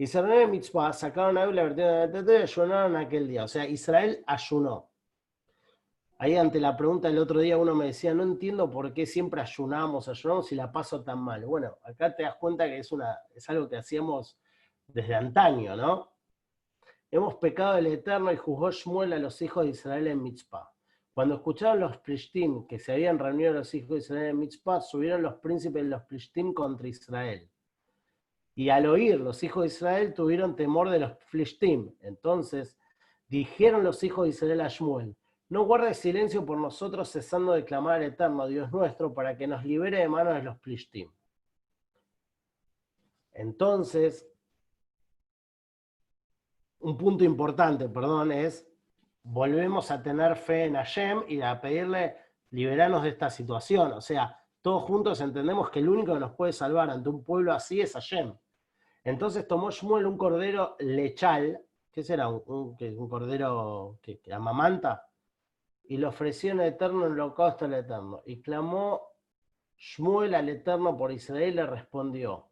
Y 0.00 0.06
reunieron 0.06 0.42
en 0.44 0.50
Mitzvah, 0.52 0.92
sacaron 0.92 1.36
a 1.36 1.46
la 1.46 1.62
vertieron 1.64 2.28
y 2.28 2.30
ayunaron 2.42 2.96
aquel 2.96 3.26
día. 3.26 3.42
O 3.42 3.48
sea, 3.48 3.66
Israel 3.66 4.22
ayunó. 4.28 4.92
Ahí 6.20 6.36
ante 6.36 6.60
la 6.60 6.76
pregunta 6.76 7.08
del 7.08 7.18
otro 7.18 7.40
día 7.40 7.58
uno 7.58 7.74
me 7.74 7.86
decía, 7.86 8.14
no 8.14 8.22
entiendo 8.22 8.70
por 8.70 8.94
qué 8.94 9.06
siempre 9.06 9.40
ayunamos, 9.40 10.08
ayunamos 10.08 10.52
y 10.52 10.54
la 10.54 10.70
paso 10.70 11.02
tan 11.02 11.18
mal. 11.18 11.44
Bueno, 11.44 11.78
acá 11.82 12.14
te 12.14 12.22
das 12.22 12.36
cuenta 12.36 12.66
que 12.66 12.78
es, 12.78 12.92
una, 12.92 13.18
es 13.34 13.48
algo 13.50 13.68
que 13.68 13.76
hacíamos 13.76 14.38
desde 14.86 15.16
antaño, 15.16 15.76
¿no? 15.76 16.12
Hemos 17.10 17.34
pecado 17.36 17.78
el 17.78 17.86
Eterno 17.88 18.30
y 18.32 18.36
juzgó 18.36 18.70
Shmuel 18.70 19.12
a 19.14 19.18
los 19.18 19.42
hijos 19.42 19.64
de 19.64 19.70
Israel 19.70 20.06
en 20.06 20.22
Mitzpah. 20.22 20.72
Cuando 21.12 21.36
escucharon 21.36 21.80
los 21.80 21.96
Plishtim 21.98 22.68
que 22.68 22.78
se 22.78 22.92
habían 22.92 23.18
reunido 23.18 23.52
los 23.52 23.74
hijos 23.74 23.90
de 23.90 23.98
Israel 23.98 24.30
en 24.30 24.38
Mitzpah, 24.38 24.80
subieron 24.80 25.22
los 25.22 25.34
príncipes 25.36 25.82
de 25.82 25.88
los 25.88 26.02
Plishtim 26.02 26.52
contra 26.52 26.86
Israel. 26.86 27.50
Y 28.58 28.70
al 28.70 28.86
oír 28.86 29.20
los 29.20 29.44
hijos 29.44 29.62
de 29.62 29.68
Israel 29.68 30.12
tuvieron 30.14 30.56
temor 30.56 30.90
de 30.90 30.98
los 30.98 31.12
Plishtim. 31.30 31.94
Entonces 32.00 32.76
dijeron 33.28 33.84
los 33.84 34.02
hijos 34.02 34.24
de 34.24 34.30
Israel 34.30 34.62
a 34.62 34.66
Shmuel, 34.66 35.14
no 35.48 35.62
guardes 35.62 35.98
silencio 35.98 36.44
por 36.44 36.58
nosotros 36.58 37.08
cesando 37.08 37.52
de 37.52 37.64
clamar 37.64 38.00
al 38.00 38.02
Eterno, 38.02 38.48
Dios 38.48 38.72
nuestro, 38.72 39.14
para 39.14 39.36
que 39.36 39.46
nos 39.46 39.64
libere 39.64 39.98
de 39.98 40.08
manos 40.08 40.34
de 40.34 40.42
los 40.42 40.58
Plishtim. 40.58 41.08
Entonces, 43.30 44.28
un 46.80 46.98
punto 46.98 47.22
importante, 47.22 47.88
perdón, 47.88 48.32
es 48.32 48.68
volvemos 49.22 49.92
a 49.92 50.02
tener 50.02 50.34
fe 50.34 50.64
en 50.64 50.74
Hashem 50.74 51.22
y 51.28 51.42
a 51.42 51.60
pedirle 51.60 52.16
liberarnos 52.50 53.04
de 53.04 53.10
esta 53.10 53.30
situación. 53.30 53.92
O 53.92 54.00
sea, 54.00 54.36
todos 54.62 54.82
juntos 54.82 55.20
entendemos 55.20 55.70
que 55.70 55.78
el 55.78 55.88
único 55.88 56.12
que 56.12 56.18
nos 56.18 56.34
puede 56.34 56.52
salvar 56.52 56.90
ante 56.90 57.08
un 57.08 57.22
pueblo 57.22 57.52
así 57.52 57.80
es 57.80 57.92
Hashem. 57.92 58.34
Entonces 59.04 59.46
tomó 59.46 59.70
Shmuel 59.70 60.06
un 60.06 60.18
cordero 60.18 60.76
lechal, 60.78 61.62
¿qué 61.92 62.02
será? 62.02 62.28
Un, 62.28 62.76
cordero 63.08 63.98
que, 64.02 64.20
amamanta, 64.32 65.06
y 65.84 65.96
lo 65.96 66.08
ofreció 66.08 66.52
en 66.52 66.60
el 66.60 66.74
eterno 66.74 67.06
en 67.06 67.12
holocausto 67.12 67.64
al 67.64 67.74
eterno. 67.74 68.22
Y 68.26 68.42
clamó 68.42 69.08
Shmuel 69.76 70.34
al 70.34 70.48
eterno 70.48 70.96
por 70.96 71.12
Israel 71.12 71.52
y 71.52 71.56
le 71.56 71.66
respondió, 71.66 72.48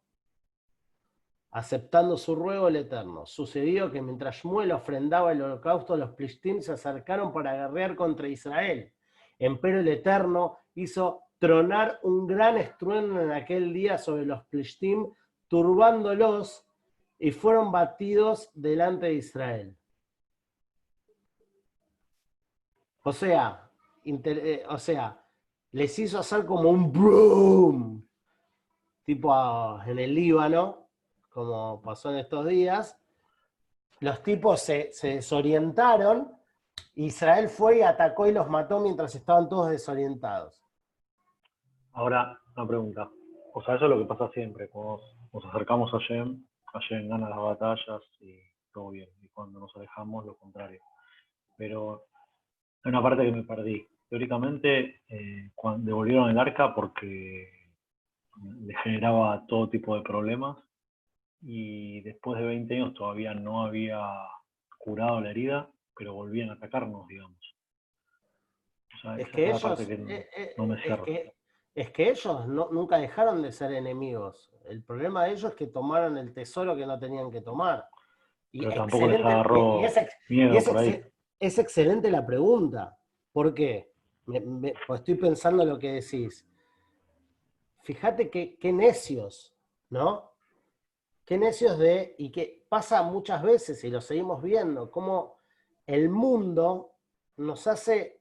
aceptando 1.50 2.16
su 2.16 2.34
ruego 2.34 2.68
el 2.68 2.76
Eterno. 2.76 3.26
Sucedió 3.26 3.90
que 3.90 4.02
mientras 4.02 4.36
Shmuel 4.36 4.72
ofrendaba 4.72 5.32
el 5.32 5.42
holocausto, 5.42 5.96
los 5.96 6.10
Plishtim 6.10 6.60
se 6.60 6.72
acercaron 6.72 7.32
para 7.32 7.54
guerrear 7.54 7.96
contra 7.96 8.28
Israel. 8.28 8.92
Empero 9.38 9.80
el 9.80 9.88
Eterno 9.88 10.58
hizo 10.74 11.22
tronar 11.38 11.98
un 12.02 12.26
gran 12.26 12.56
estruendo 12.58 13.20
en 13.20 13.32
aquel 13.32 13.72
día 13.72 13.98
sobre 13.98 14.24
los 14.24 14.44
Plishtim, 14.46 15.10
turbándolos, 15.48 16.66
y 17.18 17.30
fueron 17.30 17.72
batidos 17.72 18.50
delante 18.54 19.06
de 19.06 19.14
Israel. 19.14 19.76
O 23.02 23.12
sea, 23.12 23.70
eh, 24.04 24.64
o 24.68 24.78
sea, 24.78 25.24
les 25.72 25.98
hizo 25.98 26.18
hacer 26.18 26.44
como 26.44 26.70
un 26.70 26.92
boom, 26.92 28.08
tipo 29.04 29.32
en 29.86 29.98
el 29.98 30.14
Líbano, 30.14 30.88
como 31.30 31.80
pasó 31.82 32.10
en 32.10 32.18
estos 32.18 32.46
días, 32.46 32.98
los 34.00 34.22
tipos 34.22 34.60
se, 34.60 34.90
desorientaron, 35.02 36.32
Israel 36.94 37.48
fue 37.48 37.78
y 37.78 37.82
atacó 37.82 38.26
y 38.26 38.32
los 38.32 38.48
mató 38.48 38.80
mientras 38.80 39.14
estaban 39.14 39.48
todos 39.48 39.70
desorientados. 39.70 40.62
Ahora, 41.92 42.38
una 42.56 42.66
pregunta. 42.66 43.10
O 43.54 43.62
sea, 43.62 43.76
eso 43.76 43.84
es 43.84 43.90
lo 43.90 43.98
que 43.98 44.04
pasa 44.04 44.28
siempre. 44.32 44.68
Cuando 44.68 45.02
nos 45.36 45.44
acercamos 45.54 45.92
a 45.92 45.98
Shem, 45.98 46.46
Shem 46.88 47.08
gana 47.08 47.28
las 47.28 47.38
batallas 47.38 48.02
y 48.20 48.38
todo 48.72 48.90
bien. 48.90 49.08
Y 49.22 49.28
cuando 49.28 49.60
nos 49.60 49.74
alejamos, 49.76 50.24
lo 50.24 50.34
contrario. 50.36 50.80
Pero 51.58 52.04
hay 52.82 52.90
una 52.90 53.02
parte 53.02 53.24
que 53.24 53.32
me 53.32 53.42
perdí. 53.42 53.86
Teóricamente, 54.08 55.02
eh, 55.08 55.50
cuando 55.54 55.86
devolvieron 55.86 56.30
el 56.30 56.38
arca 56.38 56.74
porque 56.74 57.50
le 58.60 58.74
generaba 58.82 59.44
todo 59.46 59.68
tipo 59.68 59.96
de 59.96 60.02
problemas 60.02 60.56
y 61.42 62.00
después 62.00 62.38
de 62.40 62.46
20 62.46 62.74
años 62.74 62.94
todavía 62.94 63.34
no 63.34 63.64
había 63.64 64.00
curado 64.78 65.20
la 65.20 65.30
herida, 65.30 65.70
pero 65.94 66.14
volvían 66.14 66.50
a 66.50 66.54
atacarnos, 66.54 67.06
digamos. 67.08 67.56
es, 69.18 69.28
que 69.28 69.48
ellos, 69.48 69.80
es, 69.80 69.86
que, 71.04 71.34
ellos 71.76 72.46
nunca 72.46 72.98
dejaron 72.98 73.42
de 73.42 73.52
ser 73.52 73.72
enemigos. 73.72 74.50
El 74.64 74.82
problema 74.82 75.24
de 75.24 75.32
ellos 75.32 75.50
es 75.50 75.56
que 75.56 75.66
tomaron 75.66 76.16
el 76.16 76.32
tesoro 76.32 76.76
que 76.76 76.86
no 76.86 76.98
tenían 76.98 77.30
que 77.30 77.40
tomar. 77.40 77.86
Y 78.52 78.60
pero 78.60 78.74
tampoco 78.74 79.06
les 79.06 79.20
agarró 79.20 79.84
es, 79.84 79.96
miedo 80.28 80.58
por 80.64 80.78
ahí. 80.78 81.04
Es 81.38 81.58
excelente 81.58 82.10
la 82.10 82.24
pregunta. 82.24 82.96
¿Por 83.32 83.52
qué? 83.52 83.92
pues 84.24 85.00
estoy 85.00 85.14
pensando 85.14 85.62
en 85.62 85.68
lo 85.68 85.78
que 85.78 85.92
decís. 85.92 86.44
Fíjate 87.82 88.28
qué 88.30 88.72
necios, 88.72 89.54
¿no? 89.90 90.36
qué 91.26 91.36
necios 91.36 91.76
de, 91.76 92.14
y 92.18 92.30
que 92.30 92.64
pasa 92.68 93.02
muchas 93.02 93.42
veces, 93.42 93.82
y 93.82 93.90
lo 93.90 94.00
seguimos 94.00 94.40
viendo, 94.40 94.90
cómo 94.90 95.36
el 95.84 96.08
mundo 96.08 96.92
nos 97.36 97.66
hace, 97.66 98.20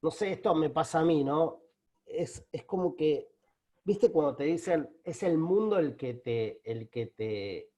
no 0.00 0.10
sé, 0.10 0.32
esto 0.32 0.54
me 0.54 0.70
pasa 0.70 1.00
a 1.00 1.04
mí, 1.04 1.22
¿no? 1.22 1.60
Es, 2.10 2.46
como 2.66 2.96
que, 2.96 3.28
viste 3.84 4.10
cuando 4.10 4.36
te 4.36 4.44
dicen, 4.44 4.90
es 5.04 5.22
el 5.22 5.38
mundo 5.38 5.78
el 5.78 5.96
que 5.96 6.14
te, 6.14 6.60
el 6.64 6.88
que 6.88 7.06
te, 7.06 7.70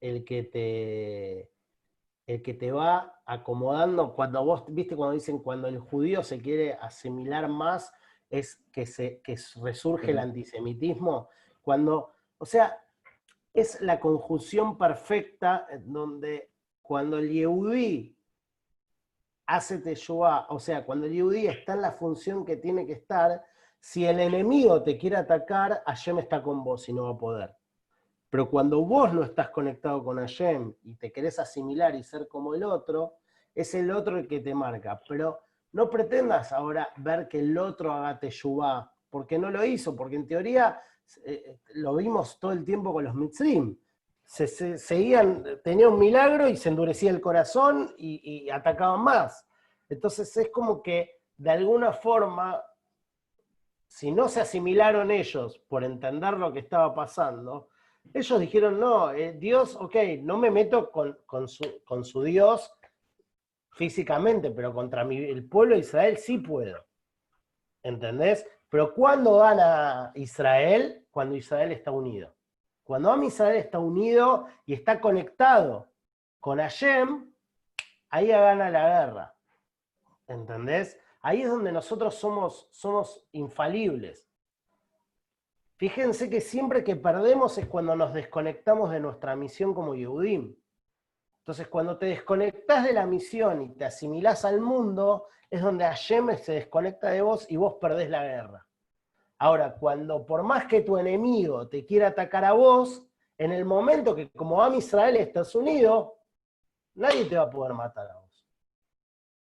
el 0.00 0.24
que 0.24 0.42
te, 0.44 1.50
el 2.26 2.42
que 2.42 2.54
te 2.54 2.72
va 2.72 3.20
acomodando, 3.26 4.14
cuando 4.14 4.44
vos, 4.44 4.64
viste 4.68 4.96
cuando 4.96 5.14
dicen, 5.14 5.38
cuando 5.38 5.68
el 5.68 5.78
judío 5.78 6.22
se 6.22 6.40
quiere 6.40 6.74
asimilar 6.74 7.48
más, 7.48 7.92
es 8.30 8.56
que, 8.72 8.86
se, 8.86 9.20
que 9.20 9.36
resurge 9.62 10.10
el 10.10 10.18
antisemitismo, 10.18 11.28
cuando, 11.62 12.14
o 12.38 12.46
sea, 12.46 12.80
es 13.52 13.80
la 13.80 14.00
conjunción 14.00 14.76
perfecta 14.76 15.66
donde 15.84 16.50
cuando 16.82 17.18
el 17.18 17.30
Yehudí 17.30 18.18
hace 19.46 19.78
Teshuvah, 19.78 20.46
o 20.48 20.58
sea, 20.58 20.84
cuando 20.84 21.06
el 21.06 21.12
Yehudí 21.12 21.46
está 21.46 21.74
en 21.74 21.82
la 21.82 21.92
función 21.92 22.44
que 22.44 22.56
tiene 22.56 22.86
que 22.86 22.94
estar, 22.94 23.44
si 23.84 24.06
el 24.06 24.18
enemigo 24.18 24.82
te 24.82 24.96
quiere 24.96 25.16
atacar, 25.16 25.82
Hashem 25.84 26.20
está 26.20 26.42
con 26.42 26.64
vos 26.64 26.88
y 26.88 26.94
no 26.94 27.04
va 27.04 27.10
a 27.10 27.18
poder. 27.18 27.54
Pero 28.30 28.48
cuando 28.48 28.80
vos 28.80 29.12
no 29.12 29.22
estás 29.22 29.50
conectado 29.50 30.02
con 30.02 30.16
Hashem 30.16 30.74
y 30.84 30.94
te 30.94 31.12
querés 31.12 31.38
asimilar 31.38 31.94
y 31.94 32.02
ser 32.02 32.26
como 32.26 32.54
el 32.54 32.64
otro, 32.64 33.18
es 33.54 33.74
el 33.74 33.90
otro 33.90 34.16
el 34.16 34.26
que 34.26 34.40
te 34.40 34.54
marca. 34.54 35.02
Pero 35.06 35.38
no 35.72 35.90
pretendas 35.90 36.50
ahora 36.50 36.94
ver 36.96 37.28
que 37.28 37.40
el 37.40 37.58
otro 37.58 37.92
haga 37.92 38.18
Teshuvah, 38.18 38.90
porque 39.10 39.38
no 39.38 39.50
lo 39.50 39.62
hizo, 39.62 39.94
porque 39.94 40.16
en 40.16 40.26
teoría 40.26 40.80
eh, 41.22 41.58
lo 41.74 41.94
vimos 41.94 42.40
todo 42.40 42.52
el 42.52 42.64
tiempo 42.64 42.90
con 42.90 43.04
los 43.04 43.14
Mitzrim. 43.14 43.78
Se, 44.24 44.78
seguían, 44.78 45.44
tenía 45.62 45.90
un 45.90 45.98
milagro 45.98 46.48
y 46.48 46.56
se 46.56 46.70
endurecía 46.70 47.10
el 47.10 47.20
corazón 47.20 47.94
y, 47.98 48.48
atacaban 48.48 49.02
más. 49.02 49.46
Entonces 49.90 50.34
es 50.38 50.48
como 50.48 50.82
que 50.82 51.20
de 51.36 51.50
alguna 51.50 51.92
forma, 51.92 52.64
si 53.94 54.10
no 54.10 54.28
se 54.28 54.40
asimilaron 54.40 55.12
ellos 55.12 55.56
por 55.68 55.84
entender 55.84 56.34
lo 56.34 56.52
que 56.52 56.58
estaba 56.58 56.92
pasando, 56.92 57.68
ellos 58.12 58.40
dijeron, 58.40 58.80
no, 58.80 59.12
eh, 59.12 59.34
Dios, 59.34 59.76
ok, 59.76 59.94
no 60.20 60.36
me 60.36 60.50
meto 60.50 60.90
con, 60.90 61.46
su, 61.46 62.22
Dios 62.24 62.74
físicamente, 63.70 64.50
pero 64.50 64.74
contra 64.74 65.02
el 65.02 65.48
pueblo 65.48 65.76
de 65.76 65.82
Israel 65.82 66.16
sí 66.16 66.38
puedo. 66.38 66.84
¿Entendés? 67.84 68.44
Pero 68.68 68.92
¿cuándo 68.92 69.36
gana 69.36 70.10
Israel? 70.16 71.06
Cuando 71.12 71.36
Israel 71.36 71.70
está 71.70 71.92
unido. 71.92 72.34
Cuando 72.82 73.22
Israel 73.22 73.58
está 73.58 73.78
unido 73.78 74.48
y 74.66 74.74
está 74.74 75.00
conectado 75.00 75.88
con 76.40 76.58
Hashem, 76.58 77.32
ahí 78.08 78.26
gana 78.26 78.70
la 78.70 78.88
guerra. 78.88 79.34
¿Entendés? 80.26 80.98
Ahí 81.26 81.40
es 81.40 81.48
donde 81.48 81.72
nosotros 81.72 82.16
somos, 82.16 82.68
somos 82.70 83.24
infalibles. 83.32 84.28
Fíjense 85.76 86.28
que 86.28 86.42
siempre 86.42 86.84
que 86.84 86.96
perdemos 86.96 87.56
es 87.56 87.66
cuando 87.66 87.96
nos 87.96 88.12
desconectamos 88.12 88.90
de 88.90 89.00
nuestra 89.00 89.34
misión 89.34 89.72
como 89.72 89.94
Yehudim. 89.94 90.54
Entonces, 91.38 91.66
cuando 91.68 91.96
te 91.96 92.04
desconectas 92.04 92.84
de 92.84 92.92
la 92.92 93.06
misión 93.06 93.62
y 93.62 93.70
te 93.70 93.86
asimilás 93.86 94.44
al 94.44 94.60
mundo, 94.60 95.28
es 95.48 95.62
donde 95.62 95.86
Hashem 95.86 96.36
se 96.36 96.52
desconecta 96.52 97.08
de 97.08 97.22
vos 97.22 97.50
y 97.50 97.56
vos 97.56 97.76
perdés 97.80 98.10
la 98.10 98.22
guerra. 98.22 98.66
Ahora, 99.38 99.76
cuando 99.76 100.26
por 100.26 100.42
más 100.42 100.66
que 100.66 100.82
tu 100.82 100.98
enemigo 100.98 101.68
te 101.68 101.86
quiera 101.86 102.08
atacar 102.08 102.44
a 102.44 102.52
vos, 102.52 103.02
en 103.38 103.50
el 103.50 103.64
momento 103.64 104.14
que 104.14 104.28
como 104.28 104.62
Am 104.62 104.74
Israel 104.74 105.16
estás 105.16 105.54
unido, 105.54 106.18
nadie 106.96 107.24
te 107.24 107.36
va 107.36 107.44
a 107.44 107.50
poder 107.50 107.72
matar 107.72 108.10
a 108.10 108.14
vos. 108.16 108.23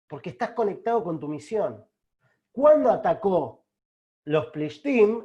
Porque 0.09 0.31
estás 0.31 0.51
conectado 0.51 1.03
con 1.03 1.19
tu 1.19 1.29
misión. 1.29 1.85
¿Cuándo 2.51 2.89
atacó 2.89 3.63
los 4.25 4.47
Plishtim? 4.47 5.23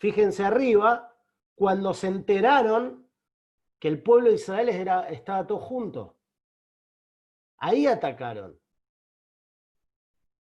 Fíjense 0.00 0.44
arriba, 0.44 1.14
cuando 1.54 1.94
se 1.94 2.08
enteraron 2.08 3.08
que 3.78 3.88
el 3.88 4.02
pueblo 4.02 4.28
de 4.28 4.34
Israel 4.34 4.68
era, 4.68 5.08
estaba 5.08 5.46
todo 5.46 5.60
junto. 5.60 6.16
Ahí 7.58 7.86
atacaron. 7.86 8.58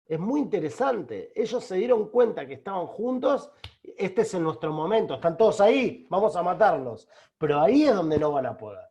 Es 0.06 0.20
muy 0.20 0.42
interesante. 0.42 1.32
Ellos 1.36 1.64
se 1.64 1.76
dieron 1.76 2.10
cuenta 2.10 2.46
que 2.46 2.54
estaban 2.54 2.86
juntos. 2.86 3.52
Este 3.82 4.22
es 4.22 4.34
nuestro 4.36 4.72
momento. 4.72 5.16
Están 5.16 5.36
todos 5.36 5.60
ahí. 5.60 6.06
Vamos 6.10 6.36
a 6.36 6.44
matarlos. 6.44 7.10
Pero 7.38 7.60
ahí 7.60 7.84
es 7.84 7.96
donde 7.96 8.20
no 8.20 8.32
van 8.32 8.46
a 8.46 8.58
poder. 8.58 8.88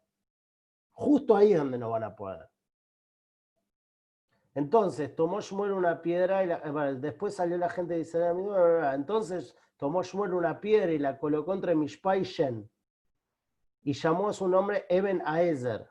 Justo 0.93 1.37
ahí 1.37 1.53
es 1.53 1.59
donde 1.59 1.79
no 1.79 1.91
van 1.91 2.05
a 2.05 2.15
poder. 2.15 2.49
Entonces 4.55 5.15
tomó 5.17 5.41
Shmuel 5.41 5.73
una 5.73 6.01
piedra 6.01 6.45
y 6.45 6.51
eh, 6.51 6.95
después 6.99 7.35
salió 7.35 7.59
la 7.59 7.69
gente 7.69 7.95
de 7.95 8.01
Israel. 8.01 8.37
Entonces 8.95 9.57
tomó 9.77 10.03
Shmuel 10.03 10.35
una 10.35 10.61
piedra 10.61 10.93
y 10.93 10.99
la 10.99 11.19
colocó 11.19 11.53
entre 11.55 11.75
Mishpa 11.75 12.17
y 12.17 12.23
Shen. 12.23 12.71
Y 13.83 13.93
llamó 13.93 14.29
a 14.29 14.33
su 14.33 14.49
nombre 14.49 14.87
Eben 14.89 15.23
Aezer. 15.27 15.91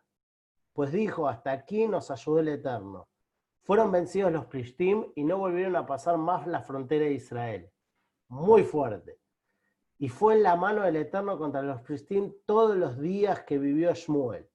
Pues 0.72 0.91
dijo, 0.91 1.28
hasta 1.28 1.51
aquí 1.51 1.88
nos 1.88 2.09
ayudó 2.09 2.39
el 2.39 2.47
Eterno. 2.47 3.07
Fueron 3.61 3.91
vencidos 3.91 4.32
los 4.32 4.45
Prishtim 4.47 5.11
y 5.16 5.24
no 5.24 5.38
volvieron 5.38 5.76
a 5.76 5.86
pasar 5.86 6.18
más 6.18 6.47
la 6.47 6.61
frontera 6.61 7.05
de 7.05 7.14
Israel. 7.14 7.72
Muy 8.28 8.64
fuerte. 8.64 9.20
Y 9.99 10.09
fue 10.09 10.34
en 10.34 10.43
la 10.43 10.55
mano 10.55 10.82
del 10.82 10.95
Eterno 10.95 11.38
contra 11.38 11.61
los 11.61 11.82
Prishtim 11.82 12.34
todos 12.45 12.76
los 12.76 12.99
días 12.99 13.43
que 13.43 13.57
vivió 13.59 13.93
Shmuel. 13.93 14.49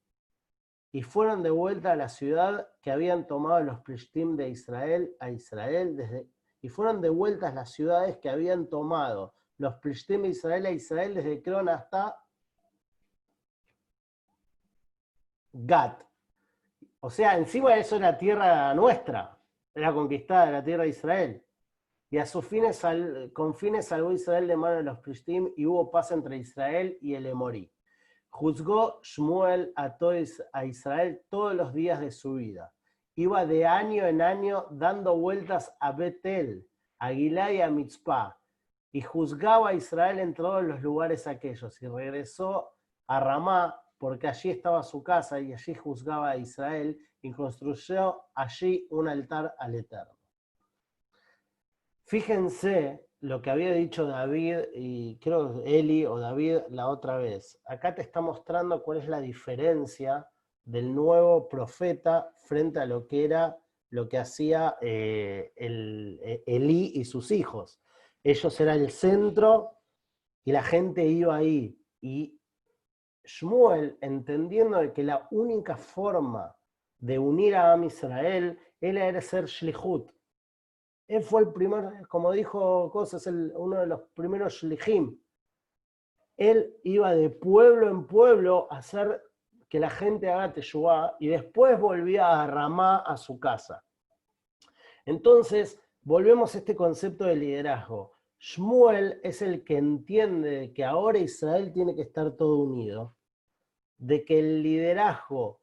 Y 0.93 1.03
fueron 1.03 1.43
de 1.43 1.51
vuelta 1.51 1.93
a 1.93 1.97
la 1.97 2.09
ciudad 2.09 2.69
que 2.83 2.91
habían 2.91 3.27
tomado 3.27 3.61
los 3.61 3.81
Prishtim 3.81 4.37
de 4.37 4.49
Israel 4.49 5.15
a 5.21 5.31
Israel 5.31 5.97
desde 5.97 6.29
y 6.61 6.69
fueron 6.69 7.01
de 7.01 7.09
vuelta 7.09 7.49
a 7.49 7.55
las 7.55 7.71
ciudades 7.71 8.17
que 8.19 8.29
habían 8.29 8.69
tomado 8.69 9.35
los 9.59 9.75
Prishtim 9.77 10.23
de 10.23 10.29
Israel 10.29 10.67
a 10.67 10.71
Israel 10.71 11.15
desde 11.15 11.43
Cron 11.43 11.69
hasta 11.69 12.17
Gat. 15.53 16.03
O 17.01 17.11
sea, 17.11 17.37
encima 17.37 17.73
de 17.73 17.81
eso 17.81 17.97
era 17.97 18.19
tierra 18.19 18.75
nuestra, 18.75 19.39
era 19.75 19.93
conquistada 19.93 20.51
la 20.51 20.65
tierra 20.65 20.83
de 20.83 20.89
Israel. 20.91 21.45
Y 22.11 22.19
a 22.19 22.27
sus 22.27 22.45
fines, 22.47 22.81
con 23.33 23.55
fines 23.55 23.87
salvó 23.87 24.13
Israel 24.13 24.49
de 24.49 24.57
mano 24.57 24.77
de 24.77 24.83
los 24.83 24.99
Prishtim 24.99 25.53
y 25.57 25.67
hubo 25.67 25.91
paz 25.91 26.11
entre 26.11 26.39
Israel 26.39 26.99
y 27.01 27.15
el 27.15 27.27
Emorí. 27.27 27.71
Juzgó 28.31 29.01
Shmuel 29.03 29.73
a, 29.75 30.65
Israel 30.65 31.23
todos 31.29 31.55
los 31.55 31.75
días 31.75 32.01
de 32.01 32.11
su 32.11 32.35
vida. 32.35 32.73
Iba 33.15 33.47
de 33.47 33.67
año 33.67 34.07
en 34.07 34.23
año 34.23 34.67
dando 34.71 35.17
vueltas 35.17 35.75
a 35.81 35.93
Betel, 35.93 36.69
a 36.99 37.11
Gilá 37.11 37.53
y 37.53 37.61
a 37.61 37.71
Mitzpah, 37.71 38.39
y 38.93 39.01
juzgaba 39.01 39.71
a 39.71 39.75
Israel 39.75 40.21
en 40.21 40.35
todos 40.35 40.63
los 40.63 40.81
lugares 40.83 41.27
aquellos. 41.27 41.81
Y 41.83 41.89
regresó 41.89 42.77
a 43.07 43.21
Ramá, 43.21 43.83
porque 43.99 44.29
allí 44.29 44.51
estaba 44.51 44.83
su 44.83 45.03
casa 45.03 45.41
y 45.41 45.53
allí 45.53 45.75
juzgaba 45.75 46.31
a 46.31 46.37
Israel 46.37 46.97
y 47.21 47.33
construyó 47.33 48.23
allí 48.35 48.87
un 48.91 49.09
altar 49.09 49.55
al 49.59 49.75
Eterno. 49.75 50.17
Fíjense 52.05 53.08
lo 53.21 53.43
que 53.43 53.51
había 53.51 53.73
dicho 53.73 54.07
David 54.07 54.59
y 54.75 55.19
creo 55.19 55.63
Eli 55.65 56.07
o 56.07 56.19
David 56.19 56.61
la 56.71 56.89
otra 56.89 57.17
vez. 57.17 57.59
Acá 57.67 57.95
te 57.95 58.03
está 58.03 58.21
mostrando 58.21 58.83
cuál 58.83 58.99
es 58.99 59.09
la 59.09 59.21
diferencia 59.21 60.29
del 60.65 60.95
nuevo 60.95 61.49
profeta 61.49 62.31
frente 62.45 62.79
a 62.79 62.87
lo 62.87 63.07
que 63.09 63.25
era 63.25 63.59
lo 63.91 64.09
que 64.09 64.19
hacía 64.19 64.77
eh, 64.81 65.53
el, 65.57 66.21
eh, 66.23 66.43
Elí 66.47 66.93
y 66.95 67.05
sus 67.05 67.31
hijos. 67.31 67.81
Ellos 68.23 68.61
eran 68.61 68.81
el 68.81 68.91
centro 68.91 69.79
y 70.45 70.53
la 70.53 70.63
gente 70.63 71.07
iba 71.07 71.37
ahí. 71.37 71.81
Y 72.01 72.39
Shmuel, 73.25 73.97
entendiendo 74.01 74.93
que 74.93 75.03
la 75.03 75.27
única 75.31 75.77
forma 75.77 76.55
de 76.99 77.19
unir 77.19 77.57
a 77.57 77.73
Am 77.73 77.85
Israel 77.85 78.59
era 78.81 79.21
ser 79.21 79.47
Shlihut. 79.47 80.11
Él 81.09 81.23
fue 81.23 81.41
el 81.41 81.53
primer, 81.53 82.07
como 82.07 82.31
dijo 82.33 82.91
Cosas, 82.91 83.27
el, 83.27 83.53
uno 83.57 83.81
de 83.81 83.87
los 83.87 84.03
primeros 84.15 84.63
Shlihim. 84.63 85.19
Él 86.37 86.77
iba 86.85 87.15
de 87.15 87.31
pueblo 87.31 87.89
en 87.89 88.07
pueblo 88.07 88.69
a 88.71 88.79
hacer 88.79 89.23
que 89.69 89.81
la 89.81 89.91
gente 89.91 90.31
haga 90.31 90.53
Teshuvah 90.53 91.17
y 91.19 91.29
después 91.29 91.81
volvía 91.81 92.43
a 92.43 92.47
Ramá 92.47 92.99
a 92.99 93.17
su 93.17 93.41
casa. 93.41 93.85
Entonces, 95.05 95.81
volvemos 96.03 96.55
a 96.55 96.59
este 96.59 96.77
concepto 96.77 97.25
de 97.25 97.37
liderazgo. 97.37 98.19
Shmuel 98.39 99.19
es 99.23 99.43
el 99.43 99.65
que 99.65 99.79
entiende 99.79 100.73
que 100.75 100.85
ahora 100.85 101.19
Israel 101.19 101.73
tiene 101.73 101.95
que 101.97 102.03
estar 102.03 102.33
todo 102.37 102.59
unido 102.59 103.17
de 103.97 104.25
que 104.25 104.39
el 104.39 104.63
liderazgo 104.63 105.61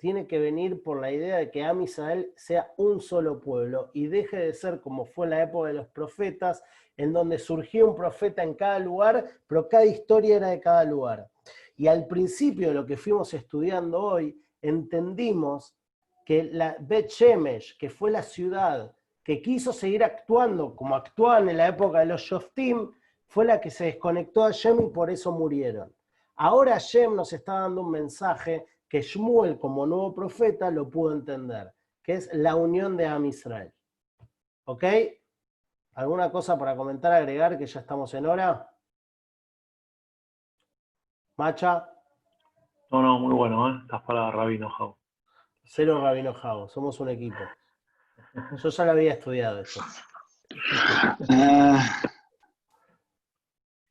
tiene 0.00 0.26
que 0.26 0.38
venir 0.38 0.82
por 0.82 1.00
la 1.00 1.12
idea 1.12 1.36
de 1.36 1.50
que 1.50 1.62
Am 1.62 1.82
Israel 1.82 2.32
sea 2.34 2.72
un 2.78 3.00
solo 3.00 3.40
pueblo 3.40 3.90
y 3.92 4.06
deje 4.06 4.38
de 4.38 4.54
ser 4.54 4.80
como 4.80 5.04
fue 5.04 5.28
la 5.28 5.42
época 5.42 5.68
de 5.68 5.74
los 5.74 5.88
profetas, 5.88 6.64
en 6.96 7.12
donde 7.12 7.38
surgió 7.38 7.86
un 7.86 7.94
profeta 7.94 8.42
en 8.42 8.54
cada 8.54 8.78
lugar, 8.78 9.26
pero 9.46 9.68
cada 9.68 9.84
historia 9.84 10.36
era 10.36 10.48
de 10.48 10.60
cada 10.60 10.84
lugar. 10.84 11.28
Y 11.76 11.86
al 11.86 12.06
principio 12.06 12.68
de 12.68 12.74
lo 12.74 12.86
que 12.86 12.96
fuimos 12.96 13.32
estudiando 13.34 14.02
hoy, 14.02 14.42
entendimos 14.62 15.76
que 16.24 16.44
la 16.44 16.76
Bet 16.80 17.08
Shemesh, 17.08 17.76
que 17.78 17.90
fue 17.90 18.10
la 18.10 18.22
ciudad 18.22 18.94
que 19.22 19.42
quiso 19.42 19.72
seguir 19.72 20.02
actuando 20.02 20.74
como 20.74 20.96
actuaban 20.96 21.48
en 21.50 21.58
la 21.58 21.68
época 21.68 22.00
de 22.00 22.06
los 22.06 22.22
Shoftim, 22.22 22.90
fue 23.26 23.44
la 23.44 23.60
que 23.60 23.70
se 23.70 23.84
desconectó 23.84 24.44
a 24.44 24.50
Shem 24.50 24.80
y 24.80 24.88
por 24.88 25.10
eso 25.10 25.30
murieron. 25.30 25.94
Ahora 26.36 26.78
Shem 26.78 27.14
nos 27.14 27.32
está 27.32 27.60
dando 27.60 27.82
un 27.82 27.90
mensaje 27.90 28.66
que 28.90 29.02
Shmuel 29.02 29.58
como 29.60 29.86
nuevo 29.86 30.12
profeta 30.12 30.68
lo 30.68 30.90
pudo 30.90 31.12
entender, 31.14 31.72
que 32.02 32.14
es 32.14 32.28
la 32.34 32.56
unión 32.56 32.96
de 32.96 33.06
Am 33.06 33.24
Israel. 33.24 33.72
¿Ok? 34.64 34.84
¿Alguna 35.94 36.30
cosa 36.32 36.58
para 36.58 36.76
comentar, 36.76 37.12
agregar, 37.12 37.56
que 37.56 37.66
ya 37.66 37.80
estamos 37.80 38.12
en 38.14 38.26
hora? 38.26 38.68
Macha. 41.36 41.88
No, 42.90 43.00
no, 43.00 43.20
muy 43.20 43.32
bueno, 43.32 43.70
¿eh? 43.70 43.78
Estás 43.82 44.02
para 44.02 44.28
Rabino 44.32 44.68
Jau. 44.68 44.96
Cero 45.62 46.00
Rabino 46.02 46.34
Jau, 46.34 46.68
somos 46.68 46.98
un 46.98 47.10
equipo. 47.10 47.38
Yo 48.60 48.68
ya 48.70 48.84
lo 48.84 48.90
había 48.90 49.12
estudiado 49.12 49.60
eso. 49.60 49.80
Ah. 51.28 52.02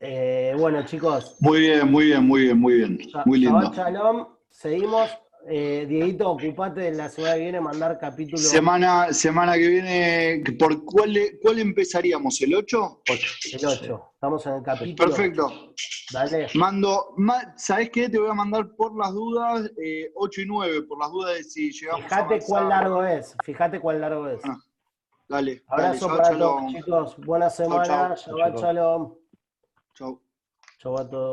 Eh, 0.01 0.55
bueno, 0.57 0.83
chicos. 0.83 1.37
Muy 1.39 1.59
bien, 1.59 1.89
muy 1.89 2.05
bien, 2.05 2.27
muy 2.27 2.41
bien, 2.43 2.59
muy 2.59 2.73
bien. 2.75 2.99
Muy 3.25 3.39
lindo. 3.39 3.71
Shalom, 3.73 4.38
seguimos. 4.49 5.09
Eh, 5.47 5.85
Dieguito, 5.87 6.31
ocupate 6.31 6.81
de 6.81 6.91
la 6.91 7.09
semana 7.09 7.35
que 7.35 7.39
viene 7.39 7.61
mandar 7.61 7.97
capítulo. 7.97 8.37
Semana, 8.37 9.13
semana 9.13 9.53
que 9.53 9.67
viene, 9.67 10.43
¿por 10.59 10.83
cuál, 10.83 11.17
cuál 11.41 11.59
empezaríamos? 11.59 12.41
¿El 12.41 12.55
8? 12.55 13.01
El 13.53 13.65
8. 13.65 14.11
Estamos 14.13 14.45
en 14.45 14.53
el 14.55 14.63
capítulo. 14.63 15.07
Perfecto. 15.07 15.73
Dale. 16.11 16.47
Mando, 16.55 17.15
¿sabes 17.55 17.89
qué? 17.89 18.09
Te 18.09 18.19
voy 18.19 18.29
a 18.29 18.33
mandar 18.33 18.75
por 18.75 18.97
las 18.97 19.13
dudas 19.13 19.71
8 20.15 20.41
eh, 20.41 20.43
y 20.43 20.47
9, 20.47 20.81
por 20.83 20.99
las 20.99 21.11
dudas 21.11 21.37
de 21.37 21.43
si 21.43 21.71
llegamos 21.71 22.03
Fíjate 22.03 22.39
cuál 22.45 22.69
largo 22.69 23.03
es, 23.05 23.35
fíjate 23.43 23.79
cuál 23.79 24.01
largo 24.01 24.27
es. 24.27 24.41
Ah, 24.43 24.57
dale. 25.27 25.63
Abrazo 25.67 26.07
para 26.07 26.37
todos, 26.37 26.73
chicos. 26.73 27.17
Buena 27.17 27.49
semana. 27.49 28.15
Shabbat 28.15 28.59
shalom. 28.59 29.15
Chau. 29.93 30.21
Chau 30.79 30.97
a 30.97 31.09
todos. 31.09 31.27